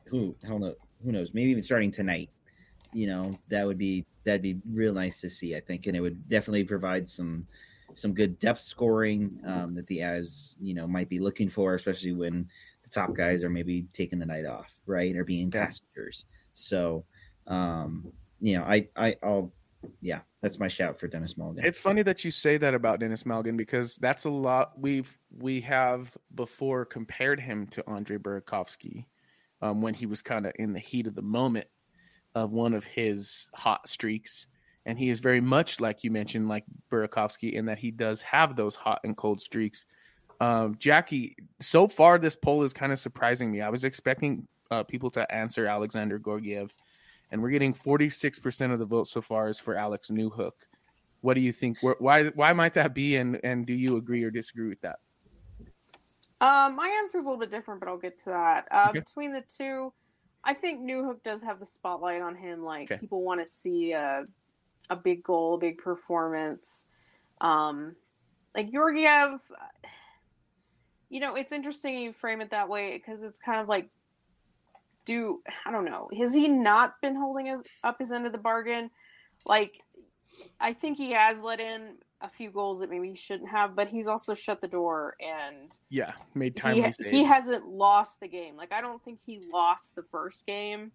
who 0.05 0.35
hell 0.43 0.59
no, 0.59 0.75
who 1.03 1.11
knows? 1.11 1.33
Maybe 1.33 1.51
even 1.51 1.63
starting 1.63 1.91
tonight, 1.91 2.29
you 2.93 3.07
know, 3.07 3.33
that 3.49 3.65
would 3.65 3.77
be 3.77 4.05
that'd 4.23 4.41
be 4.41 4.59
real 4.71 4.93
nice 4.93 5.21
to 5.21 5.29
see. 5.29 5.55
I 5.55 5.59
think, 5.59 5.87
and 5.87 5.95
it 5.95 6.01
would 6.01 6.27
definitely 6.29 6.63
provide 6.63 7.07
some 7.07 7.47
some 7.93 8.13
good 8.13 8.39
depth 8.39 8.61
scoring 8.61 9.39
um, 9.45 9.75
that 9.75 9.87
the 9.87 9.99
Avs, 9.99 10.55
you 10.59 10.73
know, 10.73 10.87
might 10.87 11.09
be 11.09 11.19
looking 11.19 11.49
for, 11.49 11.75
especially 11.75 12.13
when 12.13 12.47
the 12.83 12.89
top 12.89 13.13
guys 13.13 13.43
are 13.43 13.49
maybe 13.49 13.85
taking 13.93 14.19
the 14.19 14.25
night 14.25 14.45
off, 14.45 14.73
right, 14.85 15.15
or 15.15 15.23
being 15.23 15.51
passengers. 15.51 16.25
So, 16.53 17.05
um, 17.47 18.11
you 18.39 18.57
know, 18.57 18.63
I, 18.63 18.87
I, 18.95 19.15
I'll, 19.23 19.51
yeah, 20.01 20.19
that's 20.41 20.59
my 20.59 20.67
shout 20.67 20.99
for 20.99 21.07
Dennis 21.07 21.37
Mulligan. 21.37 21.65
It's 21.65 21.79
funny 21.79 22.01
that 22.03 22.23
you 22.23 22.31
say 22.31 22.57
that 22.57 22.73
about 22.73 22.99
Dennis 22.99 23.23
Malgin 23.23 23.57
because 23.57 23.95
that's 23.97 24.25
a 24.25 24.29
lot 24.29 24.79
we've 24.79 25.17
we 25.37 25.61
have 25.61 26.15
before 26.35 26.85
compared 26.85 27.39
him 27.39 27.67
to 27.67 27.83
Andre 27.87 28.17
Burakovsky 28.17 29.05
um, 29.61 29.81
when 29.81 29.93
he 29.93 30.05
was 30.05 30.21
kind 30.21 30.45
of 30.45 30.53
in 30.59 30.73
the 30.73 30.79
heat 30.79 31.07
of 31.07 31.15
the 31.15 31.21
moment 31.21 31.67
of 32.35 32.51
one 32.51 32.73
of 32.73 32.83
his 32.83 33.49
hot 33.53 33.87
streaks, 33.87 34.47
and 34.85 34.97
he 34.97 35.09
is 35.09 35.19
very 35.19 35.41
much 35.41 35.79
like 35.79 36.03
you 36.03 36.11
mentioned, 36.11 36.49
like 36.49 36.65
Burakovsky, 36.91 37.53
in 37.53 37.65
that 37.65 37.79
he 37.79 37.91
does 37.91 38.21
have 38.21 38.55
those 38.55 38.75
hot 38.75 38.99
and 39.03 39.15
cold 39.15 39.39
streaks. 39.39 39.85
Um, 40.41 40.75
Jackie, 40.77 41.37
so 41.61 41.87
far 41.87 42.17
this 42.17 42.35
poll 42.35 42.63
is 42.63 42.73
kind 42.73 42.91
of 42.91 42.99
surprising 42.99 43.51
me. 43.51 43.61
I 43.61 43.69
was 43.69 43.83
expecting 43.83 44.47
uh, 44.71 44.83
people 44.83 45.09
to 45.11 45.31
answer 45.33 45.67
Alexander 45.67 46.19
Georgiev, 46.19 46.71
and 47.33 47.41
we're 47.41 47.49
getting 47.49 47.73
46% 47.73 48.71
of 48.71 48.77
the 48.77 48.85
vote 48.85 49.09
so 49.09 49.19
far 49.19 49.49
is 49.49 49.59
for 49.59 49.75
Alex 49.75 50.11
Newhook. 50.11 50.51
What 51.21 51.33
do 51.33 51.41
you 51.41 51.51
think? 51.51 51.77
Why 51.81 52.25
why 52.29 52.53
might 52.53 52.73
that 52.75 52.93
be? 52.93 53.15
And 53.15 53.39
and 53.43 53.65
do 53.65 53.73
you 53.73 53.97
agree 53.97 54.23
or 54.23 54.29
disagree 54.29 54.69
with 54.69 54.81
that? 54.81 54.97
Um, 56.41 56.75
my 56.75 56.93
answer 56.99 57.17
is 57.17 57.23
a 57.23 57.27
little 57.27 57.39
bit 57.39 57.49
different, 57.49 57.79
but 57.79 57.89
I'll 57.89 57.97
get 57.97 58.17
to 58.19 58.25
that. 58.25 58.67
Uh, 58.69 58.89
Okay. 58.89 58.99
Between 58.99 59.31
the 59.31 59.41
two, 59.47 59.93
I 60.43 60.53
think 60.53 60.81
Newhook 60.81 61.23
does 61.23 61.41
have 61.41 61.59
the 61.59 61.65
spotlight 61.65 62.21
on 62.21 62.35
him. 62.35 62.63
Like 62.63 62.91
Okay. 62.91 62.99
people 62.99 63.23
want 63.23 63.39
to 63.39 63.45
see 63.45 63.93
a 63.93 64.25
a 64.89 64.95
big 64.97 65.23
goal, 65.23 65.55
a 65.55 65.59
big 65.59 65.77
performance. 65.77 66.87
Um, 67.39 67.95
like 68.53 68.71
Georgiev, 68.71 69.39
you 71.09 71.19
know, 71.21 71.35
it's 71.35 71.51
interesting 71.53 71.97
you 71.97 72.11
frame 72.11 72.41
it 72.41 72.51
that 72.51 72.69
way 72.69 72.97
because 72.97 73.23
it's 73.23 73.39
kind 73.39 73.61
of 73.61 73.69
like, 73.69 73.89
do 75.05 75.41
I 75.65 75.71
don't 75.71 75.85
know, 75.85 76.09
has 76.17 76.33
he 76.33 76.47
not 76.47 76.95
been 77.01 77.15
holding 77.15 77.47
his, 77.47 77.61
up 77.83 77.99
his 77.99 78.11
end 78.11 78.25
of 78.25 78.31
the 78.31 78.37
bargain? 78.37 78.89
Like, 79.45 79.81
I 80.59 80.73
think 80.73 80.97
he 80.97 81.11
has 81.11 81.41
let 81.41 81.59
in 81.59 81.97
a 82.21 82.29
few 82.29 82.49
goals 82.49 82.79
that 82.79 82.89
maybe 82.89 83.09
he 83.09 83.15
shouldn't 83.15 83.49
have, 83.49 83.75
but 83.75 83.87
he's 83.87 84.07
also 84.07 84.33
shut 84.33 84.61
the 84.61 84.67
door 84.67 85.15
and 85.19 85.77
Yeah, 85.89 86.13
made 86.33 86.55
timely 86.55 86.91
he, 86.99 87.09
he 87.09 87.23
hasn't 87.23 87.67
lost 87.67 88.19
the 88.21 88.27
game. 88.27 88.55
Like 88.55 88.71
I 88.71 88.81
don't 88.81 89.01
think 89.03 89.19
he 89.25 89.41
lost 89.51 89.95
the 89.95 90.03
first 90.03 90.45
game. 90.45 90.91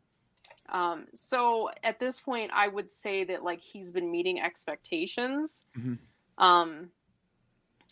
Um, 0.71 1.07
so 1.15 1.71
at 1.85 2.01
this 2.01 2.21
point, 2.21 2.51
I 2.55 2.69
would 2.69 2.91
say 2.91 3.25
that 3.25 3.45
like 3.45 3.61
he's 3.61 3.91
been 3.91 4.11
meeting 4.11 4.41
expectations. 4.41 5.65
Mhm. 5.77 5.99
Um, 6.39 6.91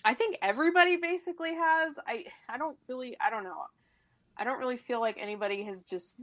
I 0.04 0.14
think 0.14 0.38
everybody 0.40 0.96
basically 0.96 1.54
has. 1.54 1.98
I 2.06 2.24
I 2.48 2.58
don't 2.58 2.78
really 2.88 3.16
I 3.20 3.28
don't 3.30 3.44
know. 3.44 3.66
I 4.38 4.44
don't 4.44 4.58
really 4.58 4.76
feel 4.76 5.00
like 5.00 5.16
anybody 5.20 5.62
has 5.64 5.82
just 5.82 6.14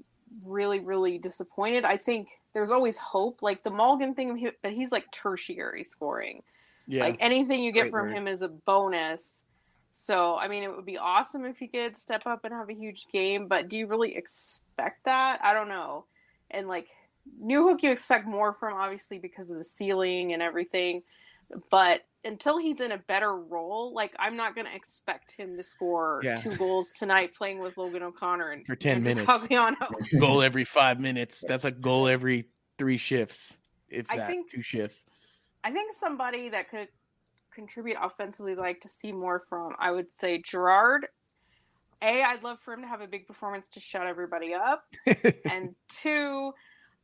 really 0.44 0.80
really 0.80 1.18
disappointed. 1.18 1.86
I 1.86 1.98
think 1.98 2.30
there's 2.54 2.72
always 2.72 2.98
hope. 2.98 3.42
Like 3.42 3.64
the 3.64 3.72
Mulligan 3.72 4.14
thing, 4.16 4.52
but 4.62 4.74
he's 4.74 4.92
like 4.92 5.12
tertiary 5.12 5.84
scoring. 5.84 6.44
yeah, 6.88 7.04
Like 7.04 7.18
anything 7.20 7.64
you 7.64 7.72
get 7.72 7.84
Great 7.84 7.92
from 7.92 8.08
word. 8.08 8.16
him 8.16 8.28
is 8.28 8.42
a 8.42 8.48
bonus. 8.48 9.44
So, 9.96 10.38
I 10.38 10.48
mean, 10.48 10.64
it 10.64 10.76
would 10.76 10.86
be 10.86 10.98
awesome 10.98 11.46
if 11.46 11.58
he 11.58 11.68
could 11.68 11.96
step 11.98 12.26
up 12.26 12.46
and 12.46 12.54
have 12.54 12.70
a 12.70 12.74
huge 12.74 13.06
game, 13.12 13.48
but 13.48 13.70
do 13.70 13.78
you 13.78 13.86
really 13.86 14.16
expect 14.16 15.06
that? 15.06 15.40
I 15.44 15.54
don't 15.54 15.70
know. 15.70 16.06
And 16.50 16.68
like 16.68 16.88
Newhook, 17.42 17.84
you 17.84 17.92
expect 17.92 18.26
more 18.26 18.54
from 18.54 18.74
obviously 18.74 19.20
because 19.20 19.52
of 19.52 19.58
the 19.58 19.64
ceiling 19.64 20.34
and 20.34 20.42
everything. 20.42 21.04
But 21.70 22.02
until 22.26 22.58
he's 22.58 22.80
in 22.82 22.92
a 22.92 22.98
better 22.98 23.36
role, 23.36 23.94
like 23.94 24.14
I'm 24.20 24.36
not 24.38 24.56
going 24.56 24.68
to 24.68 24.76
expect 24.76 25.32
him 25.34 25.58
to 25.58 25.64
score 25.64 26.22
Yeah. 26.24 26.36
two 26.38 26.56
goals 26.56 26.92
tonight 26.92 27.36
playing 27.36 27.60
with 27.60 27.78
Logan 27.78 28.04
O'Connor 28.04 28.52
and 28.52 28.66
For 28.66 28.76
10 28.76 28.96
Andrew 28.98 29.16
minutes. 29.16 29.30
Cogliano. 29.30 29.76
goal 30.20 30.42
every 30.42 30.66
five 30.66 31.00
minutes. 31.00 31.44
That's 31.48 31.66
a 31.66 31.72
goal 31.72 32.08
every 32.08 32.50
three 32.78 32.98
shifts, 32.98 33.58
if 33.90 34.10
I 34.10 34.18
that 34.18 34.28
think- 34.28 34.50
two 34.52 34.62
shifts. 34.64 35.06
I 35.66 35.72
think 35.72 35.94
somebody 35.94 36.50
that 36.50 36.70
could 36.70 36.90
contribute 37.54 37.98
offensively, 38.02 38.56
like 38.56 38.82
to 38.82 38.88
see 38.90 39.12
more 39.12 39.40
from, 39.48 39.74
I 39.80 39.92
would 39.92 40.08
say 40.20 40.42
Girard. 40.42 41.08
A, 42.02 42.22
I'd 42.22 42.44
love 42.44 42.60
for 42.60 42.74
him 42.74 42.82
to 42.82 42.88
have 42.88 43.00
a 43.00 43.08
big 43.08 43.28
performance 43.28 43.70
to 43.70 43.80
shut 43.80 44.06
everybody 44.06 44.54
up, 44.54 44.84
and 45.46 45.74
two, 45.88 46.52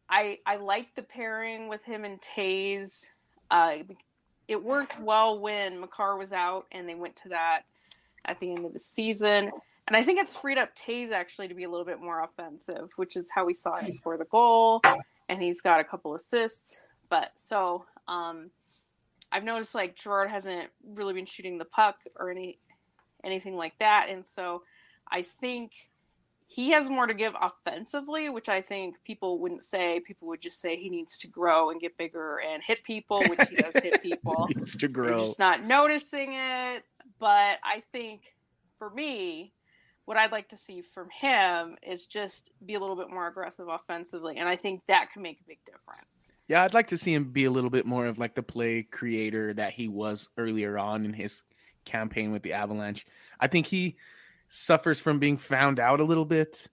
I 0.10 0.40
I 0.46 0.58
like 0.58 0.88
the 0.98 1.04
pairing 1.04 1.70
with 1.70 1.82
him 1.86 2.04
and 2.04 2.20
Toews. 2.20 3.06
Uh, 3.50 3.76
it 4.50 4.62
worked 4.62 5.00
well 5.00 5.40
when 5.40 5.80
Makar 5.80 6.18
was 6.18 6.34
out, 6.34 6.66
and 6.72 6.90
they 6.90 6.96
went 6.96 7.16
to 7.18 7.30
that 7.30 7.62
at 8.26 8.40
the 8.40 8.52
end 8.52 8.66
of 8.66 8.74
the 8.74 8.80
season. 8.80 9.52
And 9.88 9.96
I 9.96 10.04
think 10.04 10.20
it's 10.20 10.36
freed 10.36 10.58
up 10.58 10.76
Toews 10.76 11.12
actually 11.12 11.48
to 11.48 11.54
be 11.54 11.64
a 11.64 11.70
little 11.70 11.86
bit 11.86 12.02
more 12.02 12.24
offensive, 12.24 12.92
which 12.96 13.16
is 13.16 13.30
how 13.34 13.46
we 13.46 13.54
saw 13.54 13.78
him 13.78 13.90
score 13.92 14.18
the 14.18 14.26
goal. 14.26 14.82
and 15.30 15.42
he's 15.42 15.62
got 15.62 15.80
a 15.80 15.84
couple 15.84 16.16
assists. 16.16 16.82
But 17.10 17.32
so 17.36 17.86
um, 18.08 18.50
I've 19.32 19.44
noticed 19.44 19.76
like 19.76 19.96
Girard 19.96 20.30
hasn't 20.30 20.70
really 20.84 21.14
been 21.14 21.26
shooting 21.26 21.58
the 21.58 21.66
puck 21.66 21.98
or 22.18 22.30
any 22.32 22.60
anything 23.24 23.56
like 23.56 23.78
that, 23.80 24.08
and 24.10 24.26
so 24.26 24.64
I 25.12 25.22
think 25.22 25.89
he 26.52 26.72
has 26.72 26.90
more 26.90 27.06
to 27.06 27.14
give 27.14 27.36
offensively, 27.40 28.28
which 28.28 28.50
I 28.50 28.60
think 28.60 28.96
people 29.04 29.38
wouldn't 29.38 29.64
say. 29.64 30.00
People 30.00 30.28
would 30.30 30.42
just 30.42 30.60
say 30.60 30.76
he 30.76 30.90
needs 30.90 31.16
to 31.20 31.28
grow 31.28 31.70
and 31.70 31.80
get 31.80 31.96
bigger 31.96 32.40
and 32.40 32.64
hit 32.64 32.84
people, 32.84 33.22
which 33.30 33.48
he 33.48 33.56
does 33.56 33.76
hit 33.84 34.02
people. 34.02 34.48
He 34.48 34.56
needs 34.56 34.76
to 34.78 34.88
grow. 34.88 35.20
just 35.20 35.38
not 35.38 35.64
noticing 35.64 36.34
it. 36.34 36.84
But 37.20 37.60
I 37.64 37.84
think 37.92 38.22
for 38.80 38.90
me, 38.90 39.54
what 40.06 40.18
I'd 40.18 40.32
like 40.32 40.50
to 40.50 40.58
see 40.58 40.82
from 40.82 41.08
him 41.12 41.78
is 41.84 42.08
just 42.08 42.50
be 42.66 42.74
a 42.74 42.80
little 42.80 42.96
bit 42.96 43.12
more 43.12 43.28
aggressive 43.28 43.68
offensively, 43.68 44.38
and 44.38 44.50
I 44.50 44.56
think 44.56 44.82
that 44.88 45.10
can 45.14 45.22
make 45.22 45.40
a 45.42 45.48
big 45.48 45.60
difference. 45.66 46.08
Yeah, 46.48 46.64
I'd 46.64 46.74
like 46.74 46.88
to 46.88 46.98
see 46.98 47.14
him 47.14 47.26
be 47.26 47.46
a 47.46 47.52
little 47.52 47.70
bit 47.70 47.86
more 47.86 48.08
of 48.08 48.18
like 48.18 48.34
the 48.34 48.42
play 48.42 48.82
creator 48.82 49.54
that 49.54 49.74
he 49.74 49.88
was 49.88 50.30
earlier 50.36 50.80
on 50.80 51.06
in 51.06 51.14
his 51.14 51.44
campaign 51.86 52.32
with 52.32 52.42
the 52.42 52.54
Avalanche. 52.54 53.06
I 53.40 53.46
think 53.46 53.68
he 53.68 53.98
suffers 54.50 55.00
from 55.00 55.20
being 55.20 55.38
found 55.38 55.80
out 55.80 56.00
a 56.00 56.04
little 56.04 56.26
bit 56.26 56.68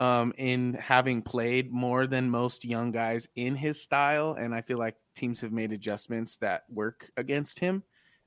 um, 0.00 0.32
in 0.36 0.74
having 0.74 1.22
played 1.22 1.72
more 1.72 2.06
than 2.06 2.30
most 2.30 2.64
young 2.64 2.92
guys 2.92 3.26
in 3.36 3.56
his 3.56 3.80
style, 3.80 4.36
and 4.38 4.54
I 4.54 4.60
feel 4.60 4.78
like 4.78 4.96
teams 5.14 5.40
have 5.40 5.52
made 5.52 5.72
adjustments 5.72 6.36
that 6.36 6.64
work 6.68 7.10
against 7.16 7.58
him. 7.58 7.82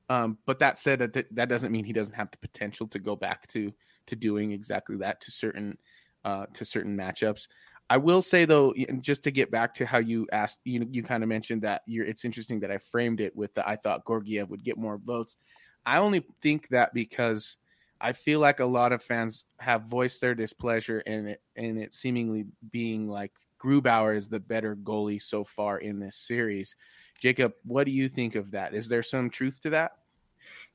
Um, 0.10 0.38
but 0.46 0.60
that 0.60 0.78
said, 0.78 1.00
that 1.00 1.26
that 1.36 1.50
doesn't 1.50 1.72
mean 1.72 1.86
he 1.86 1.94
doesn't 1.94 2.14
have 2.14 2.32
the 2.32 2.38
potential 2.38 2.88
to 2.90 3.00
go 3.00 3.16
back 3.16 3.48
to 3.48 3.74
to 4.08 4.16
doing 4.16 4.52
exactly 4.52 4.98
that 4.98 5.22
to 5.22 5.32
certain 5.32 5.78
uh, 6.24 6.46
to 6.54 6.66
certain 6.66 6.96
matchups. 6.96 7.48
I 7.90 7.98
will 7.98 8.22
say 8.22 8.46
though, 8.46 8.74
just 9.02 9.24
to 9.24 9.32
get 9.32 9.52
back 9.52 9.74
to 9.76 9.86
how 9.86 10.00
you 10.00 10.28
asked, 10.32 10.60
you 10.64 10.88
you 10.92 11.04
kind 11.04 11.24
of 11.24 11.30
mentioned 11.30 11.64
that 11.64 11.82
you're. 11.86 12.06
It's 12.06 12.26
interesting 12.26 12.60
that 12.62 12.72
I 12.72 12.78
framed 12.78 13.20
it 13.20 13.36
with 13.36 13.54
the 13.54 13.68
I 13.68 13.76
thought 13.76 14.08
Georgiev 14.08 14.50
would 14.50 14.64
get 14.64 14.78
more 14.78 14.98
votes. 14.98 15.36
I 15.86 15.98
only 15.98 16.24
think 16.42 16.70
that 16.70 16.94
because 16.94 17.58
I 18.06 18.14
feel 18.14 18.40
like 18.40 18.60
a 18.60 18.66
lot 18.66 18.92
of 18.92 19.02
fans 19.02 19.46
have 19.60 19.86
voiced 19.86 20.22
their 20.22 20.36
displeasure 20.36 21.00
in 21.00 21.26
it, 21.26 21.42
and 21.56 21.80
it 21.80 21.92
seemingly 21.92 22.46
being 22.70 23.08
like 23.08 23.32
Grubauer 23.60 24.16
is 24.16 24.28
the 24.28 24.40
better 24.40 24.76
goalie 24.76 25.20
so 25.20 25.44
far 25.44 25.80
in 25.80 26.00
this 26.00 26.16
series. 26.16 26.76
Jacob, 27.20 27.54
what 27.64 27.86
do 27.86 27.92
you 27.92 28.08
think 28.08 28.36
of 28.36 28.52
that? 28.52 28.76
Is 28.76 28.88
there 28.88 29.02
some 29.02 29.32
truth 29.32 29.60
to 29.62 29.72
that? 29.72 29.94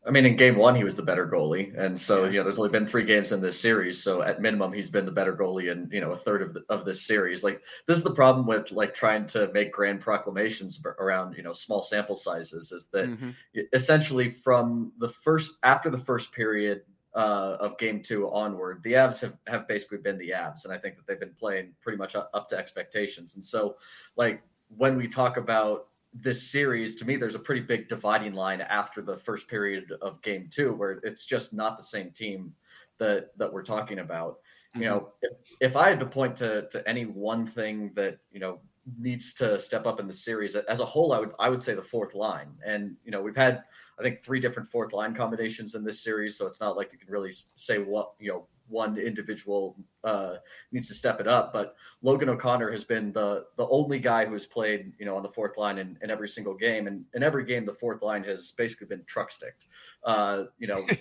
I 0.04 0.10
mean, 0.10 0.26
in 0.26 0.34
game 0.34 0.56
one, 0.56 0.74
he 0.74 0.82
was 0.82 0.96
the 0.96 1.04
better 1.04 1.24
goalie, 1.24 1.72
and 1.78 1.96
so 1.96 2.24
you 2.24 2.38
know, 2.38 2.42
there's 2.42 2.58
only 2.58 2.70
been 2.70 2.86
three 2.86 3.04
games 3.04 3.30
in 3.30 3.40
this 3.40 3.60
series. 3.60 4.02
So 4.02 4.22
at 4.22 4.42
minimum, 4.42 4.72
he's 4.72 4.90
been 4.90 5.06
the 5.06 5.12
better 5.12 5.36
goalie 5.36 5.70
in 5.70 5.88
you 5.92 6.00
know 6.00 6.10
a 6.10 6.18
third 6.18 6.42
of 6.42 6.52
the, 6.52 6.64
of 6.68 6.84
this 6.84 7.06
series. 7.06 7.44
Like 7.44 7.62
this 7.86 7.96
is 7.96 8.02
the 8.02 8.10
problem 8.14 8.44
with 8.44 8.72
like 8.72 8.92
trying 8.92 9.26
to 9.26 9.52
make 9.52 9.72
grand 9.72 10.00
proclamations 10.00 10.80
around 10.98 11.36
you 11.36 11.44
know 11.44 11.52
small 11.52 11.80
sample 11.80 12.16
sizes 12.16 12.72
is 12.72 12.88
that 12.88 13.08
Mhm. 13.08 13.36
essentially 13.72 14.30
from 14.30 14.90
the 14.98 15.08
first 15.08 15.58
after 15.62 15.90
the 15.90 15.98
first 15.98 16.32
period 16.32 16.82
uh, 17.14 17.56
of 17.60 17.78
game 17.78 18.02
two 18.02 18.28
onward, 18.30 18.82
the 18.84 18.92
Avs 18.92 19.20
have 19.20 19.36
have 19.46 19.66
basically 19.66 19.98
been 19.98 20.18
the 20.18 20.30
Avs, 20.30 20.64
and 20.64 20.72
I 20.72 20.78
think 20.78 20.96
that 20.96 21.06
they've 21.06 21.20
been 21.20 21.34
playing 21.38 21.72
pretty 21.80 21.98
much 21.98 22.14
up 22.14 22.48
to 22.48 22.56
expectations. 22.56 23.34
And 23.34 23.44
so, 23.44 23.76
like 24.16 24.42
when 24.76 24.96
we 24.96 25.08
talk 25.08 25.36
about 25.36 25.88
this 26.14 26.50
series, 26.50 26.96
to 26.96 27.04
me, 27.04 27.16
there's 27.16 27.34
a 27.34 27.40
pretty 27.40 27.60
big 27.62 27.88
dividing 27.88 28.34
line 28.34 28.60
after 28.60 29.02
the 29.02 29.16
first 29.16 29.48
period 29.48 29.92
of 30.02 30.22
game 30.22 30.48
two, 30.50 30.72
where 30.72 31.00
it's 31.02 31.24
just 31.24 31.52
not 31.52 31.76
the 31.76 31.84
same 31.84 32.10
team 32.10 32.52
that 32.98 33.36
that 33.38 33.52
we're 33.52 33.64
talking 33.64 33.98
about. 34.00 34.38
You 34.76 34.82
know, 34.82 35.08
if, 35.20 35.32
if 35.60 35.76
I 35.76 35.88
had 35.88 35.98
to 35.98 36.06
point 36.06 36.36
to 36.36 36.68
to 36.68 36.88
any 36.88 37.06
one 37.06 37.44
thing 37.44 37.92
that 37.96 38.18
you 38.30 38.38
know 38.38 38.60
needs 38.98 39.34
to 39.34 39.58
step 39.58 39.86
up 39.86 40.00
in 40.00 40.06
the 40.06 40.12
series 40.12 40.54
as 40.54 40.80
a 40.80 40.86
whole, 40.86 41.12
I 41.12 41.18
would 41.18 41.32
I 41.40 41.48
would 41.48 41.62
say 41.62 41.74
the 41.74 41.82
fourth 41.82 42.14
line. 42.14 42.50
And 42.64 42.96
you 43.04 43.10
know, 43.10 43.20
we've 43.20 43.36
had 43.36 43.64
I 44.00 44.02
think 44.02 44.20
three 44.20 44.40
different 44.40 44.68
fourth 44.68 44.92
line 44.92 45.14
combinations 45.14 45.74
in 45.74 45.84
this 45.84 46.02
series, 46.02 46.36
so 46.36 46.46
it's 46.46 46.60
not 46.60 46.76
like 46.76 46.90
you 46.92 46.98
can 46.98 47.10
really 47.10 47.32
say 47.32 47.78
what 47.78 48.12
you 48.18 48.30
know 48.30 48.46
one 48.68 48.96
individual 48.96 49.76
uh, 50.04 50.36
needs 50.72 50.88
to 50.88 50.94
step 50.94 51.20
it 51.20 51.28
up. 51.28 51.52
But 51.52 51.74
Logan 52.02 52.30
O'Connor 52.30 52.70
has 52.70 52.82
been 52.82 53.12
the 53.12 53.44
the 53.56 53.68
only 53.68 53.98
guy 53.98 54.24
who 54.24 54.32
has 54.32 54.46
played 54.46 54.92
you 54.98 55.04
know 55.04 55.16
on 55.16 55.22
the 55.22 55.28
fourth 55.28 55.58
line 55.58 55.78
in, 55.78 55.98
in 56.02 56.10
every 56.10 56.28
single 56.28 56.54
game, 56.54 56.86
and 56.86 57.04
in 57.14 57.22
every 57.22 57.44
game 57.44 57.66
the 57.66 57.74
fourth 57.74 58.00
line 58.00 58.24
has 58.24 58.52
basically 58.52 58.86
been 58.86 59.04
truck 59.04 59.30
sticked. 59.30 59.66
Uh, 60.04 60.44
you 60.58 60.66
know. 60.66 60.86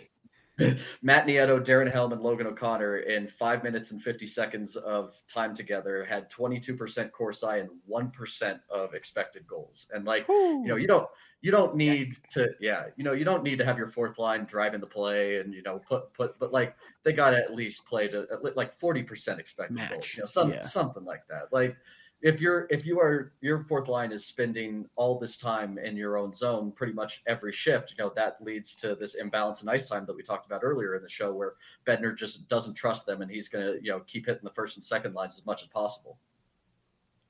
Matt 1.02 1.26
Nieto, 1.28 1.64
Darren 1.64 1.92
Helm, 1.92 2.14
and 2.14 2.22
Logan 2.22 2.48
O'Connor 2.48 2.98
in 3.00 3.28
five 3.28 3.64
minutes 3.64 3.92
and 3.92 4.02
50 4.02 4.26
seconds 4.26 4.76
of 4.76 5.14
time 5.28 5.56
together 5.56 6.06
had 6.06 6.30
22% 6.30 7.12
Corsi 7.12 7.60
and 7.60 7.70
1% 7.90 8.60
of 8.70 8.94
expected 8.94 9.48
goals. 9.48 9.88
And 9.94 10.06
like, 10.06 10.28
you 10.28 10.64
know, 10.66 10.76
you 10.76 10.88
don't, 10.88 11.08
you 11.42 11.52
don't 11.52 11.76
need 11.76 12.16
to, 12.32 12.50
yeah, 12.60 12.86
you 12.98 13.04
know, 13.04 13.14
you 13.14 13.24
don't 13.24 13.44
need 13.44 13.58
to 13.60 13.66
have 13.66 13.78
your 13.78 13.88
fourth 13.88 14.20
line 14.20 14.46
driving 14.46 14.82
the 14.82 14.88
play 14.88 15.40
and, 15.40 15.54
you 15.54 15.64
know, 15.64 15.80
put, 15.80 16.14
put, 16.14 16.38
but 16.40 16.52
like 16.52 16.76
they 17.04 17.14
got 17.14 17.32
to 17.32 17.38
at 17.38 17.56
least 17.56 17.86
play 17.86 18.08
to 18.10 18.28
at 18.32 18.58
like 18.58 18.78
40% 18.80 19.40
expected 19.40 19.90
goals, 19.90 20.14
you 20.16 20.22
know, 20.22 20.26
some, 20.26 20.52
yeah. 20.52 20.60
something 20.60 21.06
like 21.06 21.26
that. 21.28 21.52
Like, 21.52 21.78
if 22.22 22.42
you're 22.42 22.68
if 22.70 22.86
you 22.86 23.00
are 23.00 23.34
your 23.42 23.64
fourth 23.64 23.88
line 23.88 24.12
is 24.12 24.26
spending 24.26 24.86
all 24.96 25.18
this 25.18 25.38
time 25.38 25.78
in 25.78 25.96
your 25.96 26.18
own 26.18 26.34
zone 26.34 26.72
pretty 26.72 26.94
much 26.94 27.22
every 27.28 27.52
shift 27.52 27.92
you 27.92 28.04
know 28.04 28.12
that 28.16 28.38
leads 28.42 28.76
to 28.76 28.96
this 28.96 29.16
imbalance 29.16 29.62
in 29.62 29.70
ice 29.70 29.88
time 29.88 30.06
that 30.06 30.16
we 30.16 30.22
talked 30.22 30.46
about 30.46 30.62
earlier 30.64 30.96
in 30.96 31.02
the 31.02 31.10
show 31.10 31.34
where 31.34 31.54
bednar 31.88 32.16
just 32.16 32.48
doesn't 32.48 32.74
trust 32.74 33.06
them 33.06 33.22
and 33.22 33.32
he's 33.32 33.48
going 33.48 33.66
to 33.66 33.80
you 33.82 33.90
know 33.90 34.02
keep 34.02 34.26
hitting 34.26 34.44
the 34.44 34.50
first 34.52 34.76
and 34.76 34.84
second 34.84 35.14
lines 35.14 35.38
as 35.38 35.46
much 35.46 35.62
as 35.62 35.68
possible 35.70 36.20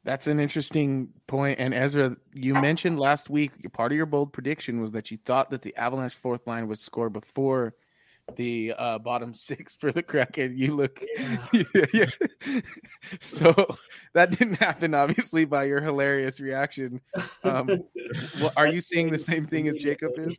That's 0.06 0.28
an 0.28 0.40
interesting 0.40 1.10
point. 1.28 1.60
And 1.60 1.74
Ezra, 1.74 2.16
you 2.34 2.54
mentioned 2.54 2.98
last 3.00 3.30
week 3.30 3.52
part 3.74 3.92
of 3.92 3.98
your 3.98 4.06
bold 4.06 4.32
prediction 4.32 4.80
was 4.80 4.92
that 4.92 5.12
you 5.12 5.18
thought 5.18 5.50
that 5.52 5.62
the 5.62 5.76
Avalanche 5.76 6.16
fourth 6.16 6.48
line 6.48 6.68
would 6.70 6.80
score 6.80 7.10
before 7.10 7.76
the 8.36 8.74
uh, 8.78 9.00
bottom 9.00 9.34
six 9.34 9.76
for 9.80 9.92
the 9.92 10.04
Kraken. 10.04 10.58
You 10.58 10.76
look, 10.76 11.04
yeah. 11.54 11.86
yeah. 11.94 12.06
so 13.20 13.54
that 14.14 14.32
didn't 14.38 14.56
happen, 14.56 14.94
obviously, 14.94 15.46
by 15.46 15.66
your 15.66 15.82
hilarious 15.82 16.40
reaction. 16.40 17.02
Um, 17.44 17.84
well, 18.42 18.54
are 18.58 18.68
you 18.68 18.82
seeing 18.82 19.12
the 19.12 19.20
same 19.20 19.46
thing 19.46 19.68
as 19.68 19.78
Jacob 19.78 20.14
is? 20.18 20.36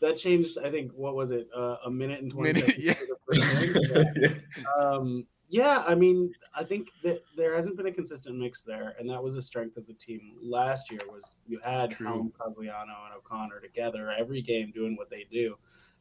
That 0.00 0.16
changed. 0.16 0.58
I 0.58 0.70
think 0.70 0.92
what 0.92 1.14
was 1.14 1.30
it? 1.30 1.48
Uh, 1.56 1.76
a 1.86 1.90
minute 1.90 2.20
and 2.20 2.30
twenty 2.30 2.52
Minute, 2.52 2.66
seconds. 2.66 2.84
yeah. 2.84 2.94
for 3.26 3.34
the 3.34 3.94
first 3.94 4.14
game? 4.14 4.42
um, 4.80 5.26
yeah, 5.48 5.84
I 5.86 5.94
mean, 5.94 6.32
I 6.54 6.64
think 6.64 6.88
that 7.04 7.22
there 7.36 7.54
hasn't 7.54 7.76
been 7.76 7.86
a 7.86 7.92
consistent 7.92 8.36
mix 8.36 8.62
there, 8.62 8.94
and 8.98 9.08
that 9.08 9.22
was 9.22 9.36
a 9.36 9.42
strength 9.42 9.76
of 9.76 9.86
the 9.86 9.92
team 9.92 10.32
last 10.42 10.90
year. 10.90 11.00
Was 11.10 11.36
you 11.46 11.60
had 11.62 11.92
True. 11.92 12.06
Helm, 12.06 12.32
Cogliano, 12.38 12.82
and 13.06 13.14
O'Connor 13.16 13.60
together 13.60 14.10
every 14.10 14.42
game 14.42 14.72
doing 14.74 14.96
what 14.96 15.10
they 15.10 15.26
do, 15.30 15.56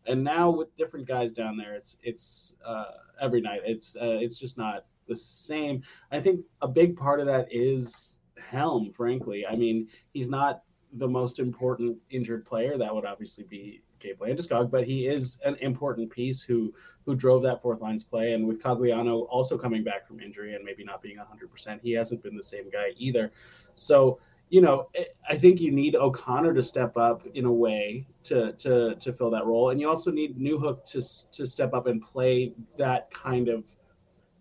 and 0.06 0.24
now 0.24 0.50
with 0.50 0.76
different 0.78 1.08
guys 1.08 1.32
down 1.32 1.58
there, 1.58 1.76
it's 1.76 1.98
it's 2.04 2.56
uh, 2.66 2.92
every 3.22 3.42
night. 3.42 3.62
It's 3.66 3.96
uh, 3.96 4.18
it's 4.22 4.38
just 4.38 4.58
not 4.58 4.86
the 5.08 5.16
same. 5.16 5.84
I 6.12 6.20
think 6.20 6.42
a 6.62 6.68
big 6.68 6.98
part 6.98 7.20
of 7.20 7.26
that 7.28 7.48
is 7.52 8.22
Helm. 8.40 8.92
Frankly, 8.92 9.46
I 9.46 9.56
mean, 9.56 9.88
he's 10.14 10.30
not 10.30 10.64
the 10.94 11.08
most 11.08 11.40
important 11.40 11.98
injured 12.10 12.46
player. 12.46 12.78
That 12.78 12.94
would 12.94 13.06
obviously 13.06 13.46
be 13.46 13.82
Gabe 14.00 14.20
Landeskog, 14.20 14.70
but 14.70 14.86
he 14.86 15.08
is 15.08 15.38
an 15.46 15.56
important 15.56 16.12
piece 16.12 16.44
who 16.44 16.74
who 17.06 17.16
drove 17.16 17.44
that 17.44 17.62
fourth 17.62 17.82
line's 17.82 18.04
play. 18.04 18.34
And 18.34 18.46
with 18.46 18.62
Cogliano 18.62 19.26
also 19.30 19.58
coming 19.58 19.84
back 19.84 20.08
from 20.08 20.20
injury 20.20 20.56
and 20.56 20.64
maybe 20.64 20.84
not 20.84 21.02
being 21.02 21.18
100%, 21.18 21.80
he 21.82 21.92
hasn't 21.92 22.24
been 22.24 22.36
the 22.36 22.44
same 22.44 22.70
guy 22.70 22.92
either. 22.98 23.32
So, 23.76 24.20
you 24.54 24.62
know, 24.62 24.88
I- 24.96 25.08
I 25.32 25.36
think 25.36 25.60
you 25.60 25.72
need 25.72 25.96
O'Connor 25.96 26.54
to 26.54 26.62
step 26.62 26.96
up 26.96 27.26
in 27.34 27.46
a 27.46 27.52
way 27.52 28.06
to 28.30 28.54
to 28.54 28.94
to 29.04 29.12
fill 29.12 29.32
that 29.32 29.46
role, 29.48 29.72
and 29.72 29.82
you 29.82 29.90
also 29.90 30.12
need 30.12 30.38
Newhook 30.38 30.86
to 30.92 31.02
to 31.38 31.48
step 31.48 31.74
up 31.74 31.88
and 31.88 32.00
play 32.00 32.54
that 32.78 33.10
kind 33.10 33.50
of 33.50 33.66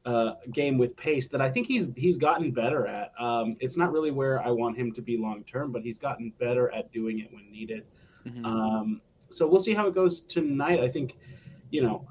uh, 0.04 0.34
game 0.52 0.76
with 0.76 0.94
pace 0.96 1.28
that 1.28 1.40
I 1.40 1.48
think 1.48 1.66
he's 1.66 1.88
he's 1.96 2.18
gotten 2.18 2.50
better 2.50 2.86
at. 2.86 3.12
Um, 3.18 3.56
it's 3.60 3.76
not 3.78 3.90
really 3.90 4.10
where 4.10 4.42
I 4.42 4.50
want 4.50 4.76
him 4.76 4.92
to 4.92 5.00
be 5.00 5.16
long 5.16 5.44
term, 5.44 5.72
but 5.72 5.80
he's 5.82 5.98
gotten 5.98 6.30
better 6.38 6.70
at 6.74 6.92
doing 6.92 7.20
it 7.20 7.32
when 7.32 7.50
needed. 7.50 7.84
Mhm. 8.26 8.44
Um, 8.44 9.00
so 9.30 9.48
we'll 9.48 9.60
see 9.68 9.72
how 9.72 9.86
it 9.86 9.94
goes 9.94 10.20
tonight. 10.20 10.80
I 10.80 10.88
think, 10.88 11.16
you 11.70 11.80
know, 11.82 12.06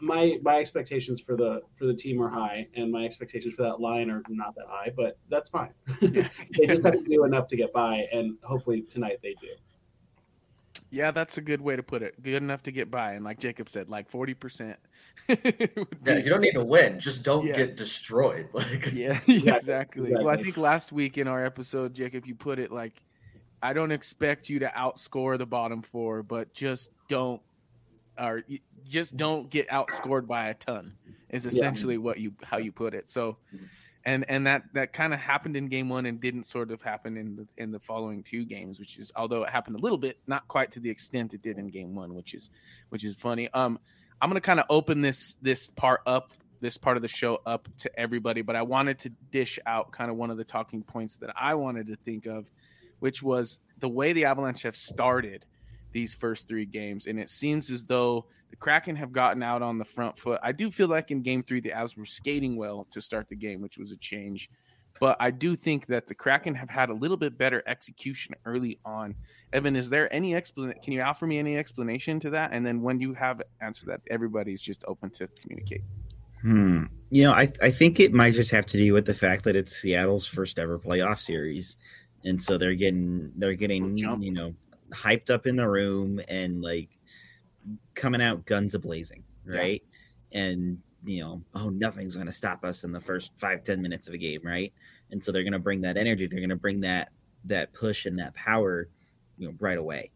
my 0.00 0.38
my 0.42 0.58
expectations 0.58 1.20
for 1.20 1.36
the 1.36 1.62
for 1.76 1.86
the 1.86 1.94
team 1.94 2.20
are 2.22 2.28
high, 2.28 2.66
and 2.74 2.90
my 2.90 3.04
expectations 3.04 3.54
for 3.54 3.62
that 3.62 3.80
line 3.80 4.10
are 4.10 4.22
not 4.28 4.54
that 4.56 4.66
high, 4.68 4.92
but 4.96 5.18
that's 5.28 5.48
fine. 5.48 5.70
they 6.00 6.66
just 6.66 6.82
have 6.82 6.94
to 6.94 7.02
do 7.08 7.24
enough 7.24 7.48
to 7.48 7.56
get 7.56 7.72
by, 7.72 8.06
and 8.12 8.36
hopefully 8.42 8.82
tonight 8.82 9.18
they 9.22 9.34
do. 9.40 9.48
Yeah, 10.90 11.10
that's 11.10 11.36
a 11.36 11.40
good 11.40 11.60
way 11.60 11.74
to 11.76 11.82
put 11.82 12.02
it. 12.02 12.20
Good 12.22 12.34
enough 12.42 12.62
to 12.64 12.72
get 12.72 12.90
by, 12.90 13.12
and 13.14 13.24
like 13.24 13.38
Jacob 13.38 13.68
said, 13.68 13.88
like 13.88 14.08
forty 14.08 14.34
percent. 14.34 14.78
yeah 15.28 15.38
you 16.04 16.28
don't 16.28 16.40
need 16.40 16.52
to 16.52 16.62
win 16.64 17.00
just 17.00 17.24
don't 17.24 17.44
Yeah. 17.46 17.56
get 17.56 17.76
destroyed 17.76 18.48
like 18.52 18.92
Yeah, 18.92 19.18
Exactly, 19.26 19.54
exactly. 19.64 20.12
Well, 20.12 20.28
I 20.28 20.36
think 20.40 20.56
last 20.56 20.92
week 20.92 21.18
in 21.18 21.26
our 21.26 21.44
episode, 21.44 21.94
Jacob, 21.94 22.26
you 22.26 22.36
put 22.36 22.60
it 22.60 22.70
like, 22.70 22.92
I 23.60 23.72
don't 23.72 23.90
expect 23.90 24.48
you 24.48 24.60
to 24.60 24.68
outscore 24.68 25.36
the 25.36 25.46
bottom 25.46 25.82
four, 25.82 26.22
but 26.22 26.54
just 26.54 26.90
don't, 27.08 27.42
or 28.16 28.44
y- 28.48 28.60
just 28.88 29.16
don't 29.16 29.50
get 29.50 29.68
outscored 29.68 30.26
by 30.26 30.48
a 30.48 30.54
ton. 30.54 30.94
Is 31.28 31.44
essentially 31.44 31.98
what 31.98 32.18
you 32.18 32.32
how 32.42 32.58
you 32.58 32.72
put 32.72 32.94
it. 32.94 33.08
So, 33.08 33.36
and 34.04 34.24
and 34.28 34.46
that 34.46 34.62
that 34.74 34.92
kind 34.92 35.12
of 35.12 35.20
happened 35.20 35.56
in 35.56 35.66
game 35.66 35.88
one 35.88 36.06
and 36.06 36.20
didn't 36.20 36.44
sort 36.44 36.70
of 36.70 36.80
happen 36.80 37.16
in 37.16 37.36
the 37.36 37.46
in 37.56 37.72
the 37.72 37.80
following 37.80 38.22
two 38.22 38.44
games, 38.44 38.78
which 38.78 38.96
is 38.96 39.10
although 39.16 39.42
it 39.42 39.50
happened 39.50 39.76
a 39.76 39.80
little 39.80 39.98
bit, 39.98 40.18
not 40.26 40.46
quite 40.48 40.70
to 40.72 40.80
the 40.80 40.88
extent 40.88 41.34
it 41.34 41.42
did 41.42 41.58
in 41.58 41.68
game 41.68 41.94
one, 41.94 42.14
which 42.14 42.32
is 42.32 42.48
which 42.90 43.04
is 43.04 43.16
funny. 43.16 43.48
Um, 43.52 43.78
I'm 44.22 44.30
gonna 44.30 44.40
kind 44.40 44.60
of 44.60 44.66
open 44.70 45.00
this 45.00 45.36
this 45.42 45.68
part 45.68 46.00
up 46.06 46.32
this 46.60 46.78
part 46.78 46.96
of 46.96 47.02
the 47.02 47.08
show 47.08 47.40
up 47.44 47.68
to 47.78 47.98
everybody, 47.98 48.42
but 48.42 48.56
I 48.56 48.62
wanted 48.62 48.98
to 49.00 49.10
dish 49.30 49.58
out 49.66 49.92
kind 49.92 50.10
of 50.10 50.16
one 50.16 50.30
of 50.30 50.36
the 50.36 50.44
talking 50.44 50.82
points 50.82 51.18
that 51.18 51.30
I 51.38 51.54
wanted 51.54 51.88
to 51.88 51.96
think 51.96 52.26
of, 52.26 52.50
which 53.00 53.22
was 53.22 53.58
the 53.78 53.88
way 53.88 54.12
the 54.12 54.24
Avalanche 54.24 54.62
have 54.62 54.76
started 54.76 55.44
these 55.92 56.14
first 56.14 56.48
three 56.48 56.64
games. 56.66 57.06
And 57.06 57.18
it 57.18 57.30
seems 57.30 57.70
as 57.70 57.84
though 57.84 58.26
the 58.50 58.56
Kraken 58.56 58.96
have 58.96 59.12
gotten 59.12 59.42
out 59.42 59.62
on 59.62 59.78
the 59.78 59.84
front 59.84 60.18
foot. 60.18 60.40
I 60.42 60.52
do 60.52 60.70
feel 60.70 60.88
like 60.88 61.10
in 61.10 61.22
game 61.22 61.42
three, 61.42 61.60
the 61.60 61.70
Avs 61.70 61.96
were 61.96 62.04
skating 62.04 62.56
well 62.56 62.86
to 62.90 63.00
start 63.00 63.28
the 63.28 63.36
game, 63.36 63.60
which 63.60 63.78
was 63.78 63.92
a 63.92 63.96
change. 63.96 64.50
But 64.98 65.16
I 65.20 65.30
do 65.30 65.56
think 65.56 65.86
that 65.86 66.06
the 66.06 66.14
Kraken 66.14 66.54
have 66.54 66.70
had 66.70 66.88
a 66.88 66.94
little 66.94 67.16
bit 67.16 67.36
better 67.36 67.62
execution 67.66 68.34
early 68.44 68.78
on. 68.84 69.14
Evan, 69.52 69.76
is 69.76 69.90
there 69.90 70.12
any 70.12 70.34
explanation? 70.34 70.80
Can 70.82 70.92
you 70.92 71.02
offer 71.02 71.26
me 71.26 71.38
any 71.38 71.56
explanation 71.56 72.18
to 72.20 72.30
that? 72.30 72.52
And 72.52 72.64
then 72.64 72.80
when 72.80 73.00
you 73.00 73.12
have 73.14 73.42
answered 73.60 73.88
that, 73.88 74.00
everybody's 74.10 74.60
just 74.60 74.84
open 74.88 75.10
to 75.10 75.28
communicate. 75.42 75.82
Hmm. 76.42 76.84
You 77.10 77.24
know, 77.24 77.32
I 77.32 77.52
I 77.60 77.70
think 77.70 78.00
it 78.00 78.12
might 78.12 78.34
just 78.34 78.50
have 78.50 78.66
to 78.66 78.78
do 78.78 78.92
with 78.92 79.04
the 79.06 79.14
fact 79.14 79.44
that 79.44 79.56
it's 79.56 79.76
Seattle's 79.76 80.26
first 80.26 80.58
ever 80.58 80.78
playoff 80.78 81.20
series, 81.20 81.76
and 82.24 82.42
so 82.42 82.58
they're 82.58 82.74
getting 82.74 83.32
they're 83.36 83.54
getting 83.54 83.96
you 83.96 84.32
know 84.32 84.54
hyped 84.92 85.30
up 85.30 85.46
in 85.46 85.56
the 85.56 85.68
room 85.68 86.20
and 86.28 86.62
like 86.62 86.88
coming 87.94 88.22
out 88.22 88.46
guns 88.46 88.74
a 88.74 88.78
blazing, 88.78 89.24
right? 89.44 89.82
Yeah. 90.30 90.40
And 90.40 90.78
you 91.04 91.20
know, 91.20 91.42
oh, 91.54 91.68
nothing's 91.68 92.14
going 92.14 92.26
to 92.26 92.32
stop 92.32 92.64
us 92.64 92.84
in 92.84 92.92
the 92.92 93.00
first 93.00 93.30
five 93.38 93.62
ten 93.62 93.80
minutes 93.80 94.08
of 94.08 94.14
a 94.14 94.18
game, 94.18 94.40
right? 94.42 94.72
And 95.10 95.22
so 95.22 95.30
they're 95.30 95.44
going 95.44 95.52
to 95.52 95.58
bring 95.58 95.82
that 95.82 95.96
energy, 95.96 96.26
they're 96.26 96.40
going 96.40 96.50
to 96.50 96.56
bring 96.56 96.80
that 96.80 97.10
that 97.44 97.72
push 97.72 98.06
and 98.06 98.18
that 98.18 98.34
power, 98.34 98.88
you 99.38 99.48
know, 99.48 99.54
right 99.60 99.78
away, 99.78 100.10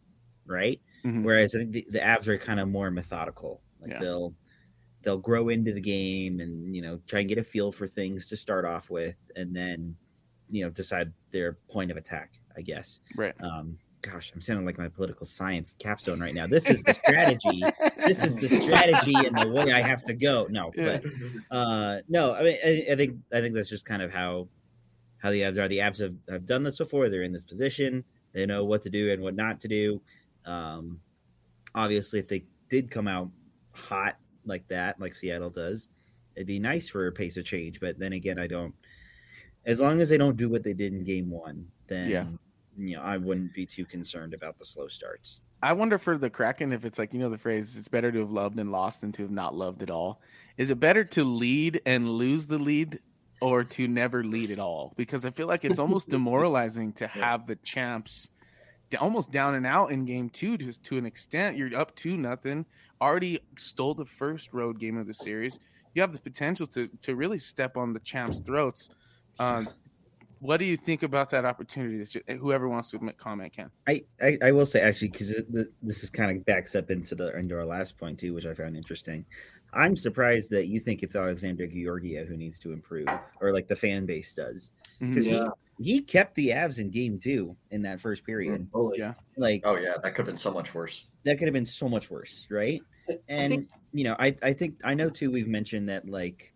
right? 0.47 0.81
Mm-hmm. 1.05 1.23
Whereas 1.23 1.55
I 1.55 1.59
think 1.59 1.73
the, 1.73 1.87
the 1.91 2.01
Avs 2.01 2.27
are 2.27 2.37
kind 2.37 2.61
of 2.61 2.69
more 2.69 2.91
methodical. 2.91 3.61
Like 3.81 3.93
yeah. 3.93 4.01
they'll 4.01 4.35
they'll 5.03 5.19
grow 5.19 5.49
into 5.49 5.73
the 5.73 5.81
game 5.81 6.41
and 6.41 6.75
you 6.75 6.83
know 6.83 7.01
try 7.07 7.21
and 7.21 7.29
get 7.29 7.39
a 7.39 7.45
feel 7.45 7.73
for 7.73 7.87
things 7.87 8.29
to 8.29 8.37
start 8.37 8.65
off 8.65 8.91
with, 8.91 9.17
and 9.37 9.55
then 9.55 9.97
you 10.51 10.65
know 10.65 10.71
decide 10.71 11.13
their 11.31 11.55
point 11.71 11.91
of 11.91 11.97
attack. 11.97 12.33
I 12.57 12.63
guess. 12.63 13.01
Right. 13.17 13.35
Um, 13.41 13.79
gosh, 14.03 14.33
I'm 14.35 14.41
sounding 14.41 14.65
like 14.65 14.79
my 14.79 14.89
political 14.89 15.27
science 15.27 15.77
capstone 15.79 16.21
right 16.21 16.35
now. 16.35 16.47
This 16.47 16.69
is 16.69 16.83
the 16.83 16.95
strategy. 16.95 17.63
this 17.97 18.23
is 18.23 18.37
the 18.37 18.49
strategy 18.49 19.15
and 19.15 19.37
the 19.37 19.51
way 19.53 19.73
I 19.73 19.81
have 19.81 20.03
to 20.05 20.15
go. 20.15 20.47
No, 20.51 20.73
but 20.77 21.03
uh, 21.51 21.99
no, 22.09 22.35
I 22.35 22.43
mean, 22.43 22.57
I, 22.65 22.87
I, 22.93 22.97
think 22.97 23.17
I 23.33 23.41
think 23.41 23.55
that's 23.55 23.69
just 23.69 23.85
kind 23.85 24.03
of 24.03 24.11
how 24.11 24.49
how 25.19 25.31
the 25.31 25.43
Avs 25.43 25.59
are. 25.59 25.69
The 25.69 25.79
Avs 25.79 25.99
have, 26.01 26.15
have 26.29 26.47
done 26.47 26.63
this 26.63 26.79
before. 26.79 27.09
They're 27.09 27.23
in 27.23 27.33
this 27.33 27.45
position. 27.45 28.05
They 28.33 28.47
know 28.47 28.65
what 28.65 28.83
to 28.83 28.91
do 28.91 29.13
and 29.13 29.23
what 29.23 29.35
not 29.35 29.61
to 29.61 29.69
do. 29.69 30.01
Um, 30.47 31.01
obviously, 31.75 32.19
if 32.19 32.29
they 32.29 32.45
did 32.69 32.91
come 32.91 33.09
out 33.09 33.29
hot 33.73 34.17
like 34.47 34.67
that, 34.69 35.01
like 35.01 35.15
Seattle 35.15 35.51
does, 35.51 35.89
it'd 36.37 36.47
be 36.47 36.59
nice 36.59 36.89
for 36.89 37.07
a 37.07 37.13
pace 37.13 37.37
of 37.37 37.45
change. 37.45 37.81
But 37.81 37.99
then 37.99 38.13
again, 38.13 38.39
I 38.39 38.47
don't. 38.47 38.75
As 39.67 39.79
long 39.79 40.01
as 40.01 40.09
they 40.09 40.17
don't 40.17 40.39
do 40.39 40.49
what 40.49 40.63
they 40.63 40.73
did 40.73 40.95
in 40.95 41.05
Game 41.05 41.31
One, 41.31 41.67
then 41.87 42.09
yeah 42.09 42.25
you 42.81 42.97
know, 42.97 43.03
I 43.03 43.17
wouldn't 43.17 43.53
be 43.55 43.67
too 43.67 43.85
concerned 43.85 44.35
about 44.35 44.59
the 44.59 44.65
slow 44.65 44.89
starts. 44.89 45.41
I 45.63 45.75
wonder 45.75 45.99
for 45.99 46.17
the 46.17 46.31
Kraken 46.31 46.73
if 46.73 46.85
it's 46.85 46.99
like 46.99 47.13
you 47.13 47.21
know 47.21 47.29
the 47.29 47.39
phrase 47.39 47.77
it's 47.77 47.89
better 47.89 48.11
to 48.11 48.21
have 48.21 48.31
loved 48.31 48.59
and 48.59 48.73
lost 48.73 49.03
than 49.03 49.13
to 49.13 49.23
have 49.23 49.31
not 49.31 49.55
loved 49.55 49.83
at 49.83 49.91
all. 49.91 50.21
Is 50.57 50.71
it 50.71 50.81
better 50.81 51.05
to 51.05 51.25
lead 51.25 51.83
and 51.85 52.09
lose 52.11 52.47
the 52.47 52.59
lead 52.59 53.01
or 53.41 53.65
to 53.65 53.87
never 53.87 54.25
lead 54.25 54.51
at 54.51 54.59
all? 54.59 54.95
Because 54.97 55.27
I 55.27 55.31
feel 55.31 55.47
like 55.47 55.65
it's 55.65 55.79
almost 55.79 56.09
demoralizing 56.11 56.93
to 56.95 57.07
have 57.07 57.47
the 57.47 57.57
champs 57.57 58.31
almost 58.99 59.31
down 59.31 59.55
and 59.55 59.67
out 59.67 59.93
in 59.93 60.05
game 60.05 60.31
two 60.31 60.57
just 60.57 60.83
to 60.85 60.99
an 60.99 61.07
extent. 61.07 61.57
You're 61.57 61.79
up 61.79 61.95
to 61.97 62.17
nothing, 62.17 62.65
already 63.01 63.41
stole 63.57 63.95
the 63.95 64.07
first 64.07 64.53
road 64.53 64.81
game 64.81 64.97
of 64.97 65.07
the 65.07 65.15
series. 65.15 65.59
You 65.95 66.03
have 66.03 66.13
the 66.13 66.21
potential 66.21 66.67
to 66.69 66.89
to 67.03 67.15
really 67.15 67.39
step 67.39 67.77
on 67.77 67.93
the 67.93 68.01
champs' 68.01 68.41
throats. 68.41 68.89
Um, 69.39 69.69
what 70.41 70.57
do 70.57 70.65
you 70.65 70.77
think 70.77 71.03
about 71.03 71.31
that 71.31 71.45
opportunity? 71.45 72.23
Whoever 72.39 72.69
wants 72.69 72.91
to 72.91 72.99
make 72.99 73.19
comment 73.19 73.53
can. 73.53 73.71
I, 73.87 74.03
I, 74.23 74.39
I 74.43 74.53
will 74.53 74.65
say 74.65 74.81
actually 74.81 75.09
because 75.09 75.35
this 75.83 76.03
is 76.03 76.09
kind 76.09 76.37
of 76.37 76.45
backs 76.47 76.75
up 76.75 76.91
into 76.91 77.15
the 77.15 77.37
into 77.37 77.57
our 77.57 77.67
last 77.67 77.99
point 77.99 78.19
too, 78.19 78.33
which 78.33 78.47
I 78.47 78.55
found 78.55 78.77
interesting. 78.77 79.25
I'm 79.75 79.97
surprised 79.97 80.51
that 80.51 80.67
you 80.67 80.81
think 80.81 81.03
it's 81.03 81.15
Alexander 81.15 81.67
Georgiev 81.67 82.27
who 82.27 82.37
needs 82.37 82.59
to 82.61 82.73
improve, 82.73 83.07
or 83.41 83.53
like 83.53 83.69
the 83.69 83.77
fan 83.77 84.07
base 84.07 84.33
does, 84.33 84.71
because 84.99 85.27
mm-hmm. 85.27 85.45
yeah. 85.45 85.51
he 85.79 85.93
he 85.93 86.01
kept 86.01 86.35
the 86.35 86.49
Avs 86.49 86.79
in 86.79 86.91
game 86.91 87.19
two 87.19 87.55
in 87.71 87.83
that 87.83 88.01
first 88.01 88.25
period. 88.25 88.67
Oh 88.73 88.95
yeah, 88.97 89.15
like 89.37 89.63
oh 89.65 89.77
yeah, 89.77 89.95
that 90.03 90.15
could 90.15 90.19
have 90.19 90.27
been 90.27 90.37
so 90.37 90.51
much 90.51 90.75
worse. 90.75 91.07
That 91.25 91.39
could 91.39 91.49
have 91.49 91.55
been 91.55 91.67
so 91.67 91.89
much 91.89 92.11
worse, 92.11 92.47
right? 92.51 92.81
And 93.29 93.53
think, 93.53 93.69
you 93.93 94.05
know, 94.05 94.17
I 94.19 94.35
I 94.43 94.55
think 94.55 94.77
I 94.85 94.95
know 94.95 95.11
too. 95.11 95.31
We've 95.31 95.49
mentioned 95.49 95.89
that 95.91 96.09
like 96.09 96.50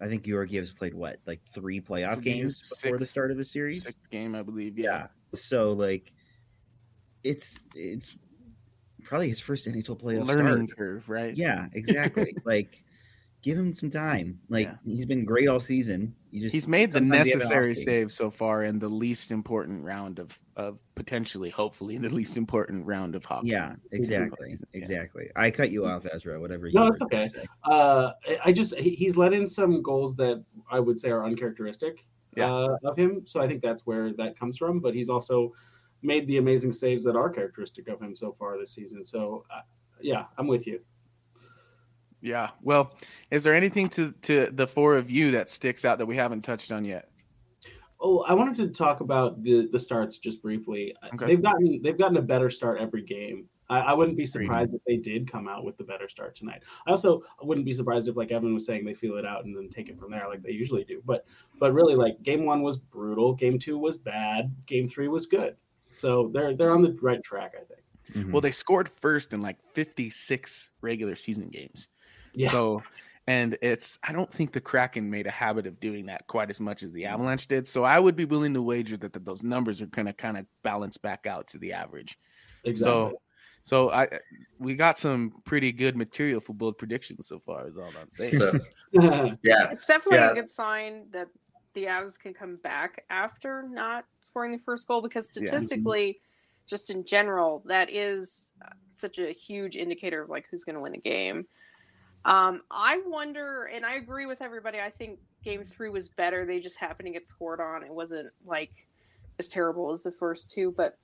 I 0.00 0.08
think 0.08 0.24
Georgiev's 0.24 0.70
played 0.70 0.94
what, 0.94 1.18
like 1.26 1.40
three 1.52 1.80
playoff 1.80 2.16
so 2.16 2.20
games 2.20 2.56
sixth, 2.56 2.82
before 2.82 2.98
the 2.98 3.06
start 3.06 3.30
of 3.30 3.36
the 3.36 3.44
series. 3.44 3.84
Sixth 3.84 4.10
game, 4.10 4.34
I 4.34 4.42
believe. 4.42 4.78
Yeah. 4.78 4.84
yeah. 4.84 5.06
So 5.38 5.72
like, 5.72 6.12
it's 7.22 7.60
it's 7.74 8.14
probably 9.04 9.28
his 9.28 9.40
first 9.40 9.66
NHL 9.66 10.00
playoff 10.00 10.26
learning 10.26 10.68
start. 10.68 10.78
curve, 10.78 11.08
right? 11.10 11.36
Yeah, 11.36 11.66
exactly. 11.74 12.34
like, 12.44 12.82
give 13.42 13.56
him 13.56 13.72
some 13.72 13.90
time. 13.90 14.38
Like 14.48 14.66
yeah. 14.66 14.74
he's 14.84 15.06
been 15.06 15.24
great 15.24 15.48
all 15.48 15.60
season. 15.60 16.14
Just, 16.32 16.52
he's 16.52 16.68
made 16.68 16.92
the 16.92 17.00
necessary 17.00 17.74
save 17.74 18.12
so 18.12 18.30
far 18.30 18.64
in 18.64 18.78
the 18.78 18.88
least 18.88 19.30
important 19.30 19.84
round 19.84 20.18
of 20.18 20.38
of 20.56 20.78
potentially, 20.94 21.50
hopefully, 21.50 21.98
the 21.98 22.08
least 22.10 22.36
important 22.36 22.86
round 22.86 23.14
of 23.14 23.24
hockey. 23.24 23.48
Yeah, 23.48 23.74
exactly, 23.92 24.56
exactly. 24.72 25.24
Yeah. 25.26 25.42
I 25.42 25.50
cut 25.50 25.70
you 25.70 25.86
off, 25.86 26.06
Ezra. 26.12 26.40
Whatever. 26.40 26.68
You 26.68 26.74
no, 26.74 26.86
it's 26.88 27.00
okay. 27.02 27.28
Uh, 27.64 28.12
I 28.44 28.52
just 28.52 28.74
he's 28.76 29.16
let 29.16 29.32
in 29.32 29.46
some 29.46 29.82
goals 29.82 30.14
that 30.16 30.44
I 30.70 30.78
would 30.80 30.98
say 30.98 31.10
are 31.10 31.24
uncharacteristic 31.24 32.04
yeah. 32.36 32.52
uh, 32.52 32.76
of 32.84 32.96
him. 32.96 33.22
So 33.26 33.40
I 33.40 33.48
think 33.48 33.62
that's 33.62 33.86
where 33.86 34.12
that 34.14 34.38
comes 34.38 34.56
from. 34.56 34.80
But 34.80 34.94
he's 34.94 35.08
also 35.08 35.52
made 36.02 36.26
the 36.26 36.38
amazing 36.38 36.72
saves 36.72 37.04
that 37.04 37.16
are 37.16 37.28
characteristic 37.28 37.88
of 37.88 38.00
him 38.00 38.14
so 38.14 38.34
far 38.38 38.58
this 38.58 38.72
season. 38.72 39.04
So 39.04 39.44
uh, 39.52 39.62
yeah, 40.00 40.24
I'm 40.38 40.46
with 40.46 40.66
you. 40.66 40.80
Yeah. 42.20 42.50
Well, 42.62 42.96
is 43.30 43.42
there 43.42 43.54
anything 43.54 43.88
to 43.90 44.12
to 44.22 44.50
the 44.52 44.66
four 44.66 44.96
of 44.96 45.10
you 45.10 45.30
that 45.32 45.48
sticks 45.48 45.84
out 45.84 45.98
that 45.98 46.06
we 46.06 46.16
haven't 46.16 46.42
touched 46.42 46.70
on 46.72 46.84
yet? 46.84 47.08
Oh, 48.02 48.20
I 48.20 48.32
wanted 48.32 48.56
to 48.56 48.68
talk 48.68 49.00
about 49.00 49.42
the 49.42 49.68
the 49.72 49.78
starts 49.78 50.18
just 50.18 50.42
briefly. 50.42 50.94
Okay. 51.14 51.26
They've 51.26 51.42
gotten 51.42 51.80
they've 51.82 51.98
gotten 51.98 52.16
a 52.16 52.22
better 52.22 52.50
start 52.50 52.80
every 52.80 53.02
game. 53.02 53.46
I, 53.68 53.80
I 53.80 53.92
wouldn't 53.92 54.16
be 54.16 54.26
surprised 54.26 54.74
if 54.74 54.80
they 54.84 54.96
did 54.96 55.30
come 55.30 55.46
out 55.46 55.64
with 55.64 55.78
the 55.78 55.84
better 55.84 56.08
start 56.08 56.34
tonight. 56.34 56.62
I 56.86 56.90
also 56.90 57.22
wouldn't 57.40 57.64
be 57.64 57.72
surprised 57.72 58.08
if, 58.08 58.16
like 58.16 58.32
Evan 58.32 58.52
was 58.52 58.66
saying, 58.66 58.84
they 58.84 58.94
feel 58.94 59.16
it 59.16 59.24
out 59.24 59.44
and 59.44 59.56
then 59.56 59.70
take 59.70 59.88
it 59.88 59.96
from 59.96 60.10
there, 60.10 60.26
like 60.28 60.42
they 60.42 60.50
usually 60.50 60.82
do. 60.82 61.00
But 61.06 61.24
but 61.60 61.72
really, 61.72 61.94
like 61.94 62.20
game 62.22 62.44
one 62.44 62.62
was 62.62 62.76
brutal, 62.76 63.32
game 63.32 63.58
two 63.58 63.78
was 63.78 63.96
bad, 63.96 64.52
game 64.66 64.88
three 64.88 65.08
was 65.08 65.26
good. 65.26 65.56
So 65.92 66.30
they're 66.34 66.54
they're 66.54 66.72
on 66.72 66.82
the 66.82 66.98
right 67.00 67.22
track, 67.22 67.54
I 67.54 67.64
think. 67.64 67.80
Mm-hmm. 68.14 68.32
Well, 68.32 68.40
they 68.40 68.50
scored 68.50 68.88
first 68.88 69.32
in 69.32 69.40
like 69.40 69.58
56 69.72 70.70
regular 70.80 71.14
season 71.14 71.48
games. 71.48 71.86
Yeah. 72.34 72.50
So, 72.50 72.82
and 73.26 73.56
it's 73.62 73.98
I 74.02 74.12
don't 74.12 74.32
think 74.32 74.52
the 74.52 74.60
Kraken 74.60 75.10
made 75.10 75.26
a 75.26 75.30
habit 75.30 75.66
of 75.66 75.78
doing 75.80 76.06
that 76.06 76.26
quite 76.26 76.50
as 76.50 76.60
much 76.60 76.82
as 76.82 76.92
the 76.92 77.04
mm. 77.04 77.12
Avalanche 77.12 77.46
did. 77.46 77.66
So 77.66 77.84
I 77.84 77.98
would 77.98 78.16
be 78.16 78.24
willing 78.24 78.54
to 78.54 78.62
wager 78.62 78.96
that, 78.98 79.12
that 79.12 79.24
those 79.24 79.42
numbers 79.42 79.80
are 79.80 79.86
going 79.86 80.06
to 80.06 80.12
kind 80.12 80.36
of 80.36 80.46
balance 80.62 80.96
back 80.96 81.26
out 81.26 81.46
to 81.48 81.58
the 81.58 81.72
average. 81.72 82.18
Exactly. 82.64 82.84
So, 82.84 83.20
so 83.62 83.90
I 83.90 84.08
we 84.58 84.74
got 84.74 84.98
some 84.98 85.34
pretty 85.44 85.72
good 85.72 85.96
material 85.96 86.40
for 86.40 86.54
bold 86.54 86.78
predictions 86.78 87.26
so 87.26 87.38
far. 87.38 87.68
Is 87.68 87.76
all 87.76 87.84
I'm 87.84 88.10
saying. 88.10 88.38
So, 88.38 88.58
yeah, 88.92 89.70
it's 89.70 89.86
definitely 89.86 90.18
yeah. 90.18 90.30
a 90.30 90.34
good 90.34 90.50
sign 90.50 91.06
that 91.10 91.28
the 91.74 91.84
Avs 91.84 92.18
can 92.18 92.34
come 92.34 92.56
back 92.56 93.04
after 93.10 93.62
not 93.70 94.06
scoring 94.22 94.52
the 94.52 94.58
first 94.58 94.86
goal 94.86 95.02
because 95.02 95.26
statistically. 95.26 96.06
Yeah. 96.06 96.12
Just 96.66 96.90
in 96.90 97.04
general, 97.04 97.64
that 97.66 97.90
is 97.90 98.52
uh, 98.64 98.68
such 98.90 99.18
a 99.18 99.32
huge 99.32 99.74
indicator 99.74 100.22
of 100.22 100.30
like 100.30 100.46
who's 100.48 100.62
going 100.62 100.76
to 100.76 100.80
win 100.80 100.92
the 100.92 100.98
game. 100.98 101.44
Um, 102.24 102.60
I 102.70 103.00
wonder, 103.06 103.64
and 103.64 103.84
I 103.84 103.94
agree 103.94 104.26
with 104.26 104.42
everybody. 104.42 104.78
I 104.78 104.90
think 104.90 105.18
game 105.42 105.64
three 105.64 105.90
was 105.90 106.08
better. 106.08 106.44
They 106.44 106.60
just 106.60 106.78
happened 106.78 107.06
to 107.06 107.12
get 107.12 107.28
scored 107.28 107.60
on. 107.60 107.82
It 107.82 107.92
wasn't 107.92 108.28
like 108.44 108.86
as 109.38 109.48
terrible 109.48 109.90
as 109.90 110.02
the 110.02 110.12
first 110.12 110.50
two, 110.50 110.72
but 110.72 110.98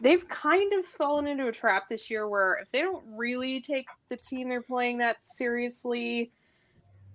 they've 0.00 0.26
kind 0.28 0.72
of 0.72 0.86
fallen 0.86 1.26
into 1.26 1.48
a 1.48 1.52
trap 1.52 1.88
this 1.88 2.10
year 2.10 2.28
where 2.28 2.54
if 2.62 2.70
they 2.72 2.80
don't 2.80 3.04
really 3.06 3.60
take 3.60 3.86
the 4.08 4.16
team 4.16 4.48
they're 4.48 4.62
playing 4.62 4.98
that 4.98 5.22
seriously, 5.22 6.32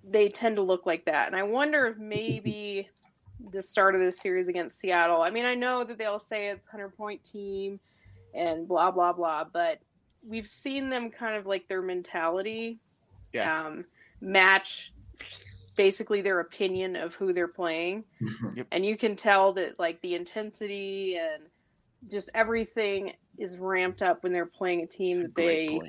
they 0.08 0.30
tend 0.30 0.56
to 0.56 0.62
look 0.62 0.86
like 0.86 1.06
that. 1.06 1.28
And 1.28 1.36
I 1.36 1.44
wonder 1.44 1.88
if 1.88 1.98
maybe 1.98 2.88
the 3.52 3.62
start 3.62 3.96
of 3.96 4.02
this 4.02 4.20
series 4.20 4.48
against 4.48 4.80
Seattle. 4.80 5.22
I 5.22 5.32
mean, 5.32 5.46
I 5.46 5.56
know 5.56 5.84
that 5.84 5.98
they'll 5.98 6.20
say 6.20 6.50
it's 6.50 6.68
hundred 6.68 6.96
point 6.96 7.24
team 7.24 7.80
and 8.34 8.68
blah 8.68 8.92
blah 8.92 9.14
blah, 9.14 9.44
but 9.44 9.80
we've 10.26 10.48
seen 10.48 10.90
them 10.90 11.10
kind 11.10 11.36
of 11.36 11.46
like 11.46 11.68
their 11.68 11.82
mentality 11.82 12.80
yeah. 13.34 13.66
um, 13.66 13.86
match 14.22 14.94
basically 15.76 16.22
their 16.22 16.40
opinion 16.40 16.96
of 16.96 17.14
who 17.16 17.32
they're 17.34 17.48
playing. 17.48 18.04
And 18.72 18.86
you 18.86 18.98
can 18.98 19.16
tell 19.16 19.54
that 19.54 19.80
like 19.80 20.02
the 20.02 20.16
intensity 20.16 21.18
and 21.18 21.44
just 22.10 22.30
everything 22.34 23.14
is 23.38 23.58
ramped 23.58 24.02
up 24.02 24.24
when 24.24 24.34
they're 24.34 24.46
playing 24.46 24.82
a 24.82 24.88
team 24.88 25.22
that 25.22 25.36
they 25.36 25.80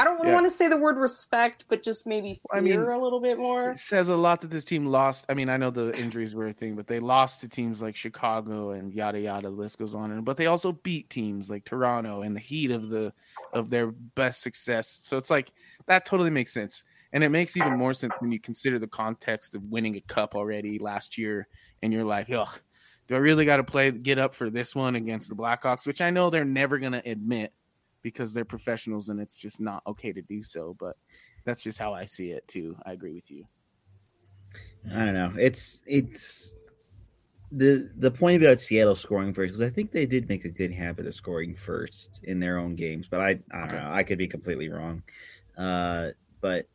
I 0.00 0.04
don't 0.04 0.24
Yeah. 0.24 0.34
want 0.34 0.46
to 0.46 0.50
say 0.50 0.68
the 0.68 0.76
word 0.76 0.96
respect, 0.96 1.64
but 1.68 1.82
just 1.82 2.06
maybe 2.06 2.34
fear 2.34 2.58
I 2.58 2.60
mean, 2.60 2.78
a 2.78 2.98
little 3.02 3.20
bit 3.20 3.36
more. 3.36 3.72
It 3.72 3.80
says 3.80 4.08
a 4.08 4.14
lot 4.14 4.40
that 4.42 4.50
this 4.50 4.64
team 4.64 4.86
lost. 4.86 5.24
I 5.28 5.34
mean, 5.34 5.48
I 5.48 5.56
know 5.56 5.70
the 5.70 5.92
injuries 5.98 6.36
were 6.36 6.46
a 6.46 6.52
thing, 6.52 6.76
but 6.76 6.86
they 6.86 7.00
lost 7.00 7.40
to 7.40 7.48
teams 7.48 7.82
like 7.82 7.96
Chicago 7.96 8.70
and 8.70 8.94
yada 8.94 9.18
yada. 9.18 9.48
The 9.50 9.56
list 9.56 9.76
goes 9.78 9.96
on. 9.96 10.12
And 10.12 10.24
but 10.24 10.36
they 10.36 10.46
also 10.46 10.70
beat 10.70 11.10
teams 11.10 11.50
like 11.50 11.64
Toronto 11.64 12.22
in 12.22 12.32
the 12.32 12.40
heat 12.40 12.70
of 12.70 12.90
the 12.90 13.12
of 13.52 13.70
their 13.70 13.88
best 13.90 14.40
success. 14.40 15.00
So 15.02 15.16
it's 15.16 15.30
like 15.30 15.50
that 15.88 16.06
totally 16.06 16.30
makes 16.30 16.52
sense, 16.52 16.84
and 17.12 17.24
it 17.24 17.30
makes 17.30 17.56
even 17.56 17.76
more 17.76 17.94
sense 17.94 18.14
when 18.20 18.32
you 18.32 18.40
consider 18.40 18.78
the 18.78 18.86
context 18.86 19.54
of 19.54 19.62
winning 19.64 19.96
a 19.96 20.00
cup 20.02 20.34
already 20.34 20.78
last 20.78 21.18
year, 21.18 21.48
and 21.82 21.92
you're 21.92 22.04
like, 22.04 22.30
ugh. 22.30 22.60
Do 23.08 23.14
I 23.14 23.18
really 23.18 23.46
got 23.46 23.56
to 23.56 23.64
play 23.64 23.90
get 23.90 24.18
up 24.18 24.34
for 24.34 24.50
this 24.50 24.76
one 24.76 24.94
against 24.94 25.30
the 25.30 25.34
Blackhawks, 25.34 25.86
which 25.86 26.02
I 26.02 26.10
know 26.10 26.28
they're 26.28 26.44
never 26.44 26.78
going 26.78 26.92
to 26.92 27.08
admit 27.08 27.54
because 28.02 28.32
they're 28.32 28.44
professionals 28.44 29.08
and 29.08 29.20
it's 29.20 29.36
just 29.36 29.60
not 29.60 29.82
okay 29.86 30.12
to 30.12 30.22
do 30.22 30.42
so. 30.42 30.76
But 30.78 30.96
that's 31.44 31.62
just 31.62 31.78
how 31.78 31.94
I 31.94 32.04
see 32.04 32.30
it 32.32 32.46
too. 32.46 32.76
I 32.84 32.92
agree 32.92 33.14
with 33.14 33.30
you. 33.30 33.46
I 34.94 35.06
don't 35.06 35.14
know. 35.14 35.32
It's 35.38 35.82
it's 35.86 36.54
the 37.50 37.90
the 37.96 38.10
point 38.10 38.42
about 38.42 38.60
Seattle 38.60 38.94
scoring 38.94 39.32
first 39.32 39.54
because 39.54 39.66
I 39.66 39.70
think 39.70 39.90
they 39.90 40.06
did 40.06 40.28
make 40.28 40.44
a 40.44 40.50
good 40.50 40.72
habit 40.72 41.06
of 41.06 41.14
scoring 41.14 41.54
first 41.54 42.20
in 42.24 42.40
their 42.40 42.58
own 42.58 42.76
games, 42.76 43.06
but 43.10 43.20
I 43.20 43.40
I 43.52 43.66
don't 43.66 43.72
know. 43.72 43.90
I 43.90 44.02
could 44.02 44.18
be 44.18 44.28
completely 44.28 44.68
wrong. 44.68 45.02
Uh, 45.58 46.10
but 46.40 46.66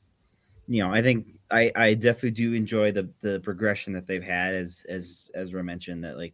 you 0.67 0.83
know, 0.83 0.93
I 0.93 1.01
think 1.01 1.27
I 1.49 1.71
I 1.75 1.93
definitely 1.93 2.31
do 2.31 2.53
enjoy 2.53 2.91
the 2.91 3.09
the 3.21 3.39
progression 3.39 3.93
that 3.93 4.07
they've 4.07 4.23
had 4.23 4.53
as 4.53 4.85
as 4.89 5.29
Ezra 5.33 5.63
mentioned 5.63 6.03
that 6.03 6.17
like 6.17 6.33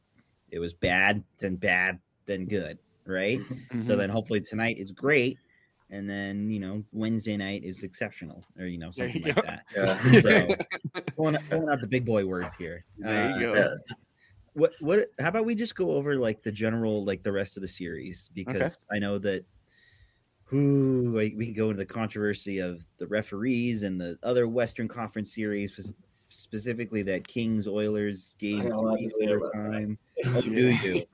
it 0.52 0.60
was 0.60 0.74
bad 0.74 1.24
then 1.38 1.56
bad 1.56 2.00
then 2.26 2.46
good 2.46 2.80
right. 3.06 3.40
So 3.82 3.94
Mhm. 3.96 3.98
then 3.98 4.10
hopefully 4.10 4.42
tonight 4.42 4.78
is 4.78 4.92
great. 4.92 5.38
And 5.92 6.10
then 6.10 6.50
you 6.52 6.60
know 6.60 6.84
Wednesday 6.92 7.38
night 7.38 7.64
is 7.64 7.84
exceptional, 7.84 8.44
or 8.60 8.66
you 8.66 8.78
know 8.78 8.92
something 8.92 9.16
you 9.22 9.34
like 9.34 9.36
go. 9.36 9.42
that. 9.44 10.22
So 10.22 10.56
pulling, 11.16 11.36
out- 11.36 11.50
pulling 11.50 11.70
out 11.70 11.82
the 11.82 11.88
big 11.88 12.06
boy 12.06 12.26
words 12.26 12.54
here. 12.56 12.84
There 12.98 13.32
you 13.32 13.48
Uh, 13.48 13.54
go. 13.54 13.78
What 14.54 14.74
what? 14.82 15.10
How 15.20 15.30
about 15.30 15.46
we 15.46 15.56
just 15.56 15.76
go 15.76 15.92
over 15.92 16.16
like 16.18 16.44
the 16.44 16.52
general 16.52 17.06
like 17.06 17.24
the 17.24 17.32
rest 17.32 17.58
of 17.58 17.62
the 17.62 17.68
series 17.68 18.30
because 18.34 18.78
I 18.92 19.00
know 19.00 19.18
that. 19.20 19.46
Ooh, 20.54 21.12
like, 21.16 21.34
we 21.38 21.46
can 21.46 21.54
go 21.54 21.70
into 21.70 21.78
the 21.78 21.86
controversy 21.86 22.60
of 22.60 22.84
the 22.98 23.08
referees 23.08 23.84
and 23.84 24.00
the 24.00 24.18
other 24.24 24.48
Western 24.48 24.88
Conference 24.88 25.34
series, 25.34 25.94
specifically 26.30 27.04
that 27.04 27.28
Kings 27.28 27.68
Oilers 27.68 28.36
game 28.40 28.62
I 28.62 28.70
got 28.70 28.72
a 28.72 28.82
lot 28.82 28.98
three 28.98 29.08
to 29.08 29.14
say 29.14 29.26
about 29.26 29.52
that. 29.54 29.60
overtime. 29.60 29.98
Oh, 30.26 30.42
do 30.42 30.50
you? 30.52 31.06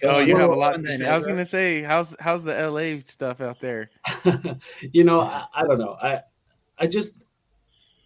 Go 0.00 0.10
Oh, 0.10 0.18
you 0.18 0.36
have 0.36 0.50
a 0.50 0.54
lot. 0.54 0.82
To 0.82 0.96
say. 0.96 1.06
I 1.06 1.14
was 1.14 1.26
gonna 1.26 1.44
say, 1.44 1.82
how's 1.82 2.14
how's 2.18 2.42
the 2.42 2.54
LA 2.54 3.00
stuff 3.04 3.40
out 3.40 3.60
there? 3.60 3.90
you 4.92 5.04
know, 5.04 5.20
I, 5.20 5.46
I 5.54 5.62
don't 5.62 5.78
know. 5.78 5.96
I 6.02 6.22
I 6.78 6.86
just 6.86 7.14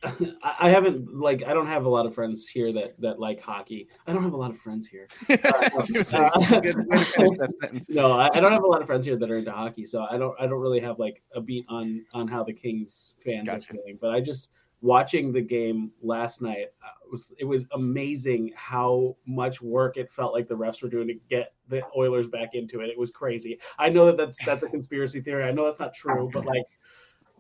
I 0.43 0.71
haven't 0.71 1.15
like 1.15 1.45
I 1.45 1.55
don't 1.55 1.67
have 1.67 1.85
a 1.85 1.89
lot 1.89 2.07
of 2.07 2.15
friends 2.15 2.49
here 2.49 2.73
that 2.73 3.01
that 3.01 3.21
like 3.21 3.41
hockey. 3.41 3.89
I 4.07 4.13
don't 4.13 4.23
have 4.23 4.33
a 4.33 4.37
lot 4.37 4.51
of 4.51 4.59
friends 4.59 4.87
here. 4.87 5.09
I 5.29 5.71
was 5.75 5.91
gonna 5.91 6.05
say, 6.05 6.19
Uh, 6.19 6.61
good 6.61 6.77
way 6.89 6.97
to 6.99 7.05
finish 7.05 7.39
that 7.39 7.55
sentence. 7.61 7.89
no, 7.89 8.13
I, 8.13 8.29
I 8.35 8.41
don't 8.41 8.53
have 8.53 8.65
a 8.65 8.67
lot 8.69 8.81
of 8.81 8.87
friends 8.87 9.05
here 9.05 9.17
that 9.17 9.31
are 9.31 9.37
into 9.37 9.53
hockey, 9.53 9.87
so 9.87 10.05
I 10.11 10.19
don't 10.19 10.35
I 10.41 10.47
don't 10.47 10.61
really 10.61 10.81
have 10.81 10.99
like 10.99 11.23
a 11.35 11.41
beat 11.41 11.65
on 11.69 12.05
on 12.13 12.27
how 12.27 12.43
the 12.43 12.53
Kings 12.53 13.15
fans 13.25 13.49
Gotcha. 13.49 13.71
are 13.71 13.75
feeling. 13.75 13.99
But 14.01 14.11
I 14.11 14.21
just 14.21 14.49
watching 14.81 15.33
the 15.33 15.41
game 15.41 15.93
last 16.03 16.43
night 16.43 16.67
uh, 16.85 16.89
was 17.09 17.33
it 17.39 17.45
was 17.45 17.67
amazing 17.73 18.53
how 18.57 19.17
much 19.27 19.63
work 19.63 19.97
it 19.97 20.11
felt 20.11 20.33
like 20.35 20.49
the 20.49 20.57
refs 20.57 20.83
were 20.83 20.89
doing 20.89 21.07
to 21.07 21.15
get 21.31 21.55
the 21.69 21.81
Oilers 21.97 22.27
back 22.27 22.51
into 22.55 22.81
it. 22.81 22.91
It 22.91 22.99
was 22.99 23.13
crazy. 23.13 23.59
I 23.79 23.89
know 23.89 24.05
that 24.07 24.17
that's 24.17 24.37
that's 24.45 24.65
a 24.65 24.69
conspiracy 24.69 25.21
theory. 25.21 25.45
I 25.45 25.53
know 25.53 25.65
that's 25.65 25.79
not 25.81 25.95
true, 25.95 26.29
but 26.33 26.45
like 26.45 26.65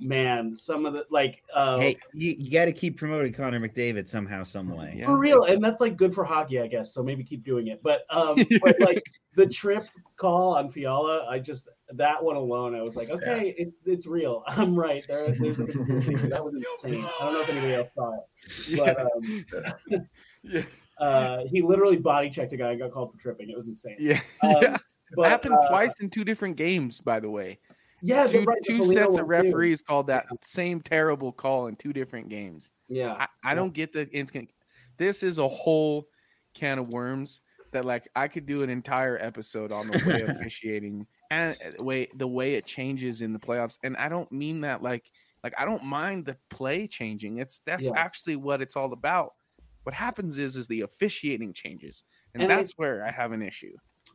man, 0.02 0.54
some 0.56 0.86
of 0.86 0.92
the 0.92 1.06
like 1.10 1.42
uh 1.54 1.78
Hey, 1.78 1.96
you, 2.12 2.34
you 2.38 2.50
got 2.50 2.66
to 2.66 2.72
keep 2.72 2.96
promoting 2.96 3.32
Connor 3.32 3.60
McDavid 3.60 4.08
somehow, 4.08 4.44
some 4.44 4.68
way. 4.68 4.94
Yeah. 4.96 5.06
for 5.06 5.18
real 5.18 5.44
and 5.44 5.62
that's 5.62 5.80
like 5.80 5.96
good 5.96 6.14
for 6.14 6.24
hockey 6.24 6.60
i 6.60 6.66
guess 6.66 6.92
so 6.92 7.02
maybe 7.02 7.24
keep 7.24 7.44
doing 7.44 7.68
it 7.68 7.82
but 7.82 8.02
um 8.10 8.36
but 8.62 8.78
like 8.80 9.02
the 9.34 9.46
trip 9.46 9.84
call 10.16 10.54
on 10.54 10.70
fiala 10.70 11.26
i 11.28 11.38
just 11.38 11.68
that 11.90 12.22
one 12.22 12.36
alone 12.36 12.74
i 12.74 12.82
was 12.82 12.96
like 12.96 13.10
okay 13.10 13.54
it, 13.56 13.72
it's 13.84 14.06
real 14.06 14.42
i'm 14.48 14.74
right 14.74 15.04
there 15.08 15.30
there's 15.32 15.58
a 15.58 15.64
conspiracy 15.64 16.28
that 16.28 16.44
was 16.44 16.54
insane 16.84 17.04
i 17.20 17.24
don't 17.24 17.34
know 17.34 17.40
if 17.40 17.48
anybody 17.48 17.74
else 17.74 17.90
saw 17.94 18.12
it 18.14 18.78
but 18.78 19.00
um 19.00 20.08
Yeah, 20.42 20.62
uh 20.98 21.44
he 21.46 21.62
literally 21.62 21.96
body 21.96 22.28
checked 22.28 22.52
a 22.52 22.56
guy 22.56 22.70
and 22.70 22.80
got 22.80 22.90
called 22.92 23.12
for 23.12 23.18
tripping 23.18 23.48
it 23.50 23.56
was 23.56 23.68
insane 23.68 23.96
yeah. 23.98 24.20
Um, 24.42 24.56
yeah. 24.60 24.76
but, 25.16 25.30
happened 25.30 25.54
uh, 25.54 25.68
twice 25.68 25.94
in 26.00 26.10
two 26.10 26.24
different 26.24 26.56
games, 26.56 27.00
by 27.00 27.20
the 27.20 27.30
way. 27.30 27.58
Yeah 28.02 28.26
Two, 28.26 28.42
right, 28.44 28.58
two 28.64 28.84
sets 28.92 29.14
of 29.16 29.20
too. 29.20 29.22
referees 29.24 29.80
called 29.82 30.08
that 30.08 30.26
same 30.42 30.80
terrible 30.80 31.32
call 31.32 31.68
in 31.68 31.76
two 31.76 31.92
different 31.92 32.28
games. 32.28 32.70
yeah 32.88 33.12
I, 33.44 33.52
I 33.52 33.54
don't 33.54 33.72
get 33.72 33.92
the 33.92 34.08
instant. 34.10 34.50
This 34.98 35.22
is 35.22 35.38
a 35.38 35.48
whole 35.48 36.06
can 36.54 36.78
of 36.78 36.88
worms 36.88 37.40
that 37.72 37.84
like 37.86 38.06
I 38.14 38.28
could 38.28 38.44
do 38.46 38.62
an 38.62 38.68
entire 38.70 39.16
episode 39.18 39.72
on 39.72 39.88
the 39.88 40.02
way 40.06 40.20
of 40.22 40.28
officiating 40.36 41.06
and 41.30 41.56
uh, 41.64 41.82
way 41.82 42.08
the 42.18 42.26
way 42.28 42.54
it 42.54 42.66
changes 42.66 43.22
in 43.22 43.32
the 43.32 43.38
playoffs. 43.38 43.78
And 43.82 43.96
I 43.96 44.08
don't 44.10 44.30
mean 44.30 44.60
that 44.62 44.82
like 44.82 45.04
like 45.42 45.54
I 45.58 45.64
don't 45.64 45.82
mind 45.84 46.26
the 46.26 46.36
play 46.50 46.86
changing. 46.86 47.38
It's 47.38 47.60
that's 47.64 47.84
Yeah. 47.84 47.92
actually 47.96 48.36
what 48.36 48.60
it's 48.60 48.76
all 48.76 48.92
about. 48.92 49.32
What 49.84 49.94
happens 49.94 50.38
is 50.38 50.54
is 50.56 50.68
the 50.68 50.82
officiating 50.82 51.52
changes, 51.54 52.04
and, 52.34 52.42
And 52.42 52.52
I- 52.52 52.56
that's 52.56 52.72
where 52.72 53.04
I 53.04 53.10
have 53.10 53.32
an 53.32 53.42
issue. 53.42 53.72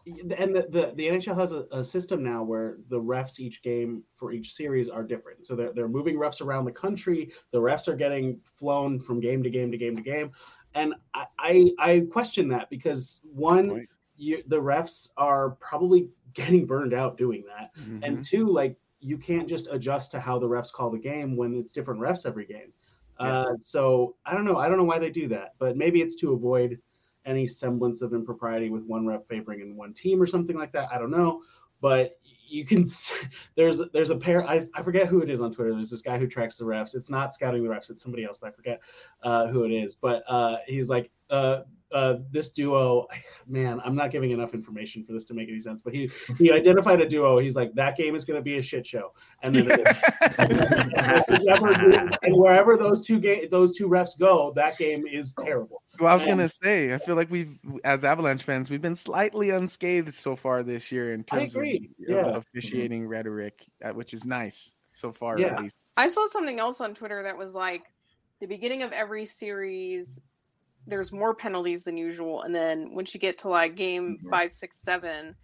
And 0.08 0.56
the, 0.56 0.68
the, 0.70 0.94
the 0.96 1.08
NHL 1.08 1.38
has 1.38 1.52
a, 1.52 1.66
a 1.72 1.84
system 1.84 2.24
now 2.24 2.44
where 2.44 2.78
the 2.90 3.00
refs 3.00 3.40
each 3.40 3.62
game 3.62 4.04
for 4.16 4.32
each 4.32 4.54
series 4.54 4.90
are 4.90 5.04
different. 5.04 5.46
So 5.46 5.56
they're, 5.56 5.74
they're 5.74 5.88
moving 5.88 6.18
refs 6.18 6.42
around 6.42 6.66
the 6.66 6.72
country. 6.72 7.32
The 7.52 7.60
refs 7.60 7.88
are 7.88 7.96
getting 7.96 8.40
flown 8.56 9.00
from 9.00 9.20
game 9.20 9.44
to 9.44 9.50
game 9.50 9.72
to 9.72 9.78
game 9.78 9.96
to 9.96 10.02
game. 10.02 10.32
And 10.76 10.94
I, 11.14 11.26
I, 11.40 11.72
I 11.80 12.00
question 12.12 12.48
that 12.50 12.70
because 12.70 13.22
one, 13.24 13.86
you, 14.16 14.44
the 14.48 14.62
refs 14.62 15.10
are 15.18 15.52
probably 15.52 16.10
getting 16.34 16.66
burned 16.66 16.94
out 16.94 17.18
doing 17.18 17.44
that. 17.48 17.76
Mhm. 17.82 18.00
And 18.04 18.24
two, 18.24 18.48
like 18.48 18.78
you 19.00 19.18
can't 19.18 19.48
just 19.48 19.68
adjust 19.72 20.12
to 20.12 20.20
how 20.20 20.40
the 20.40 20.48
refs 20.48 20.72
call 20.72 20.90
the 20.90 20.98
game 20.98 21.36
when 21.36 21.56
it's 21.56 21.72
different 21.72 22.00
refs 22.02 22.26
every 22.26 22.46
game. 22.46 22.74
Uh, 23.20 23.56
so 23.58 24.16
I 24.26 24.34
don't 24.34 24.46
know. 24.46 24.58
I 24.58 24.68
don't 24.70 24.78
know 24.78 24.84
why 24.84 25.00
they 25.00 25.10
do 25.10 25.28
that, 25.30 25.54
but 25.58 25.76
maybe 25.76 26.02
it's 26.02 26.16
to 26.18 26.34
avoid 26.34 26.80
any 27.28 27.48
semblance 27.48 28.02
of 28.02 28.14
impropriety 28.14 28.70
with 28.70 28.84
one 28.86 29.06
rep 29.06 29.28
favoring 29.28 29.62
in 29.62 29.76
one 29.76 29.94
team 29.94 30.22
or 30.22 30.26
something 30.26 30.58
like 30.58 30.72
that. 30.72 30.90
I 30.92 30.98
don't 30.98 31.12
know, 31.12 31.42
but 31.82 32.20
you 32.24 32.66
can. 32.66 32.86
There's 33.56 33.82
there's 33.94 34.10
a 34.10 34.16
pair. 34.16 34.48
I, 34.48 34.68
I 34.74 34.82
forget 34.82 35.08
who 35.08 35.22
it 35.22 35.30
is 35.30 35.42
on 35.42 35.52
Twitter. 35.52 35.74
There's 35.74 35.92
this 35.92 36.02
guy 36.02 36.18
who 36.18 36.28
tracks 36.28 36.58
the 36.58 36.66
refs. 36.66 36.96
It's 36.96 37.10
not 37.10 37.34
scouting 37.34 37.64
the 37.64 37.70
refs. 37.70 37.90
It's 37.90 38.02
somebody 38.02 38.24
else, 38.24 38.38
but 38.38 38.48
I 38.48 38.52
forget 38.52 38.80
uh, 39.24 39.48
who 39.48 39.66
it 39.66 39.72
is. 39.72 39.96
But 39.96 40.24
uh, 40.28 40.58
he's 40.66 40.90
like. 40.90 41.12
Uh, 41.30 41.64
uh, 41.94 42.16
this 42.32 42.50
duo, 42.50 43.08
man, 43.48 43.80
I'm 43.86 43.96
not 43.96 44.12
giving 44.12 44.32
enough 44.32 44.54
information 44.54 45.04
for 45.04 45.14
this 45.14 45.24
to 45.26 45.34
make 45.34 45.48
any 45.50 45.62
sense. 45.62 45.82
But 45.82 45.94
he 45.94 46.10
he 46.38 46.52
identified 46.52 47.00
a 47.02 47.08
duo. 47.08 47.40
He's 47.40 47.56
like, 47.56 47.74
that 47.76 47.96
game 47.98 48.16
is 48.16 48.26
going 48.26 48.38
to 48.38 48.42
be 48.44 48.58
a 48.58 48.62
shit 48.62 48.86
show, 48.86 49.14
and 49.42 49.56
then 49.56 49.68
it 49.72 49.88
is. 49.88 49.98
And 52.24 52.36
wherever 52.36 52.78
those 52.78 53.06
two 53.06 53.20
game 53.20 53.48
those 53.52 53.76
two 53.78 53.88
refs 53.88 54.18
go, 54.18 54.52
that 54.56 54.78
game 54.78 55.06
is 55.08 55.34
terrible. 55.34 55.82
Well, 56.00 56.10
I 56.10 56.14
was 56.14 56.24
And- 56.24 56.32
gonna 56.32 56.50
say, 56.50 56.94
I 56.94 56.98
feel 56.98 57.16
like 57.16 57.32
we've, 57.32 57.58
as 57.84 58.04
Avalanche 58.04 58.44
fans, 58.44 58.70
we've 58.70 58.82
been 58.82 58.96
slightly 58.96 59.50
unscathed 59.52 60.14
so 60.14 60.36
far 60.36 60.64
this 60.64 60.92
year 60.92 61.14
in 61.14 61.24
terms 61.24 61.56
of, 61.56 61.62
agree. 61.62 61.90
of 62.00 62.10
Yeah. 62.10 62.38
officiating 62.38 63.08
rhetoric, 63.08 63.66
uh, 63.84 63.92
which 63.92 64.14
is 64.14 64.26
nice 64.26 64.76
so 64.92 65.12
far, 65.12 65.40
Yeah. 65.40 65.54
at 65.54 65.62
least. 65.64 65.76
I 65.96 66.08
saw 66.08 66.28
something 66.28 66.60
else 66.60 66.82
on 66.82 66.94
Twitter 66.94 67.24
that 67.24 67.38
was 67.38 67.54
like 67.54 67.84
the 68.40 68.46
beginning 68.48 68.84
of 68.84 68.92
every 68.92 69.26
series, 69.26 70.20
there's 70.88 71.12
more 71.12 71.36
penalties 71.36 71.84
than 71.84 71.98
usual, 71.98 72.42
and 72.44 72.56
then 72.56 72.94
once 72.94 73.14
you 73.14 73.20
get 73.20 73.38
to 73.40 73.50
like 73.50 73.76
game 73.76 74.18
Mhm. 74.24 74.30
five, 74.30 74.52
six, 74.52 74.78
seven, 74.78 75.36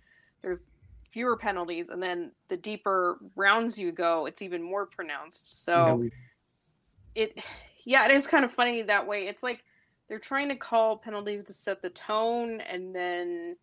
there's 0.41 0.63
fewer 1.11 1.37
penalties, 1.37 1.89
and 1.89 2.01
then 2.01 2.31
the 2.47 2.57
deeper 2.57 3.19
rounds 3.35 3.77
you 3.77 3.91
go, 3.91 4.25
it's 4.25 4.41
even 4.41 4.63
more 4.63 4.87
pronounced. 4.87 5.63
So 5.63 6.03
it, 7.15 7.37
yeah, 7.85 8.05
it 8.05 8.11
is 8.11 8.25
kind 8.25 8.43
of 8.45 8.51
funny 8.51 8.81
that 8.81 9.05
way. 9.05 9.27
It's 9.27 9.43
like 9.43 9.63
they're 10.07 10.19
trying 10.19 10.49
to 10.49 10.55
call 10.55 10.97
penalties 10.97 11.43
to 11.45 11.53
set 11.53 11.81
the 11.81 11.89
tone, 11.91 12.61
and 12.61 12.95
then 12.95 13.57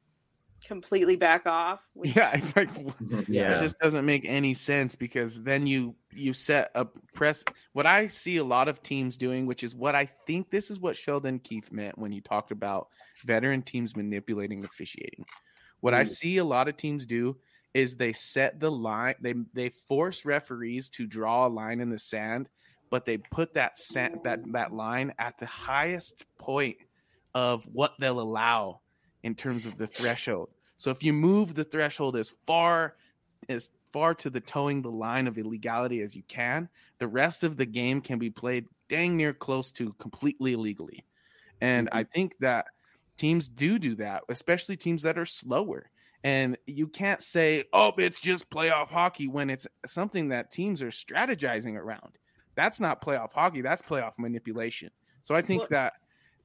completely 0.66 1.16
back 1.16 1.46
off. 1.46 1.82
Which, 1.94 2.14
Yeah, 2.16 2.32
it's 2.34 2.54
like 2.56 2.70
Yeah. 3.28 3.56
it 3.56 3.60
just 3.60 3.78
doesn't 3.78 4.04
make 4.06 4.24
any 4.24 4.54
sense 4.54 4.96
because 4.96 5.42
then 5.42 5.66
you 5.66 5.94
you 6.12 6.32
set 6.32 6.70
a 6.74 6.84
press. 7.14 7.44
What 7.72 7.86
I 7.86 8.08
see 8.08 8.36
a 8.38 8.44
lot 8.44 8.68
of 8.68 8.82
teams 8.82 9.16
doing, 9.16 9.46
which 9.46 9.62
is 9.62 9.74
what 9.74 9.94
I 9.94 10.06
think 10.26 10.50
this 10.50 10.70
is 10.70 10.80
what 10.80 10.96
Sheldon 10.96 11.38
Keefe 11.38 11.70
meant 11.72 11.98
when 11.98 12.12
he 12.12 12.20
talked 12.20 12.50
about 12.52 12.88
veteran 13.24 13.62
teams 13.62 13.96
manipulating 13.96 14.64
officiating. 14.64 15.24
What 15.80 15.94
I 15.94 16.02
Mm. 16.02 16.08
see 16.08 16.36
a 16.38 16.44
lot 16.44 16.68
of 16.68 16.76
teams 16.76 17.06
do 17.06 17.38
is 17.74 17.96
they 17.96 18.12
set 18.12 18.58
the 18.60 18.70
line, 18.70 19.14
they 19.20 19.34
they 19.54 19.68
force 19.68 20.24
referees 20.24 20.88
to 20.90 21.06
draw 21.06 21.46
a 21.46 21.48
line 21.48 21.80
in 21.80 21.90
the 21.90 21.98
sand 21.98 22.48
but 22.90 23.04
they 23.04 23.18
put 23.18 23.54
that 23.54 23.78
set, 23.78 24.24
that 24.24 24.40
that 24.52 24.72
line 24.72 25.14
at 25.18 25.38
the 25.38 25.46
highest 25.46 26.24
point 26.38 26.76
of 27.34 27.64
what 27.66 27.92
they'll 28.00 28.20
allow 28.20 28.80
in 29.22 29.34
terms 29.34 29.66
of 29.66 29.76
the 29.76 29.86
threshold. 29.86 30.50
So 30.76 30.90
if 30.90 31.02
you 31.02 31.12
move 31.12 31.54
the 31.54 31.64
threshold 31.64 32.16
as 32.16 32.34
far 32.46 32.96
as 33.48 33.70
far 33.92 34.14
to 34.14 34.30
the 34.30 34.40
towing 34.40 34.82
the 34.82 34.90
line 34.90 35.26
of 35.26 35.36
illegality 35.36 36.02
as 36.02 36.14
you 36.14 36.22
can, 36.28 36.68
the 36.98 37.08
rest 37.08 37.42
of 37.42 37.56
the 37.56 37.66
game 37.66 38.00
can 38.00 38.18
be 38.18 38.30
played 38.30 38.66
dang 38.88 39.16
near 39.16 39.32
close 39.32 39.70
to 39.72 39.92
completely 39.94 40.52
illegally. 40.52 41.04
And 41.60 41.88
I 41.92 42.02
mm-hmm. 42.02 42.10
think 42.12 42.38
that 42.40 42.66
teams 43.18 43.48
do 43.48 43.78
do 43.78 43.94
that, 43.96 44.22
especially 44.28 44.76
teams 44.76 45.02
that 45.02 45.18
are 45.18 45.26
slower. 45.26 45.90
And 46.22 46.56
you 46.66 46.86
can't 46.86 47.22
say, 47.22 47.64
"Oh, 47.72 47.92
it's 47.96 48.20
just 48.20 48.50
playoff 48.50 48.90
hockey" 48.90 49.26
when 49.26 49.48
it's 49.48 49.66
something 49.86 50.28
that 50.28 50.50
teams 50.50 50.82
are 50.82 50.90
strategizing 50.90 51.76
around. 51.76 52.18
That's 52.56 52.78
not 52.78 53.00
playoff 53.00 53.32
hockey. 53.32 53.62
That's 53.62 53.80
playoff 53.80 54.18
manipulation. 54.18 54.90
So 55.22 55.34
I 55.34 55.40
think 55.42 55.60
Well- 55.60 55.68
that, 55.70 55.94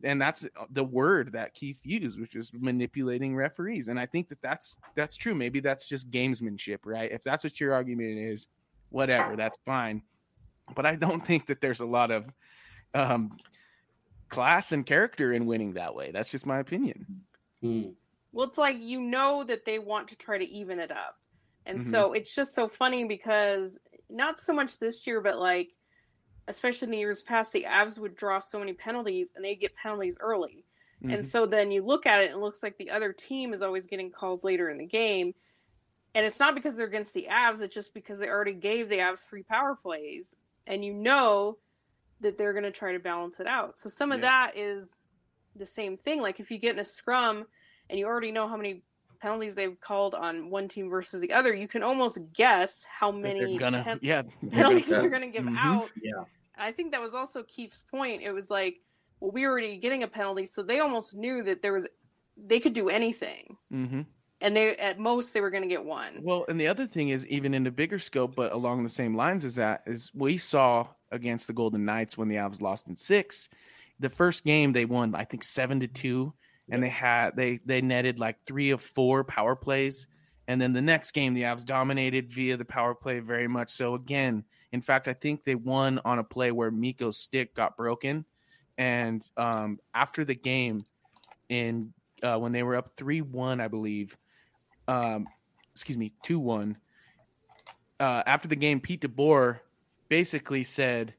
and 0.04 0.22
that's 0.22 0.48
the 0.70 0.84
word 0.84 1.32
that 1.34 1.54
Keefe 1.54 1.86
used, 1.86 2.20
which 2.20 2.36
is 2.36 2.52
manipulating 2.54 3.36
referees. 3.36 3.88
And 3.88 4.00
I 4.00 4.06
think 4.06 4.30
that 4.30 4.42
that's 4.42 4.78
that's 4.96 5.16
true. 5.16 5.36
Maybe 5.36 5.60
that's 5.60 5.86
just 5.86 6.12
gamesmanship, 6.12 6.80
right? 6.86 7.12
If 7.12 7.24
that's 7.24 7.44
what 7.44 7.60
your 7.60 7.74
argument 7.74 8.18
is, 8.18 8.48
whatever, 8.90 9.36
that's 9.36 9.58
fine. 9.66 10.04
But 10.76 10.86
I 10.86 10.96
don't 10.96 11.26
think 11.26 11.48
that 11.48 11.62
there's 11.62 11.80
a 11.80 11.86
lot 11.86 12.12
of 12.12 12.26
um, 12.94 13.38
class 14.30 14.72
and 14.72 14.86
character 14.86 15.34
in 15.34 15.46
winning 15.46 15.74
that 15.74 15.96
way. 15.96 16.12
That's 16.12 16.30
just 16.30 16.46
my 16.46 16.60
opinion. 16.60 17.24
Hmm. 17.62 17.90
Well, 18.32 18.48
it's 18.48 18.58
like 18.58 18.78
you 18.80 19.00
know 19.00 19.44
that 19.44 19.66
they 19.66 19.80
want 19.80 20.10
to 20.10 20.16
try 20.18 20.38
to 20.38 20.46
even 20.46 20.80
it 20.80 20.92
up. 20.92 21.18
And 21.66 21.80
Mhm. 21.80 21.92
so 21.92 22.14
it's 22.14 22.36
just 22.36 22.54
so 22.54 22.68
funny 22.68 23.06
because 23.06 23.80
not 24.10 24.40
so 24.40 24.54
much 24.54 24.78
this 24.78 25.08
year, 25.08 25.22
but 25.22 25.40
like, 25.40 25.70
especially 26.48 26.88
in 26.88 26.92
the 26.92 27.00
years 27.00 27.24
past, 27.24 27.54
the 27.54 27.66
Avs 27.68 27.98
would 27.98 28.16
draw 28.16 28.40
so 28.40 28.60
many 28.60 28.74
penalties 28.74 29.30
and 29.36 29.44
they 29.44 29.56
get 29.56 29.76
penalties 29.76 30.18
early. 30.20 30.66
And 31.02 31.22
Mhm. 31.22 31.26
so 31.26 31.46
then 31.46 31.72
you 31.72 31.84
look 31.84 32.06
at 32.06 32.22
it 32.22 32.32
and 32.32 32.40
it 32.40 32.44
looks 32.44 32.64
like 32.64 32.78
the 32.78 32.92
other 32.92 33.14
team 33.14 33.54
is 33.54 33.62
always 33.62 33.86
getting 33.88 34.12
calls 34.12 34.44
later 34.44 34.70
in 34.70 34.78
the 34.78 34.86
game. 34.86 35.34
And 36.14 36.26
it's 36.26 36.40
not 36.40 36.56
because 36.56 36.76
they're 36.76 36.88
against 36.88 37.14
the 37.14 37.28
Avs, 37.30 37.62
it's 37.62 37.76
just 37.76 37.94
because 37.94 38.20
they 38.20 38.30
already 38.30 38.54
gave 38.54 38.90
the 38.90 39.00
Avs 39.00 39.28
three 39.28 39.44
power 39.44 39.76
plays. 39.76 40.36
And 40.66 40.84
you 40.84 40.94
know 40.94 41.58
that 42.22 42.38
they're 42.38 42.54
going 42.54 42.64
to 42.64 42.72
try 42.72 42.94
to 42.94 43.00
balance 43.00 43.40
it 43.40 43.48
out. 43.48 43.78
So 43.78 43.90
some 43.90 44.12
of 44.12 44.22
that 44.22 44.58
is 44.58 45.00
the 45.56 45.66
same 45.66 45.98
thing. 45.98 46.22
Like 46.22 46.40
if 46.40 46.50
you 46.50 46.58
get 46.58 46.74
in 46.74 46.80
a 46.80 46.86
scrum 46.86 47.46
and 47.90 48.00
you 48.00 48.06
already 48.06 48.32
know 48.32 48.48
how 48.48 48.58
many 48.58 48.84
penalties 49.26 49.56
they've 49.56 49.80
called 49.80 50.14
on 50.14 50.50
one 50.52 50.68
team 50.68 50.90
versus 50.90 51.20
the 51.20 51.34
other, 51.34 51.54
you 51.54 51.68
can 51.68 51.82
almost 51.82 52.20
guess 52.34 52.86
how 53.00 53.12
many 53.12 53.40
they're 53.40 53.60
gonna, 53.60 53.84
pen- 53.84 54.00
yeah, 54.02 54.22
they're 54.44 54.50
gonna- 54.52 54.56
penalties 54.56 54.88
they're 54.90 55.10
going 55.10 55.22
to 55.32 55.36
give 55.38 55.44
Mhm. 55.46 55.58
out. 55.58 55.90
Yeah. 56.02 56.12
And 56.56 56.64
I 56.70 56.72
think 56.72 56.92
that 56.92 57.02
was 57.02 57.14
also 57.16 57.42
Keefe's 57.44 57.84
point. 57.90 58.22
It 58.22 58.32
was 58.32 58.50
like, 58.50 58.82
well, 59.20 59.32
we 59.32 59.42
were 59.46 59.52
already 59.54 59.78
getting 59.78 60.04
a 60.04 60.08
penalty, 60.08 60.46
so 60.46 60.62
they 60.62 60.80
almost 60.80 61.16
knew 61.16 61.42
that 61.44 61.62
there 61.62 61.74
was 61.74 61.88
they 62.38 62.60
could 62.60 62.74
do 62.74 62.90
anything, 62.90 63.56
Mhm. 63.74 64.06
and 64.42 64.56
they 64.58 64.76
at 64.76 65.00
most 65.00 65.34
they 65.34 65.40
were 65.42 65.50
going 65.50 65.64
to 65.64 65.70
get 65.70 65.84
one. 65.86 66.20
Well, 66.22 66.46
and 66.50 66.60
the 66.60 66.68
other 66.68 66.86
thing 66.86 67.10
is, 67.10 67.26
even 67.28 67.54
in 67.54 67.64
the 67.64 67.72
bigger 67.72 67.98
scope, 67.98 68.36
but 68.36 68.52
along 68.52 68.84
the 68.84 68.90
same 68.90 69.16
lines 69.16 69.44
as 69.46 69.56
that, 69.56 69.84
is 69.88 70.12
we 70.14 70.38
saw 70.38 70.88
against 71.12 71.48
the 71.48 71.54
Golden 71.54 71.86
Knights 71.86 72.18
when 72.18 72.28
the 72.28 72.36
Avs 72.36 72.62
lost 72.62 72.88
in 72.90 72.96
six. 72.96 73.50
The 74.02 74.10
first 74.10 74.44
game 74.44 74.74
they 74.74 74.84
won, 74.86 75.16
I 75.16 75.24
think 75.24 75.44
seven 75.46 75.80
to 75.80 75.88
two, 75.88 76.34
and 76.70 76.82
they 76.82 76.90
had 76.90 77.36
they 77.36 77.60
they 77.66 77.82
netted 77.82 78.20
like 78.20 78.38
three 78.46 78.72
of 78.72 78.82
four 78.82 79.24
power 79.24 79.56
plays, 79.56 80.08
and 80.48 80.60
then 80.62 80.74
the 80.74 80.82
next 80.82 81.12
game 81.12 81.34
the 81.34 81.44
Avs 81.44 81.66
dominated 81.66 82.32
via 82.32 82.58
the 82.58 82.66
power 82.66 82.96
play 82.96 83.20
very 83.20 83.48
much. 83.48 83.72
So 83.72 83.96
again, 83.96 84.44
in 84.72 84.82
fact, 84.82 85.08
I 85.08 85.14
think 85.14 85.44
they 85.44 85.56
won 85.56 86.00
on 86.06 86.20
a 86.20 86.24
play 86.24 86.52
where 86.52 86.72
Mikko's 86.72 87.18
stick 87.18 87.56
got 87.56 87.78
broken, 87.78 88.26
and 88.78 89.28
um, 89.38 89.80
after 89.94 90.26
the 90.26 90.36
game, 90.36 90.82
in 91.50 91.94
uh, 92.24 92.38
when 92.38 92.52
they 92.52 92.64
were 92.64 92.76
up 92.76 92.92
three 92.98 93.22
one, 93.22 93.62
I 93.62 93.68
believe. 93.68 94.18
Um, 94.88 95.28
excuse 95.76 95.98
me, 95.98 96.14
2 96.24 96.40
1. 96.40 96.78
Uh, 98.00 98.24
after 98.26 98.48
the 98.48 98.56
game, 98.56 98.80
Pete 98.80 99.02
DeBoer 99.02 99.60
basically 100.10 100.64
said, 100.64 101.14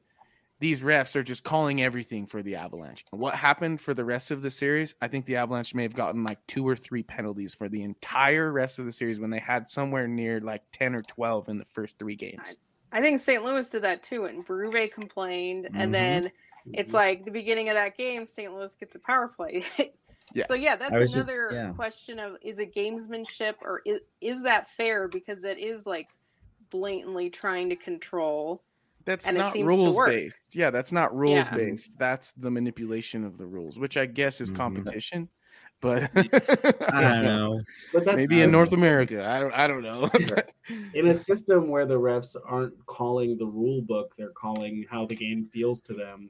These 0.59 0.81
refs 0.81 1.15
are 1.15 1.21
just 1.23 1.43
calling 1.43 1.83
everything 1.83 2.25
for 2.25 2.41
the 2.41 2.55
Avalanche. 2.55 3.05
What 3.11 3.35
happened 3.35 3.79
for 3.79 3.93
the 3.93 4.03
rest 4.03 4.31
of 4.31 4.41
the 4.41 4.49
series? 4.49 4.95
I 5.01 5.07
think 5.07 5.25
the 5.25 5.35
Avalanche 5.35 5.75
may 5.75 5.83
have 5.83 5.93
gotten 5.93 6.23
like 6.23 6.39
two 6.47 6.67
or 6.67 6.75
three 6.75 7.03
penalties 7.03 7.53
for 7.53 7.69
the 7.69 7.83
entire 7.83 8.51
rest 8.51 8.79
of 8.79 8.85
the 8.85 8.91
series 8.91 9.19
when 9.19 9.29
they 9.29 9.39
had 9.39 9.69
somewhere 9.69 10.07
near 10.07 10.39
like 10.41 10.63
10 10.73 10.95
or 10.95 11.01
12 11.01 11.49
in 11.49 11.59
the 11.59 11.65
first 11.65 11.99
three 11.99 12.15
games. 12.15 12.57
I 12.91 13.01
think 13.01 13.19
St. 13.19 13.43
Louis 13.43 13.69
did 13.69 13.83
that 13.83 14.01
too, 14.01 14.25
and 14.25 14.45
Berube 14.47 14.91
complained, 14.91 15.65
Mhm. 15.65 15.75
and 15.75 15.93
then 15.93 16.31
it's 16.73 16.93
like 16.93 17.23
the 17.25 17.31
beginning 17.31 17.69
of 17.69 17.75
that 17.75 17.95
game, 17.95 18.25
St. 18.25 18.51
Louis 18.51 18.75
gets 18.77 18.95
a 18.95 18.99
power 18.99 19.27
play. 19.27 19.63
Yeah. 20.33 20.43
So 20.45 20.55
yeah, 20.55 20.75
that's 20.75 20.91
I 20.91 20.99
was 20.99 21.09
just- 21.11 21.23
another 21.23 21.49
yeah. 21.53 21.71
question 21.71 22.19
of 22.19 22.35
is 22.41 22.59
it 22.59 22.75
gamesmanship 22.75 23.53
or 23.61 23.81
is 23.85 24.01
is 24.19 24.43
that 24.43 24.67
fair 24.71 25.07
because 25.07 25.39
that 25.43 25.57
is 25.57 25.85
like 25.85 26.09
blatantly 26.69 27.29
trying 27.29 27.69
to 27.69 27.77
control. 27.77 28.61
That's 29.07 29.25
And 29.25 29.37
it 29.37 29.39
not 29.39 29.53
seems 29.53 29.71
to 29.71 29.75
rules 29.77 29.95
work. 29.95 30.09
based. 30.09 30.35
Yeah, 30.53 30.69
that's 30.69 30.91
not 30.91 31.15
rules 31.15 31.45
Yeah. 31.49 31.55
based. 31.55 31.97
That's 31.97 32.33
the 32.33 32.51
manipulation 32.51 33.23
of 33.23 33.37
the 33.37 33.45
rules, 33.45 33.79
which 33.79 33.95
I 33.95 34.05
guess 34.05 34.41
is 34.41 34.51
Mhm. 34.51 34.55
competition. 34.57 35.29
But 35.79 36.11
I 36.15 37.01
don't 37.01 37.23
know. 37.23 37.61
But 37.93 38.03
that's 38.03 38.17
maybe 38.17 38.41
in 38.41 38.51
North 38.51 38.73
America, 38.73 39.25
I 39.25 39.39
don't. 39.39 39.53
I 39.53 39.65
don't 39.65 39.81
know. 39.81 40.09
in 40.93 41.07
a 41.07 41.13
system 41.13 41.69
where 41.69 41.85
the 41.85 41.97
refs 41.97 42.35
aren't 42.45 42.73
calling 42.85 43.37
the 43.37 43.45
rule 43.45 43.81
book, 43.81 44.13
they're 44.17 44.31
calling 44.31 44.85
how 44.89 45.05
the 45.05 45.15
game 45.15 45.45
feels 45.53 45.79
to 45.83 45.93
them. 45.93 46.29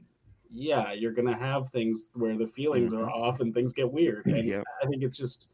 Yeah, 0.51 0.91
you're 0.93 1.13
gonna 1.13 1.35
have 1.37 1.69
things 1.71 2.09
where 2.13 2.37
the 2.37 2.47
feelings 2.47 2.93
are 2.93 3.09
off 3.09 3.39
and 3.39 3.53
things 3.55 3.73
get 3.73 3.91
weird. 3.91 4.27
And 4.27 4.47
Yeah. 4.47 4.61
I 4.83 4.85
think 4.85 5.01
it's 5.01 5.17
just, 5.17 5.49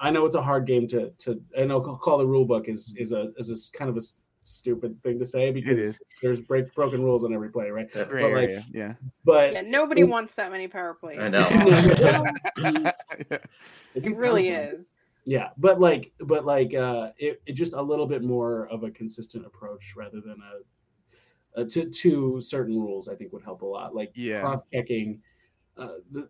I 0.00 0.10
know 0.10 0.24
it's 0.24 0.34
a 0.34 0.42
hard 0.42 0.66
game 0.66 0.86
to 0.88 1.10
to. 1.10 1.42
I 1.58 1.64
know 1.66 1.80
call 1.82 2.16
the 2.16 2.26
rule 2.26 2.46
book 2.46 2.68
is 2.70 2.94
is 2.96 3.12
a 3.12 3.32
is 3.36 3.50
a 3.50 3.52
s- 3.52 3.68
kind 3.68 3.90
of 3.90 3.96
a 3.96 3.98
s- 3.98 4.16
stupid 4.44 5.02
thing 5.02 5.18
to 5.18 5.24
say 5.24 5.50
because 5.50 5.98
there's 6.22 6.40
break 6.40 6.72
broken 6.74 7.02
rules 7.02 7.24
on 7.24 7.32
every 7.34 7.50
play, 7.50 7.70
right? 7.70 7.88
Yeah. 7.94 8.04
Gray 8.04 8.22
But, 8.22 8.32
like, 8.32 8.48
area, 8.48 8.64
yeah. 8.72 8.92
But 9.24 9.52
Yeah, 9.52 9.62
nobody 9.62 10.02
it- 10.02 10.08
wants 10.08 10.34
that 10.36 10.50
many 10.52 10.68
power 10.68 10.94
plays. 10.94 11.18
I 11.20 11.28
know. 11.28 11.48
It 13.94 14.16
really 14.16 14.48
is. 14.48 14.90
Yeah, 15.24 15.50
but 15.56 15.80
like, 15.80 16.12
but 16.20 16.44
like, 16.44 16.74
uh, 16.74 17.10
it, 17.16 17.40
it 17.46 17.52
just 17.52 17.72
a 17.72 17.80
little 17.80 18.06
bit 18.06 18.22
more 18.22 18.66
of 18.68 18.82
a 18.82 18.90
consistent 18.90 19.46
approach 19.46 19.94
rather 19.96 20.20
than 20.20 20.36
a, 21.56 21.60
a 21.62 21.64
to 21.64 21.88
to 21.88 22.40
certain 22.40 22.78
rules. 22.78 23.08
I 23.08 23.14
think 23.14 23.32
would 23.32 23.42
help 23.44 23.62
a 23.62 23.66
lot. 23.66 23.94
Like 23.94 24.10
Yeah. 24.14 24.40
cross 24.40 24.60
checking. 24.72 25.22
Uh, 25.76 25.94
the, 26.12 26.28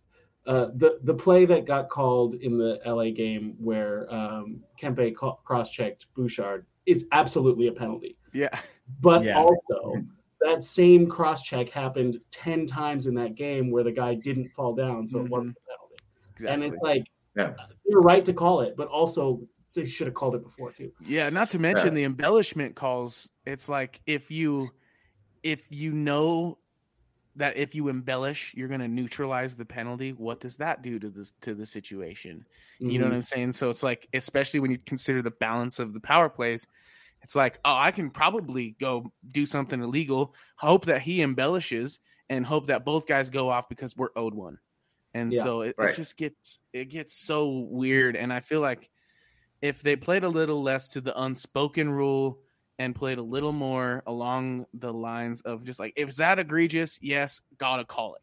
uh, 0.46 0.66
the 0.76 1.00
the 1.02 1.14
play 1.14 1.44
that 1.46 1.64
got 1.64 1.88
called 1.88 2.34
in 2.34 2.56
the 2.58 2.78
LA 2.86 3.10
game 3.10 3.56
where 3.58 4.12
um, 4.14 4.60
Kempe 4.80 5.14
cross 5.16 5.70
checked 5.70 6.06
Bouchard 6.14 6.66
is 6.86 7.06
absolutely 7.12 7.66
a 7.66 7.72
penalty. 7.72 8.16
Yeah. 8.32 8.58
But 9.00 9.24
Yeah. 9.24 9.36
also, 9.36 10.04
that 10.40 10.62
same 10.62 11.08
cross 11.08 11.42
check 11.42 11.70
happened 11.70 12.20
ten 12.30 12.66
times 12.66 13.06
in 13.06 13.14
that 13.14 13.34
game 13.34 13.70
where 13.70 13.84
the 13.84 13.92
guy 13.92 14.14
didn't 14.14 14.50
fall 14.54 14.74
down, 14.74 15.06
so 15.06 15.18
Mhm. 15.18 15.24
it 15.24 15.30
wasn't 15.30 15.56
a 15.56 15.60
penalty. 15.70 15.96
Exactly. 16.32 16.64
And 16.64 16.74
it's 16.74 16.82
like 16.82 17.04
Yeah. 17.36 17.54
you're 17.84 18.02
right 18.02 18.24
to 18.24 18.32
call 18.32 18.60
it, 18.60 18.76
but 18.76 18.88
also 18.88 19.40
they 19.74 19.84
should 19.86 20.06
have 20.06 20.14
called 20.14 20.34
it 20.34 20.42
before 20.42 20.72
too. 20.72 20.92
Yeah, 21.00 21.28
not 21.30 21.50
to 21.50 21.58
mention 21.58 21.94
the 21.94 22.04
embellishment 22.04 22.74
calls. 22.74 23.30
It's 23.44 23.68
like 23.68 24.00
if 24.06 24.30
you 24.30 24.70
if 25.42 25.66
you 25.70 25.92
know 25.92 26.58
that 27.36 27.56
if 27.56 27.74
you 27.74 27.88
embellish, 27.88 28.52
you're 28.56 28.68
going 28.68 28.80
to 28.80 28.88
neutralize 28.88 29.56
the 29.56 29.64
penalty. 29.64 30.12
What 30.12 30.40
does 30.40 30.56
that 30.56 30.82
do 30.82 30.98
to 30.98 31.10
the 31.10 31.30
to 31.42 31.54
the 31.54 31.66
situation? 31.66 32.46
You 32.86 32.98
know 32.98 33.06
what 33.06 33.14
Mhm. 33.14 33.14
I'm 33.14 33.22
saying? 33.22 33.52
So 33.52 33.70
it's 33.70 33.82
like, 33.82 34.08
especially 34.14 34.60
when 34.60 34.70
you 34.70 34.78
consider 34.78 35.22
the 35.22 35.30
balance 35.30 35.78
of 35.78 35.92
the 35.92 36.00
power 36.00 36.28
plays, 36.28 36.66
it's 37.22 37.34
like, 37.34 37.58
oh, 37.64 37.74
I 37.76 37.90
can 37.90 38.10
probably 38.10 38.76
go 38.80 39.12
do 39.30 39.46
something 39.46 39.82
illegal, 39.82 40.34
hope 40.56 40.86
that 40.86 41.02
he 41.02 41.22
embellishes, 41.22 42.00
and 42.28 42.46
hope 42.46 42.66
that 42.68 42.84
both 42.84 43.06
guys 43.06 43.30
go 43.30 43.50
off 43.50 43.68
because 43.68 43.96
we're 43.96 44.10
owed 44.16 44.34
one. 44.34 44.58
And 45.14 45.32
Yeah, 45.32 45.42
so 45.42 45.62
it, 45.62 45.76
right. 45.76 45.90
it 45.90 45.96
just 45.96 46.16
gets 46.16 46.60
it 46.72 46.86
gets 46.86 47.14
so 47.14 47.48
weird. 47.70 48.16
And 48.16 48.32
I 48.32 48.40
feel 48.40 48.60
like 48.60 48.90
if 49.62 49.82
they 49.82 49.96
played 49.96 50.24
a 50.24 50.28
little 50.28 50.62
less 50.62 50.88
to 50.88 51.00
the 51.00 51.18
unspoken 51.20 51.90
rule 51.90 52.40
and 52.78 52.94
played 52.94 53.18
a 53.18 53.22
little 53.22 53.52
more 53.52 54.02
along 54.06 54.66
the 54.74 54.92
lines 54.92 55.40
of 55.42 55.64
just 55.64 55.78
like 55.80 55.94
if 55.96 56.16
that 56.16 56.38
egregious, 56.38 56.98
yes, 57.02 57.40
gotta 57.58 57.84
call 57.84 58.14
it. 58.16 58.22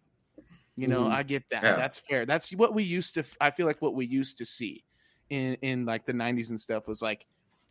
You 0.75 0.87
know, 0.87 1.05
Mhm. 1.05 1.07
I 1.07 1.23
get 1.23 1.43
that. 1.51 1.69
Yeah. 1.69 1.75
That's 1.75 1.99
fair. 1.99 2.25
That's 2.25 2.51
what 2.53 2.73
we 2.73 2.83
used 2.83 3.13
to. 3.15 3.23
I 3.41 3.51
feel 3.51 3.67
like 3.67 3.81
what 3.81 3.95
we 3.95 4.05
used 4.07 4.37
to 4.39 4.45
see 4.45 4.85
in 5.29 5.55
in 5.55 5.85
like 5.85 6.05
the 6.05 6.13
'90s 6.13 6.49
and 6.49 6.59
stuff 6.59 6.87
was 6.87 7.01
like, 7.01 7.25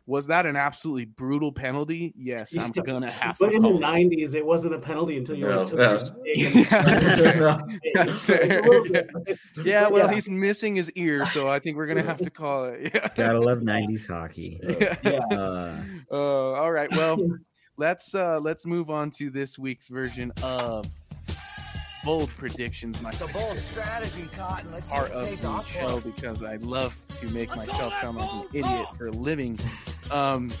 was 0.05 0.27
that 0.27 0.45
an 0.45 0.55
absolutely 0.57 1.05
brutal 1.05 1.51
penalty? 1.51 2.13
Yes, 2.17 2.57
I'm 2.57 2.73
Yeah. 2.75 2.83
gonna 2.83 3.09
have 3.09 3.37
But 3.39 3.45
to 3.45 3.51
But 3.51 3.55
in 3.55 3.61
the 3.61 3.67
call 3.69 3.77
it. 3.77 3.81
'90s, 3.81 4.33
it 4.33 4.45
wasn't 4.45 4.73
a 4.75 4.79
penalty 4.79 5.17
until 5.17 5.35
you 5.35 5.47
No, 5.47 5.59
like, 5.59 5.67
took 5.67 5.79
yeah. 5.79 5.89
your 5.89 5.97
stake 5.99 6.71
and 6.73 7.75
That's 7.95 8.21
So 8.21 8.33
it's 8.33 8.33
a 8.33 8.37
fair. 8.37 8.61
little 8.63 8.87
Yeah. 8.93 9.35
Yeah, 9.63 9.87
well, 9.87 10.07
yeah. 10.07 10.13
he's 10.13 10.27
missing 10.29 10.75
his 10.75 10.91
ear, 10.91 11.25
so 11.27 11.47
I 11.47 11.59
think 11.59 11.77
we're 11.77 11.87
gonna 11.87 12.03
have 12.03 12.17
to 12.17 12.29
call 12.29 12.65
it. 12.65 12.91
Yeah. 12.93 13.07
Gotta 13.15 13.39
love 13.39 13.59
'90s 13.59 14.05
hockey. 14.07 14.59
Yeah. 14.61 14.95
Yeah. 15.03 15.19
Uh, 15.37 15.83
Uh, 16.11 16.15
all 16.15 16.71
right. 16.71 16.91
Well, 16.91 17.17
let's 17.77 18.13
uh 18.13 18.39
let's 18.41 18.65
move 18.65 18.89
on 18.89 19.09
to 19.11 19.29
this 19.29 19.57
week's 19.57 19.87
version 19.87 20.31
of 20.43 20.85
bold 22.03 22.29
predictions. 22.31 23.01
My 23.01 23.11
The 23.11 23.27
bold 23.27 23.57
strategy, 23.57 24.29
Cotton. 24.35 24.69
Let's 24.73 24.85
see 24.87 24.91
part 24.93 25.11
of 25.11 25.29
the 25.29 25.63
show 25.71 25.99
because 26.01 26.43
I 26.43 26.57
love 26.57 26.93
to 27.21 27.29
make 27.29 27.55
myself 27.55 27.93
sound 28.01 28.17
like 28.17 28.29
an 28.31 28.45
idiot 28.53 28.87
for 28.97 29.07
a 29.07 29.11
living. 29.11 29.57
Um, 30.13 30.51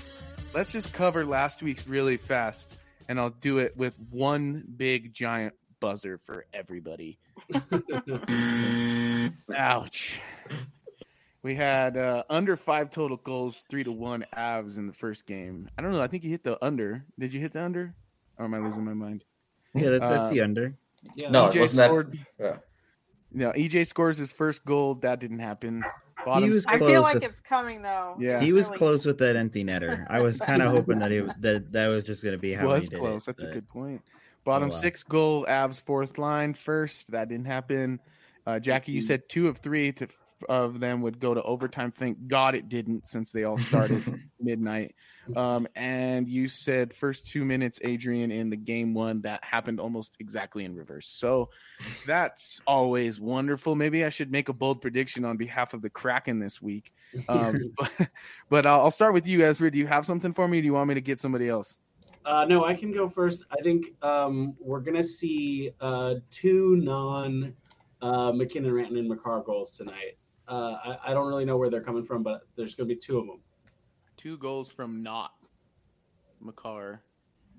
let's 0.55 0.71
just 0.71 0.93
cover 0.93 1.23
last 1.25 1.61
week's 1.61 1.87
really 1.87 2.17
fast, 2.17 2.75
and 3.07 3.19
I'll 3.19 3.29
do 3.29 3.59
it 3.59 3.77
with 3.77 3.93
one 4.09 4.63
big 4.77 5.13
giant 5.13 5.53
buzzer 5.79 6.17
for 6.17 6.45
everybody. 6.53 7.19
Ouch. 9.55 10.19
We 11.43 11.55
had 11.55 11.97
uh, 11.97 12.23
under 12.29 12.55
five 12.55 12.89
total 12.89 13.17
goals, 13.17 13.63
three 13.69 13.83
to 13.83 13.91
one 13.91 14.25
Avs 14.35 14.77
in 14.77 14.87
the 14.87 14.93
first 14.93 15.27
game. 15.27 15.69
I 15.77 15.81
don't 15.81 15.91
know. 15.91 16.01
I 16.01 16.07
think 16.07 16.23
you 16.23 16.29
hit 16.31 16.43
the 16.43 16.63
under. 16.65 17.03
Did 17.19 17.33
you 17.33 17.39
hit 17.41 17.51
the 17.53 17.61
under? 17.61 17.93
Or 18.37 18.45
am 18.45 18.53
I 18.53 18.59
losing 18.59 18.83
my 18.85 18.93
mind? 18.93 19.23
Yeah, 19.75 19.89
that, 19.89 19.99
that's 20.01 20.13
Uh, 20.21 20.29
the 20.29 20.41
under. 20.41 20.73
Yeah. 21.15 21.29
No, 21.29 21.43
EJ 21.49 21.59
wasn't 21.59 21.77
that- 21.77 21.87
scored. 21.87 22.17
Yeah. 22.39 22.57
No, 23.35 23.51
EJ 23.51 23.85
scores 23.87 24.17
his 24.17 24.31
first 24.31 24.63
goal. 24.63 24.95
That 24.95 25.19
didn't 25.19 25.39
happen. 25.39 25.83
Bottom 26.25 26.43
He 26.43 26.49
was 26.49 26.65
I 26.65 26.77
feel 26.79 27.01
like 27.01 27.15
with- 27.15 27.23
it's 27.23 27.39
coming 27.39 27.81
though. 27.81 28.15
Yeah. 28.19 28.39
He 28.39 28.53
was 28.53 28.67
Really. 28.67 28.77
close 28.77 29.05
with 29.05 29.17
that 29.19 29.35
empty 29.35 29.63
netter. 29.63 30.05
I 30.09 30.21
was 30.21 30.39
kind 30.39 30.61
of 30.61 30.71
hoping 30.71 30.99
that 30.99 31.11
he 31.11 31.21
that 31.39 31.71
that 31.71 31.87
was 31.87 32.03
just 32.03 32.23
going 32.23 32.33
to 32.33 32.39
be 32.39 32.53
how 32.53 32.67
was 32.67 32.83
he 32.85 32.89
did 32.89 32.99
close. 32.99 33.27
It, 33.27 33.37
That's 33.37 33.49
a 33.49 33.53
good 33.53 33.67
point. 33.69 34.01
Bottom 34.45 34.69
wow. 34.69 34.75
six 34.75 35.03
goal, 35.03 35.45
Avs 35.49 35.81
fourth 35.81 36.17
line 36.17 36.53
first. 36.53 37.11
That 37.11 37.29
didn't 37.29 37.45
happen. 37.45 37.99
Uh, 38.45 38.59
Jackie, 38.59 38.91
you 38.91 39.01
said 39.01 39.29
two 39.29 39.47
of 39.47 39.59
three 39.59 39.93
to, 39.93 40.07
of 40.49 40.79
them 40.79 41.01
would 41.01 41.19
go 41.19 41.33
to 41.33 41.41
overtime. 41.43 41.91
Thank 41.91 42.27
God 42.27 42.55
it 42.55 42.69
didn't, 42.69 43.07
since 43.07 43.31
they 43.31 43.43
all 43.43 43.57
started 43.57 44.21
midnight. 44.39 44.95
Um, 45.35 45.67
and 45.75 46.27
you 46.27 46.47
said 46.47 46.93
first 46.93 47.27
two 47.27 47.45
minutes, 47.45 47.79
Adrian, 47.83 48.31
in 48.31 48.49
the 48.49 48.57
game 48.57 48.93
one. 48.93 49.21
That 49.21 49.43
happened 49.43 49.79
almost 49.79 50.15
exactly 50.19 50.65
in 50.65 50.75
reverse. 50.75 51.07
So 51.07 51.49
that's 52.05 52.61
always 52.67 53.19
wonderful. 53.19 53.75
Maybe 53.75 54.03
I 54.03 54.09
should 54.09 54.31
make 54.31 54.49
a 54.49 54.53
bold 54.53 54.81
prediction 54.81 55.25
on 55.25 55.37
behalf 55.37 55.73
of 55.73 55.81
the 55.81 55.89
Kraken 55.89 56.39
this 56.39 56.61
week. 56.61 56.93
Um, 57.27 57.73
but 57.77 58.09
but 58.49 58.65
I'll, 58.65 58.81
I'll 58.81 58.91
start 58.91 59.13
with 59.13 59.27
you, 59.27 59.45
Ezra. 59.45 59.71
Do 59.71 59.77
you 59.77 59.87
have 59.87 60.05
something 60.05 60.33
for 60.33 60.47
me? 60.47 60.59
Or 60.59 60.61
do 60.61 60.65
you 60.65 60.73
want 60.73 60.89
me 60.89 60.95
to 60.95 61.01
get 61.01 61.19
somebody 61.19 61.49
else? 61.49 61.77
Uh, 62.25 62.45
no, 62.45 62.63
I 62.63 62.73
can 62.73 62.91
go 62.91 63.09
first. 63.09 63.43
I 63.51 63.61
think 63.61 63.87
um, 64.01 64.55
we're 64.59 64.79
gonna 64.79 65.03
see 65.03 65.71
uh, 65.81 66.15
two 66.29 66.77
non 66.77 67.53
uh, 68.01 68.31
MacKinnon, 68.31 68.71
Rantanen, 68.71 68.99
and 68.99 69.09
Makar 69.09 69.41
goals 69.41 69.75
tonight. 69.75 70.17
Uh, 70.47 70.77
I, 71.05 71.11
I 71.11 71.13
don't 71.13 71.27
really 71.27 71.45
know 71.45 71.57
where 71.57 71.69
they're 71.69 71.83
coming 71.83 72.03
from, 72.03 72.23
but 72.23 72.41
there's 72.55 72.75
gonna 72.75 72.87
be 72.87 72.95
two 72.95 73.17
of 73.17 73.27
them. 73.27 73.39
Two 74.17 74.37
goals 74.37 74.71
from 74.71 75.01
not 75.01 75.31
Makar. 76.41 77.03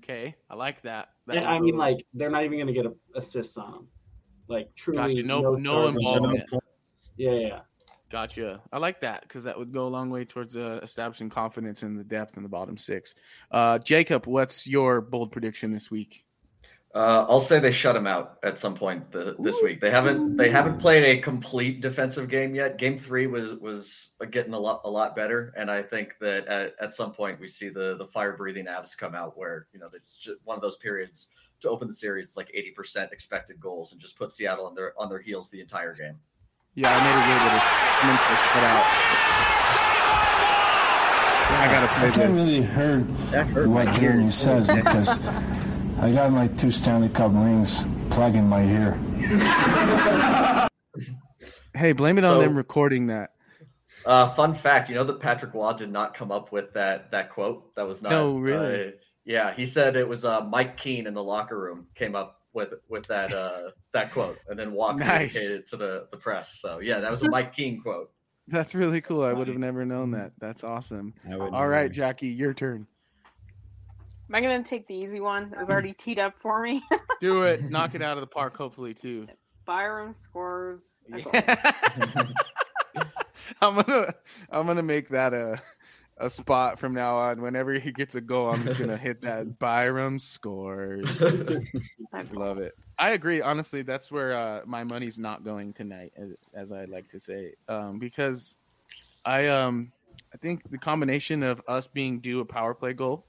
Okay, 0.03 0.35
I 0.49 0.55
like 0.55 0.81
that. 0.83 1.09
that 1.27 1.43
I 1.45 1.59
mean, 1.59 1.77
like 1.77 2.05
they're 2.13 2.29
not 2.29 2.43
even 2.43 2.59
gonna 2.59 2.73
get 2.73 2.85
a, 2.85 2.93
assists 3.15 3.57
on 3.57 3.71
them. 3.71 3.87
Like 4.47 4.73
truly, 4.75 5.15
Gotcha. 5.15 5.23
No- 5.23 5.55
no 5.55 5.87
stars. 5.89 5.95
involvement. 5.95 6.43
Yeah, 7.17 7.31
yeah, 7.31 7.47
yeah. 7.47 7.59
gotcha. 8.11 8.61
I 8.71 8.77
like 8.77 9.01
that 9.01 9.21
because 9.23 9.45
that 9.45 9.57
would 9.57 9.71
go 9.71 9.85
a 9.85 9.87
long 9.87 10.09
way 10.09 10.25
towards 10.25 10.55
uh, 10.55 10.79
establishing 10.83 11.29
confidence 11.29 11.81
in 11.81 11.95
the 11.95 12.03
depth 12.03 12.37
in 12.37 12.43
the 12.43 12.49
bottom 12.49 12.77
six. 12.77 13.15
Uh, 13.49 13.79
Jacob, 13.79 14.27
what's 14.27 14.67
your 14.67 15.01
bold 15.01 15.31
prediction 15.31 15.71
this 15.71 15.89
week? 15.89 16.24
Uh, 16.95 17.25
I'll 17.27 17.41
say 17.41 17.59
they 17.59 17.71
shut 17.71 17.93
him 17.93 18.07
out 18.07 18.37
at 18.41 18.57
some 18.57 18.73
point 18.73 19.11
the, 19.11 19.35
this 19.39 19.57
week. 19.61 19.81
They 19.81 19.91
haven't 19.91 20.37
they 20.37 20.49
haven't 20.49 20.79
played 20.79 21.03
a 21.03 21.21
complete 21.21 21.81
defensive 21.81 22.29
game 22.29 22.55
yet. 22.55 22.77
Game 22.77 22.97
three 22.97 23.27
was 23.27 23.59
was 23.59 24.11
getting 24.31 24.53
a 24.53 24.59
lot 24.59 24.79
a 24.85 24.89
lot 24.89 25.13
better, 25.13 25.53
and 25.57 25.69
I 25.69 25.83
think 25.83 26.15
that 26.21 26.47
at, 26.47 26.73
at 26.79 26.93
some 26.93 27.11
point 27.11 27.37
we 27.41 27.49
see 27.49 27.67
the 27.67 27.97
the 27.97 28.07
fire 28.07 28.37
breathing 28.37 28.67
Avs 28.67 28.97
come 28.97 29.13
out 29.13 29.37
where 29.37 29.67
you 29.73 29.79
know 29.81 29.89
it's 29.93 30.15
just 30.15 30.37
one 30.45 30.55
of 30.55 30.61
those 30.61 30.77
periods 30.77 31.27
to 31.59 31.69
open 31.69 31.89
the 31.89 31.93
series 31.93 32.27
it's 32.27 32.37
like 32.37 32.49
eighty 32.53 32.71
percent 32.71 33.11
expected 33.11 33.59
goals 33.59 33.91
and 33.91 33.99
just 33.99 34.17
put 34.17 34.31
Seattle 34.31 34.65
on 34.65 34.73
their 34.73 34.93
on 34.97 35.09
their 35.09 35.19
heels 35.19 35.49
the 35.49 35.59
entire 35.59 35.93
game. 35.93 36.17
Yeah, 36.75 36.95
I 36.95 37.03
made 37.03 37.11
a 37.11 37.19
way 37.19 37.49
that 37.49 37.55
it's 37.57 38.05
meant 38.05 38.19
to 38.19 38.37
shut 38.37 38.63
out. 38.63 38.85
I 41.47 41.67
gotta 41.67 41.91
I 41.91 41.99
play 41.99 42.11
can't 42.11 42.33
this. 42.35 42.45
really 42.45 42.61
heard 42.61 43.17
That 43.31 43.47
hurt 43.47 43.67
what 43.67 43.85
my 43.85 43.93
Jeremy 43.97 44.31
says 44.31 44.65
because 44.67 45.09
I 46.05 46.11
got 46.11 46.31
my 46.31 46.47
two 46.49 46.69
Stanley 46.69 47.09
Cup 47.09 47.31
rings 47.33 47.83
plugged 48.11 48.35
in 48.35 48.47
my 48.47 48.61
ear. 48.63 48.91
Hey, 51.73 51.93
blame 51.93 52.19
it 52.19 52.23
on 52.23 52.35
So- 52.37 52.41
them 52.41 52.55
recording 52.55 53.07
that. 53.07 53.31
Uh, 54.05 54.29
fun 54.29 54.53
fact, 54.53 54.87
you 54.87 54.93
know 54.93 55.03
that 55.03 55.19
Patrick 55.19 55.55
Roy 55.55 55.73
did 55.73 55.91
not 55.91 56.13
come 56.13 56.31
up 56.31 56.51
with 56.51 56.71
that 56.73 57.09
that 57.09 57.31
quote. 57.31 57.73
That 57.75 57.87
was 57.87 58.03
not. 58.03 58.11
No, 58.11 58.37
really? 58.37 58.89
uh, 58.89 58.91
yeah, 59.23 59.51
he 59.51 59.65
said 59.65 59.95
it 59.95 60.07
was 60.07 60.23
uh, 60.25 60.41
Mike 60.41 60.77
Keane 60.77 61.07
in 61.07 61.15
the 61.15 61.23
locker 61.23 61.59
room 61.59 61.87
came 61.95 62.15
up 62.15 62.41
with 62.53 62.75
with 62.87 63.07
that 63.07 63.33
uh, 63.33 63.71
that 63.93 64.11
quote, 64.11 64.37
and 64.47 64.59
then 64.59 64.73
Roy 64.75 64.91
Nice. 64.91 65.33
communicated 65.33 65.51
it 65.61 65.69
to 65.69 65.77
the 65.77 66.07
the 66.11 66.17
press. 66.17 66.59
So 66.61 66.81
yeah, 66.81 66.99
that 66.99 67.09
was 67.09 67.23
a 67.23 67.29
Mike 67.31 67.51
Keane 67.53 67.81
quote. 67.81 68.11
That's 68.47 68.75
really 68.75 69.01
cool. 69.01 69.23
I 69.23 69.33
would 69.33 69.47
have 69.47 69.57
never 69.57 69.85
known 69.87 70.11
that. 70.11 70.33
That's 70.39 70.63
awesome. 70.63 71.15
I 71.27 71.35
would 71.35 71.51
All 71.51 71.67
right, 71.67 71.91
Jackie, 71.91 72.27
your 72.27 72.53
turn. 72.53 72.85
Am 74.27 74.33
I 74.33 74.41
gonna 74.41 74.63
take 74.63 74.87
the 74.87 74.95
easy 74.95 75.19
one? 75.19 75.51
It 75.53 75.57
was 75.57 75.69
already 75.69 75.93
teed 75.93 76.17
up 76.17 76.33
for 76.33 76.61
me. 76.61 76.81
Do 77.21 77.43
it. 77.43 77.63
Knock 77.69 77.93
it 77.93 78.01
out 78.01 78.17
of 78.17 78.21
the 78.21 78.27
park, 78.27 78.57
hopefully, 78.57 78.93
too. 78.93 79.27
Byram 79.65 80.13
scores. 80.13 81.01
a 81.13 81.21
goal. 81.21 81.31
I'm 83.61 83.75
gonna 83.75 84.13
I'm 84.49 84.65
gonna 84.65 84.81
make 84.83 85.09
that 85.09 85.33
a 85.33 85.61
a 86.17 86.29
spot 86.29 86.79
from 86.79 86.93
now 86.93 87.17
on. 87.17 87.41
Whenever 87.41 87.73
he 87.73 87.91
gets 87.91 88.15
a 88.15 88.21
goal, 88.21 88.49
I'm 88.49 88.63
just 88.63 88.79
gonna 88.79 88.97
hit 88.97 89.21
that 89.21 89.59
Byram 89.59 90.17
scores. 90.17 91.07
I 92.13 92.23
love 92.31 92.57
it. 92.57 92.73
I 92.97 93.11
agree. 93.11 93.41
Honestly, 93.41 93.83
that's 93.83 94.11
where 94.11 94.33
uh, 94.33 94.61
my 94.65 94.83
money's 94.83 95.19
not 95.19 95.43
going 95.43 95.73
tonight, 95.73 96.13
as, 96.15 96.29
as 96.53 96.71
I 96.71 96.85
like 96.85 97.09
to 97.09 97.19
say, 97.19 97.53
um, 97.67 97.99
because 97.99 98.55
I 99.23 99.47
um 99.47 99.91
I 100.33 100.37
think 100.37 100.69
the 100.71 100.77
combination 100.79 101.43
of 101.43 101.61
us 101.67 101.87
being 101.87 102.19
due 102.19 102.39
a 102.39 102.45
power 102.45 102.73
play 102.73 102.93
goal 102.93 103.25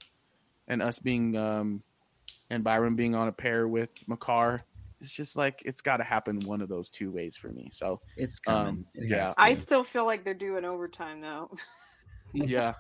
and 0.68 0.82
us 0.82 0.98
being 0.98 1.36
um 1.36 1.82
and 2.50 2.62
Byram 2.64 2.96
being 2.96 3.14
on 3.14 3.28
a 3.28 3.32
pair 3.32 3.66
with 3.68 3.92
Makar. 4.06 4.62
It's 5.00 5.14
just 5.14 5.36
like 5.36 5.62
it's 5.64 5.82
got 5.82 5.98
to 5.98 6.04
happen 6.04 6.40
one 6.46 6.60
of 6.62 6.68
those 6.68 6.90
two 6.90 7.10
ways 7.10 7.36
for 7.36 7.48
me. 7.48 7.68
So 7.72 8.00
It's 8.16 8.38
coming. 8.38 8.68
um, 8.68 8.86
It 8.94 9.08
yeah, 9.08 9.34
I 9.36 9.52
still 9.54 9.84
feel 9.84 10.06
like 10.06 10.24
they're 10.24 10.34
doing 10.34 10.64
overtime 10.64 11.20
though. 11.20 11.50
yeah, 12.34 12.74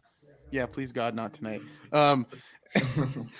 yeah. 0.50 0.66
Please 0.66 0.92
God, 0.92 1.14
not 1.14 1.34
tonight. 1.34 1.62
Um, 1.92 2.26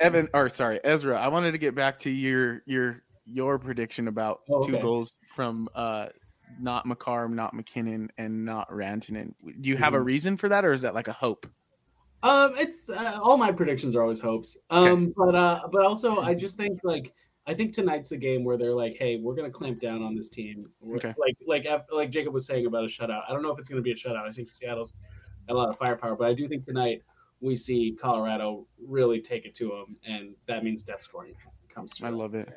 Evan, 0.00 0.28
or 0.34 0.48
sorry, 0.48 0.80
Ezra. 0.84 1.18
I 1.18 1.28
wanted 1.28 1.52
to 1.52 1.58
get 1.58 1.74
back 1.74 1.98
to 2.00 2.10
your 2.10 2.62
your 2.66 3.02
your 3.24 3.58
prediction 3.58 4.08
about 4.08 4.40
Oh, 4.48 4.62
two 4.62 4.72
okay. 4.72 4.82
goals 4.82 5.12
from 5.34 5.68
uh 5.74 6.08
not 6.58 6.86
Makar, 6.86 7.28
not 7.28 7.54
MacKinnon, 7.54 8.10
and 8.18 8.44
not 8.44 8.70
Rantanen. 8.70 9.34
Do 9.60 9.68
you 9.68 9.76
have 9.76 9.94
a 9.94 10.00
Mhm. 10.00 10.04
reason 10.04 10.36
for 10.36 10.48
that, 10.48 10.64
or 10.64 10.72
is 10.72 10.82
that 10.82 10.94
like 10.94 11.08
a 11.08 11.12
hope? 11.12 11.46
Um, 12.26 12.54
it's 12.56 12.88
uh, 12.88 13.18
all 13.22 13.36
my 13.36 13.52
predictions 13.52 13.94
are 13.94 14.02
always 14.02 14.20
hopes. 14.20 14.56
Um, 14.70 15.12
but 15.16 15.34
uh, 15.34 15.68
but 15.70 15.82
also 15.84 16.18
I 16.18 16.34
just 16.34 16.56
think 16.56 16.80
like 16.82 17.12
I 17.46 17.54
think 17.54 17.72
tonight's 17.72 18.08
the 18.08 18.16
game 18.16 18.42
where 18.44 18.56
they're 18.56 18.74
like, 18.74 18.96
hey, 18.98 19.18
we're 19.22 19.34
gonna 19.34 19.50
clamp 19.50 19.80
down 19.80 20.02
on 20.02 20.14
this 20.16 20.28
team. 20.28 20.66
We're- 20.80 20.96
Okay. 20.98 21.14
Like 21.18 21.36
like 21.46 21.82
like 21.92 22.10
Jacob 22.10 22.32
was 22.34 22.46
saying 22.46 22.66
about 22.66 22.84
a 22.84 22.88
shutout. 22.88 23.22
I 23.28 23.32
don't 23.32 23.42
know 23.42 23.52
if 23.52 23.58
it's 23.58 23.68
gonna 23.68 23.82
be 23.82 23.92
a 23.92 23.94
shutout. 23.94 24.28
I 24.28 24.32
think 24.32 24.50
Seattle's 24.52 24.94
got 25.46 25.54
a 25.54 25.58
lot 25.58 25.68
of 25.68 25.78
firepower, 25.78 26.16
but 26.16 26.26
I 26.26 26.34
do 26.34 26.48
think 26.48 26.64
tonight 26.64 27.02
we 27.40 27.54
see 27.54 27.96
Colorado 28.00 28.66
really 28.84 29.20
take 29.20 29.44
it 29.44 29.54
to 29.56 29.68
them, 29.68 29.96
and 30.06 30.34
that 30.48 30.64
means 30.64 30.82
depth 30.82 31.02
scoring 31.02 31.34
comes 31.68 31.92
through. 31.92 32.08
I 32.08 32.10
love 32.10 32.34
it. 32.34 32.48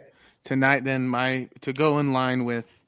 Tonight, 0.45 0.86
then 0.86 1.07
my 1.07 1.49
to 1.61 1.74
go 1.74 1.99
in 1.99 2.13
line 2.13 2.45
with 2.45 2.80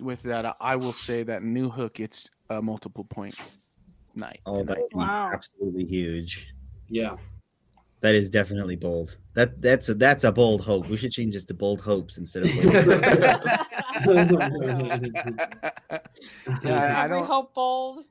with 0.00 0.22
that, 0.24 0.56
I 0.60 0.76
will 0.76 0.92
say 0.92 1.22
that 1.22 1.42
Newhook 1.42 2.00
it's 2.00 2.28
a 2.48 2.60
multiple 2.60 3.04
point 3.04 3.40
night. 4.16 4.40
Oh, 4.46 4.64
that 4.64 4.74
tonight. 4.74 4.80
would 4.80 4.88
be 4.90 4.96
Wow. 4.96 5.30
absolutely 5.34 5.84
huge. 5.84 6.46
Yeah. 6.88 7.16
That 8.00 8.14
is 8.14 8.30
definitely 8.30 8.76
bold. 8.76 9.18
That 9.34 9.60
that's 9.60 9.90
a 9.90 9.94
that's 9.94 10.24
a 10.24 10.32
bold 10.32 10.62
hope. 10.62 10.88
We 10.88 10.96
should 10.96 11.12
change 11.12 11.34
this 11.34 11.44
to 11.44 11.52
bold 11.54 11.82
hopes 11.82 12.16
instead 12.16 12.44
of. 12.44 12.50
Yeah, 16.64 17.00
I 17.00 17.04
Every 17.04 17.18
don't- 17.18 17.26
hope 17.26 17.54
bold. 17.54 18.04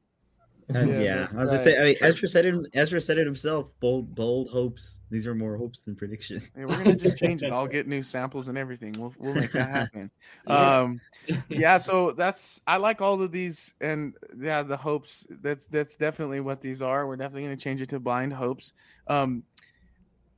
Yeah, 0.72 0.86
yeah, 0.86 1.28
I 1.36 1.41
was 1.41 1.49
just 1.49 1.63
saying. 1.63 1.80
I 1.80 1.84
mean. 1.84 1.95
Ezra 2.01 2.28
said 2.28 2.45
it. 2.45 2.55
Ezra 2.74 3.01
said 3.01 3.17
it 3.17 3.26
himself. 3.26 3.72
Bold, 3.80 4.13
bold 4.13 4.49
hopes. 4.49 4.99
These 5.09 5.26
are 5.26 5.34
more 5.34 5.57
hopes 5.57 5.82
than 5.82 5.95
predictions. 5.95 6.43
Yeah, 6.55 6.65
we're 6.65 6.84
gonna 6.84 6.95
just 6.95 7.17
change 7.17 7.41
it. 7.41 7.51
I'll 7.51 7.67
get 7.80 7.88
new 7.88 8.03
samples 8.03 8.49
and 8.49 8.57
everything. 8.57 8.93
We'll 8.93 9.13
we'll 9.17 9.34
make 9.34 9.51
that 9.53 9.70
happen. 9.76 10.11
Yeah. 10.47 10.80
Um, 10.80 11.01
yeah. 11.49 11.80
So 11.80 12.11
that's 12.11 12.61
I 12.67 12.78
like 12.78 13.01
all 13.01 13.20
of 13.20 13.32
these, 13.32 13.74
and 13.82 14.13
yeah, 14.39 14.61
the 14.61 14.78
hopes. 14.78 15.26
That's 15.41 15.65
that's 15.65 15.95
definitely 15.95 16.39
what 16.39 16.61
these 16.61 16.84
are. 16.84 17.07
We're 17.07 17.15
definitely 17.15 17.43
gonna 17.43 17.57
change 17.57 17.82
it 17.82 17.89
to 17.89 17.99
blind 17.99 18.34
hopes. 18.34 18.74
Um, 19.07 19.43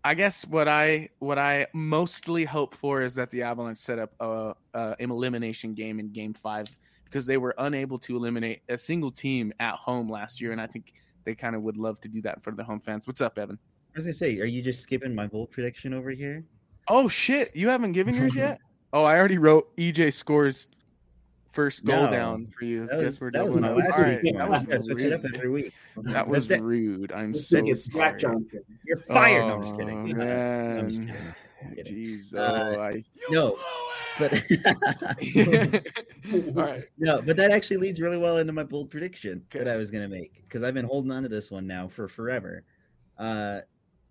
I 0.04 0.14
guess 0.14 0.46
what 0.46 0.70
I 0.70 1.10
what 1.20 1.40
I 1.40 1.68
mostly 1.74 2.46
hope 2.46 2.74
for 2.74 3.02
is 3.02 3.16
that 3.16 3.32
the 3.32 3.44
Avalanche 3.44 3.80
set 3.80 4.00
up 4.00 4.14
a, 4.22 4.54
a 4.74 4.96
an 4.98 5.12
elimination 5.12 5.74
game 5.74 6.00
in 6.00 6.14
Game 6.14 6.34
Five 6.34 6.68
because 7.12 7.26
they 7.26 7.36
were 7.38 7.54
unable 7.58 8.00
to 8.00 8.16
eliminate 8.16 8.62
a 8.70 8.78
single 8.78 9.12
team 9.12 9.52
at 9.60 9.76
home 9.76 10.10
last 10.10 10.40
year, 10.40 10.54
and 10.54 10.62
I 10.62 10.66
think 10.68 10.94
they 11.26 11.36
kind 11.36 11.56
of 11.58 11.62
would 11.64 11.76
love 11.78 12.00
to 12.02 12.08
do 12.08 12.22
that 12.22 12.42
for 12.42 12.52
the 12.52 12.64
home 12.64 12.80
fans. 12.80 13.06
What's 13.06 13.20
up, 13.22 13.38
Evan? 13.38 13.60
was 13.94 14.06
gonna 14.06 14.14
say, 14.14 14.40
are 14.40 14.46
you 14.46 14.62
just 14.62 14.82
skipping 14.82 15.14
my 15.14 15.28
bold 15.28 15.52
prediction 15.52 15.94
over 15.94 16.12
here? 16.12 16.46
Oh 16.88 17.10
shit! 17.10 17.54
You 17.56 17.68
haven't 17.68 17.92
given 17.92 18.16
yours 18.16 18.36
yet. 18.36 18.60
Oh, 18.94 19.06
I 19.06 19.18
already 19.18 19.38
wrote 19.38 19.74
EJ 19.78 20.12
scores 20.14 20.68
first 21.54 21.86
goal 21.86 22.04
No. 22.08 22.12
down 22.12 22.48
for 22.60 22.66
you. 22.66 22.88
That 22.88 22.98
was, 22.98 23.06
Guess 23.08 23.22
we're 23.22 23.32
that 23.32 23.46
was 23.46 23.56
my 23.56 23.70
last 23.72 23.98
week. 23.98 24.06
right, 24.06 24.22
that 24.38 24.50
was 24.50 24.62
I 24.70 24.78
switch 24.80 25.04
it 25.04 25.14
up 25.14 25.24
rude. 25.24 25.36
every 25.36 25.50
week. 25.50 25.74
That 25.96 26.28
was 26.28 26.48
That's 26.50 26.60
it. 26.60 26.64
rude. 26.66 27.12
I'm 27.14 27.32
This 27.32 27.48
so 27.48 27.56
thing 27.56 27.68
is 27.68 27.86
Zach 27.86 28.20
sorry. 28.20 28.34
Johnson. 28.34 28.60
You're 28.86 28.98
fired. 28.98 29.46
no, 29.48 29.54
I'm 29.56 29.62
just 29.62 29.74
Oh, 29.74 29.78
kidding. 29.78 30.22
I'm 30.22 30.90
just 30.90 31.02
kidding. 31.02 31.16
I'm 31.64 31.76
kidding. 31.76 31.96
Jeez, 31.96 32.34
Uh, 32.36 32.38
oh, 32.38 32.82
I... 32.82 33.04
No, 33.30 33.56
but 34.30 34.34
All 36.58 36.64
right. 36.64 36.84
no, 36.98 37.22
but 37.22 37.36
that 37.38 37.52
actually 37.52 37.78
leads 37.78 38.00
really 38.00 38.18
well 38.18 38.38
into 38.38 38.54
my 38.54 38.64
bold 38.64 38.90
prediction 38.90 39.44
that 39.52 39.68
I 39.68 39.76
was 39.76 39.92
gonna 39.92 40.08
make 40.08 40.44
because 40.48 40.64
I've 40.64 40.74
been 40.74 40.86
holding 40.86 41.12
on 41.12 41.24
to 41.24 41.30
this 41.30 41.50
one 41.52 41.68
now 41.68 41.88
for 41.88 42.08
forever. 42.08 42.64
Uh, 43.18 43.62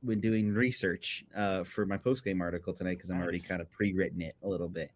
when 0.02 0.18
doing 0.20 0.52
research 0.54 1.24
uh, 1.36 1.62
for 1.64 1.84
my 1.84 1.96
post 1.98 2.24
game 2.24 2.40
article 2.40 2.72
tonight 2.72 2.96
because 2.96 3.10
I'm 3.10 3.20
already 3.20 3.38
kind 3.38 3.60
of 3.60 3.70
pre-written 3.70 4.22
it 4.22 4.34
a 4.42 4.48
little 4.48 4.68
bit. 4.68 4.90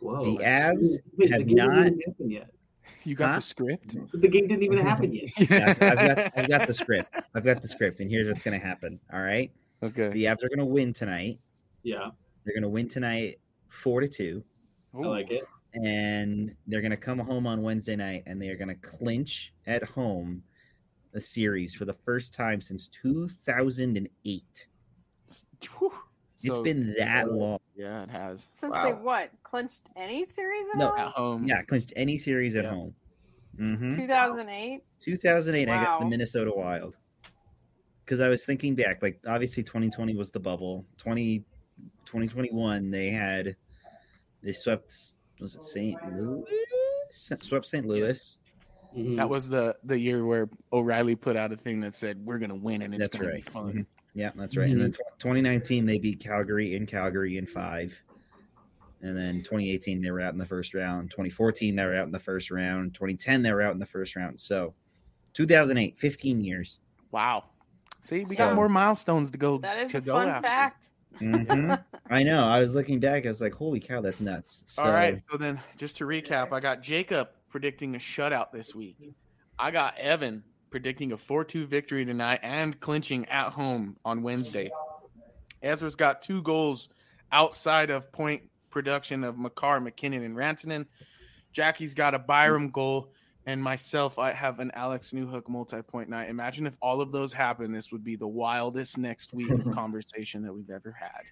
Whoa. 0.00 0.24
The 0.24 0.44
Avs 0.44 0.96
Wait, 1.18 1.32
have 1.32 1.44
the 1.46 1.54
not. 1.54 1.70
didn't 1.82 1.86
even 1.86 2.00
happen 2.06 2.30
yet. 2.30 2.50
You 3.04 3.14
got 3.16 3.30
Huh? 3.30 3.34
the 3.36 3.40
script? 3.40 3.96
The 4.12 4.28
game 4.28 4.46
didn't 4.46 4.62
even 4.62 4.78
happen 4.78 5.12
yet. 5.12 5.24
Yeah, 5.50 5.70
I've, 5.70 5.82
I've 5.82 5.96
got, 6.16 6.32
I've 6.38 6.48
got 6.48 6.66
the 6.68 6.74
script. 6.74 7.14
I've 7.34 7.44
got 7.44 7.62
the 7.62 7.68
script, 7.68 8.00
and 8.00 8.10
here's 8.10 8.28
what's 8.28 8.42
gonna 8.42 8.58
happen. 8.58 9.00
All 9.12 9.20
right, 9.22 9.50
Okay. 9.82 10.10
the 10.10 10.24
Avs 10.26 10.44
are 10.44 10.48
gonna 10.54 10.64
win 10.66 10.92
tonight. 10.92 11.38
Yeah, 11.82 12.10
They're 12.44 12.54
gonna 12.54 12.68
win 12.68 12.88
tonight, 12.88 13.40
four 13.70 14.00
to 14.02 14.08
two. 14.08 14.44
I 14.94 14.98
like 14.98 15.30
it. 15.30 15.44
and 15.74 16.54
they're 16.68 16.80
going 16.80 16.90
to 16.92 16.96
come 16.96 17.18
home 17.18 17.46
on 17.46 17.62
Wednesday 17.62 17.96
night 17.96 18.22
and 18.26 18.40
they 18.40 18.48
are 18.48 18.56
going 18.56 18.68
to 18.68 18.74
clinch 18.76 19.52
at 19.66 19.82
home 19.82 20.42
a 21.14 21.20
series 21.20 21.74
for 21.74 21.84
the 21.84 21.94
first 22.04 22.32
time 22.34 22.60
since 22.60 22.88
2008. 22.88 24.68
Whew. 25.78 25.92
It's 26.42 26.46
So- 26.54 26.62
been 26.62 26.94
that 26.98 27.32
long. 27.32 27.58
Yeah, 27.74 28.02
it 28.04 28.10
has. 28.10 28.46
Since 28.50 28.74
they 28.82 28.92
what 28.92 29.30
clinched 29.42 29.88
any 29.96 30.24
series 30.24 30.66
at 30.74 30.78
No, 30.78 30.90
all? 30.90 30.96
At 30.98 31.12
home. 31.12 31.44
Yeah, 31.46 31.62
clinched 31.62 31.92
any 31.96 32.18
series 32.18 32.54
at 32.54 32.64
Yeah. 32.64 32.70
home. 32.70 32.94
Since 33.56 33.84
Mhm. 33.86 33.96
2008. 33.96 34.82
2008 35.00 35.66
guess 35.66 35.98
the 35.98 36.06
Minnesota 36.06 36.52
Wild. 36.54 36.96
Because 38.04 38.20
I 38.20 38.28
was 38.28 38.44
thinking 38.44 38.74
back, 38.74 39.00
like 39.02 39.18
obviously 39.26 39.62
2020 39.62 40.14
was 40.14 40.30
the 40.30 40.40
bubble. 40.40 40.84
20, 40.98 41.44
2021 42.04 42.90
they 42.90 43.10
had 43.10 43.56
they 44.44 44.52
swept 44.52 44.94
was 45.40 45.56
it 45.56 45.62
St. 45.62 45.98
Louis? 46.16 46.44
Swept 47.10 47.66
St. 47.66 47.86
Louis. 47.86 48.38
Mhm. 48.96 49.16
That 49.16 49.28
was 49.28 49.48
the 49.48 49.76
the 49.84 49.98
year 49.98 50.24
where 50.24 50.48
O'Reilly 50.72 51.16
put 51.16 51.36
out 51.36 51.52
a 51.52 51.56
thing 51.56 51.80
that 51.80 51.94
said 51.94 52.24
we're 52.24 52.38
gonna 52.38 52.54
win 52.54 52.82
and 52.82 52.94
it's 52.94 53.08
That's 53.08 53.16
gonna 53.16 53.34
be 53.34 53.40
fun. 53.40 53.72
Mhm. 53.72 53.86
Yeah, 54.14 54.30
that's 54.36 54.56
right. 54.56 54.70
And 54.70 54.80
then 54.80 54.92
tw 54.92 55.00
2019 55.18 55.86
they 55.86 55.98
beat 55.98 56.20
Calgary 56.20 56.76
in 56.76 56.86
Calgary 56.86 57.36
in 57.36 57.46
five. 57.46 57.92
And 59.02 59.16
then 59.18 59.42
2018 59.42 60.00
they 60.00 60.10
were 60.10 60.20
out 60.20 60.32
in 60.32 60.38
the 60.38 60.46
first 60.46 60.72
round. 60.72 61.10
2014 61.10 61.74
they 61.74 61.84
were 61.84 61.96
out 61.96 62.06
in 62.06 62.12
the 62.12 62.20
first 62.20 62.50
round. 62.50 62.94
2010 62.94 63.42
they 63.42 63.52
were 63.52 63.62
out 63.62 63.72
in 63.72 63.80
the 63.80 63.86
first 63.86 64.14
round. 64.14 64.38
So 64.40 64.74
2008, 65.34 65.98
15 65.98 66.40
years. 66.40 66.78
Wow. 67.10 67.44
See, 68.02 68.24
we 68.24 68.36
got 68.36 68.54
more 68.54 68.68
milestones 68.68 69.30
to 69.30 69.38
go. 69.38 69.58
That 69.58 69.78
is 69.78 69.90
to 69.92 69.98
a 69.98 70.00
go 70.00 70.12
fun 70.12 70.28
after. 70.28 70.46
fact. 70.46 70.90
Mhm. 71.20 71.82
I 72.10 72.22
know. 72.22 72.44
I 72.46 72.60
was 72.60 72.74
looking 72.74 73.00
back. 73.00 73.24
I 73.26 73.28
was 73.28 73.40
like, 73.40 73.54
"Holy 73.54 73.80
cow, 73.80 74.00
that's 74.00 74.20
nuts!" 74.20 74.62
So, 74.66 74.82
All 74.82 74.90
right. 74.92 75.20
So 75.30 75.36
then, 75.36 75.60
just 75.76 75.96
to 75.98 76.04
recap, 76.04 76.52
I 76.52 76.60
got 76.60 76.82
Jacob 76.82 77.28
predicting 77.48 77.94
a 77.94 77.98
shutout 77.98 78.52
this 78.52 78.74
week. 78.74 79.14
I 79.58 79.70
got 79.70 79.96
Evan 79.98 80.42
predicting 80.70 81.12
a 81.12 81.16
4 81.16 81.44
2 81.44 81.66
victory 81.66 82.04
tonight 82.04 82.40
and 82.42 82.78
clinching 82.80 83.28
at 83.28 83.50
home 83.50 83.96
on 84.04 84.22
Wednesday. 84.22 84.70
Ezra's 85.62 85.96
got 85.96 86.20
two 86.20 86.42
goals 86.42 86.88
outside 87.32 87.90
of 87.90 88.10
point 88.12 88.42
production 88.70 89.22
of 89.24 89.38
Makar, 89.38 89.80
MacKinnon, 89.80 90.22
and 90.24 90.36
Rantanen. 90.36 90.86
Jackie's 91.52 91.94
got 91.94 92.14
a 92.14 92.18
Byram 92.18 92.70
goal. 92.70 93.12
And 93.46 93.62
myself, 93.62 94.18
I 94.18 94.32
have 94.32 94.58
an 94.58 94.70
Alex 94.74 95.10
Newhook 95.10 95.48
multi 95.48 95.82
point 95.82 96.08
night. 96.08 96.30
Imagine 96.30 96.66
if 96.66 96.78
all 96.80 97.02
of 97.02 97.12
those 97.12 97.32
happen. 97.32 97.72
This 97.72 97.92
would 97.92 98.02
be 98.02 98.16
the 98.16 98.26
wildest 98.26 98.96
next 98.96 99.34
week 99.34 99.50
of 99.50 99.70
conversation 99.74 100.42
that 100.42 100.52
we've 100.52 100.70
ever 100.70 100.96
had. 100.98 101.22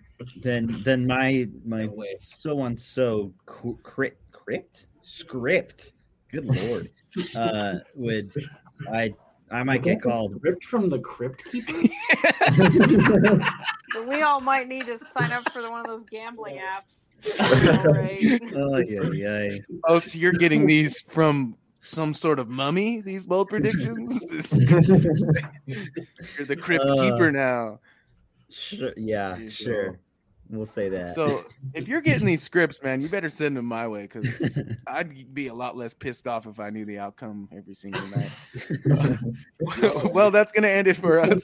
Then, 0.42 0.82
then 0.84 1.06
my 1.06 1.48
my 1.64 1.88
so 2.20 2.64
and 2.64 2.78
so 2.78 3.32
crypt 3.46 4.20
crypt 4.30 4.86
script. 5.00 5.92
Good 6.30 6.44
lord, 6.44 6.90
uh, 7.36 7.74
would 7.94 8.32
I 8.92 9.14
I 9.50 9.62
might 9.62 9.82
get 9.82 10.02
called 10.02 10.38
ripped 10.42 10.64
from 10.64 10.88
the 10.88 10.98
crypt 10.98 11.44
keeper. 11.44 11.88
We 14.06 14.22
all 14.22 14.40
might 14.40 14.68
need 14.68 14.86
to 14.86 14.98
sign 14.98 15.32
up 15.32 15.52
for 15.52 15.60
one 15.70 15.80
of 15.80 15.86
those 15.86 16.02
gambling 16.04 16.58
apps. 16.58 17.18
All 17.38 17.92
right. 17.92 18.40
Oh 18.56 18.78
yeah, 18.78 19.02
yeah. 19.10 19.58
Oh, 19.86 19.98
so 19.98 20.16
you're 20.16 20.32
getting 20.32 20.66
these 20.66 21.02
from 21.02 21.56
some 21.82 22.14
sort 22.14 22.38
of 22.38 22.48
mummy? 22.48 23.00
These 23.02 23.26
bold 23.26 23.48
predictions? 23.50 24.18
you're 25.66 26.46
the 26.46 26.56
crypt 26.58 26.84
Uh, 26.86 26.96
keeper 26.96 27.30
now. 27.30 27.80
Sure, 28.48 28.92
yeah, 28.96 29.36
you 29.36 29.50
sure. 29.50 29.90
go. 29.92 29.96
We'll 30.50 30.66
say 30.66 30.90
that. 30.90 31.14
So 31.14 31.46
if 31.72 31.88
you're 31.88 32.02
getting 32.02 32.26
these 32.26 32.42
scripts, 32.42 32.82
man, 32.82 33.00
you 33.00 33.08
better 33.08 33.30
send 33.30 33.56
them 33.56 33.64
my 33.64 33.88
way 33.88 34.02
because 34.02 34.60
I'd 34.86 35.32
be 35.32 35.46
a 35.46 35.54
lot 35.54 35.78
less 35.78 35.94
pissed 35.94 36.26
off 36.26 36.46
if 36.46 36.60
I 36.60 36.68
knew 36.68 36.84
the 36.84 36.98
outcome 36.98 37.48
every 37.56 37.72
single 37.72 38.06
night. 38.08 38.30
well, 40.12 40.30
that's 40.30 40.52
going 40.52 40.64
to 40.64 40.70
end 40.70 40.88
it 40.88 40.98
for 40.98 41.18
us. 41.18 41.42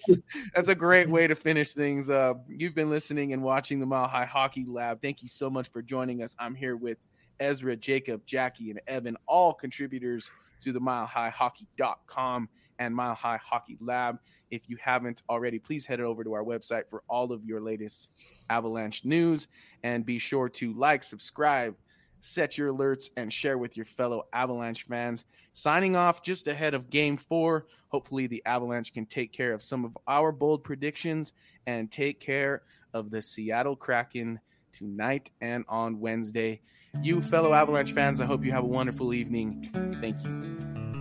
That's 0.54 0.68
a 0.68 0.74
great 0.74 1.08
way 1.08 1.26
to 1.26 1.34
finish 1.34 1.72
things. 1.72 2.10
Uh, 2.10 2.34
you've 2.48 2.74
been 2.74 2.90
listening 2.90 3.32
and 3.32 3.42
watching 3.42 3.80
the 3.80 3.86
Mile 3.86 4.08
High 4.08 4.26
Hockey 4.26 4.66
Lab. 4.68 5.00
Thank 5.00 5.22
you 5.22 5.28
so 5.30 5.48
much 5.48 5.68
for 5.70 5.80
joining 5.80 6.22
us. 6.22 6.36
I'm 6.38 6.54
here 6.54 6.76
with 6.76 6.98
Ezra, 7.40 7.76
Jacob, 7.76 8.24
Jackie, 8.26 8.70
and 8.70 8.80
Evan, 8.86 9.16
all 9.26 9.52
contributors 9.52 10.30
to 10.60 10.72
the 10.72 10.80
milehighhockey.com 10.80 12.48
and 12.78 12.94
Mile 12.94 13.14
High 13.14 13.38
Hockey 13.42 13.76
Lab. 13.80 14.18
If 14.50 14.68
you 14.68 14.76
haven't 14.80 15.22
already, 15.28 15.58
please 15.58 15.84
head 15.84 16.00
over 16.00 16.24
to 16.24 16.32
our 16.32 16.44
website 16.44 16.88
for 16.88 17.02
all 17.08 17.32
of 17.32 17.44
your 17.44 17.60
latest 17.60 18.10
Avalanche 18.50 19.04
news 19.04 19.48
and 19.82 20.06
be 20.06 20.18
sure 20.18 20.48
to 20.48 20.72
like, 20.74 21.02
subscribe, 21.02 21.74
set 22.20 22.56
your 22.56 22.72
alerts, 22.72 23.08
and 23.16 23.32
share 23.32 23.58
with 23.58 23.76
your 23.76 23.86
fellow 23.86 24.26
Avalanche 24.32 24.84
fans. 24.84 25.24
Signing 25.52 25.96
off 25.96 26.22
just 26.22 26.46
ahead 26.46 26.74
of 26.74 26.88
game 26.90 27.16
four. 27.16 27.66
Hopefully, 27.88 28.26
the 28.26 28.42
Avalanche 28.46 28.92
can 28.92 29.06
take 29.06 29.32
care 29.32 29.52
of 29.52 29.62
some 29.62 29.84
of 29.84 29.96
our 30.06 30.32
bold 30.32 30.62
predictions 30.62 31.32
and 31.66 31.90
take 31.90 32.20
care 32.20 32.62
of 32.94 33.10
the 33.10 33.20
Seattle 33.20 33.76
Kraken 33.76 34.38
tonight 34.72 35.30
and 35.40 35.64
on 35.68 36.00
Wednesday. 36.00 36.60
You 37.02 37.22
fellow 37.22 37.52
Avalanche 37.52 37.92
fans, 37.92 38.20
I 38.20 38.26
hope 38.26 38.44
you 38.44 38.52
have 38.52 38.64
a 38.64 38.66
wonderful 38.66 39.14
evening. 39.14 39.70
Thank 40.00 40.24
you. 40.24 40.30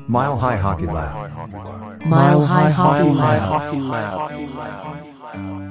Mile 0.07 0.37
High 0.37 0.55
Hockey 0.55 0.85
Lab. 0.85 1.49
Mile 2.05 2.45
High 2.45 2.69
Hockey 2.69 3.09
Mile 3.09 3.15
High 3.15 3.37
Hockey 3.39 4.47
Lab. 4.47 5.66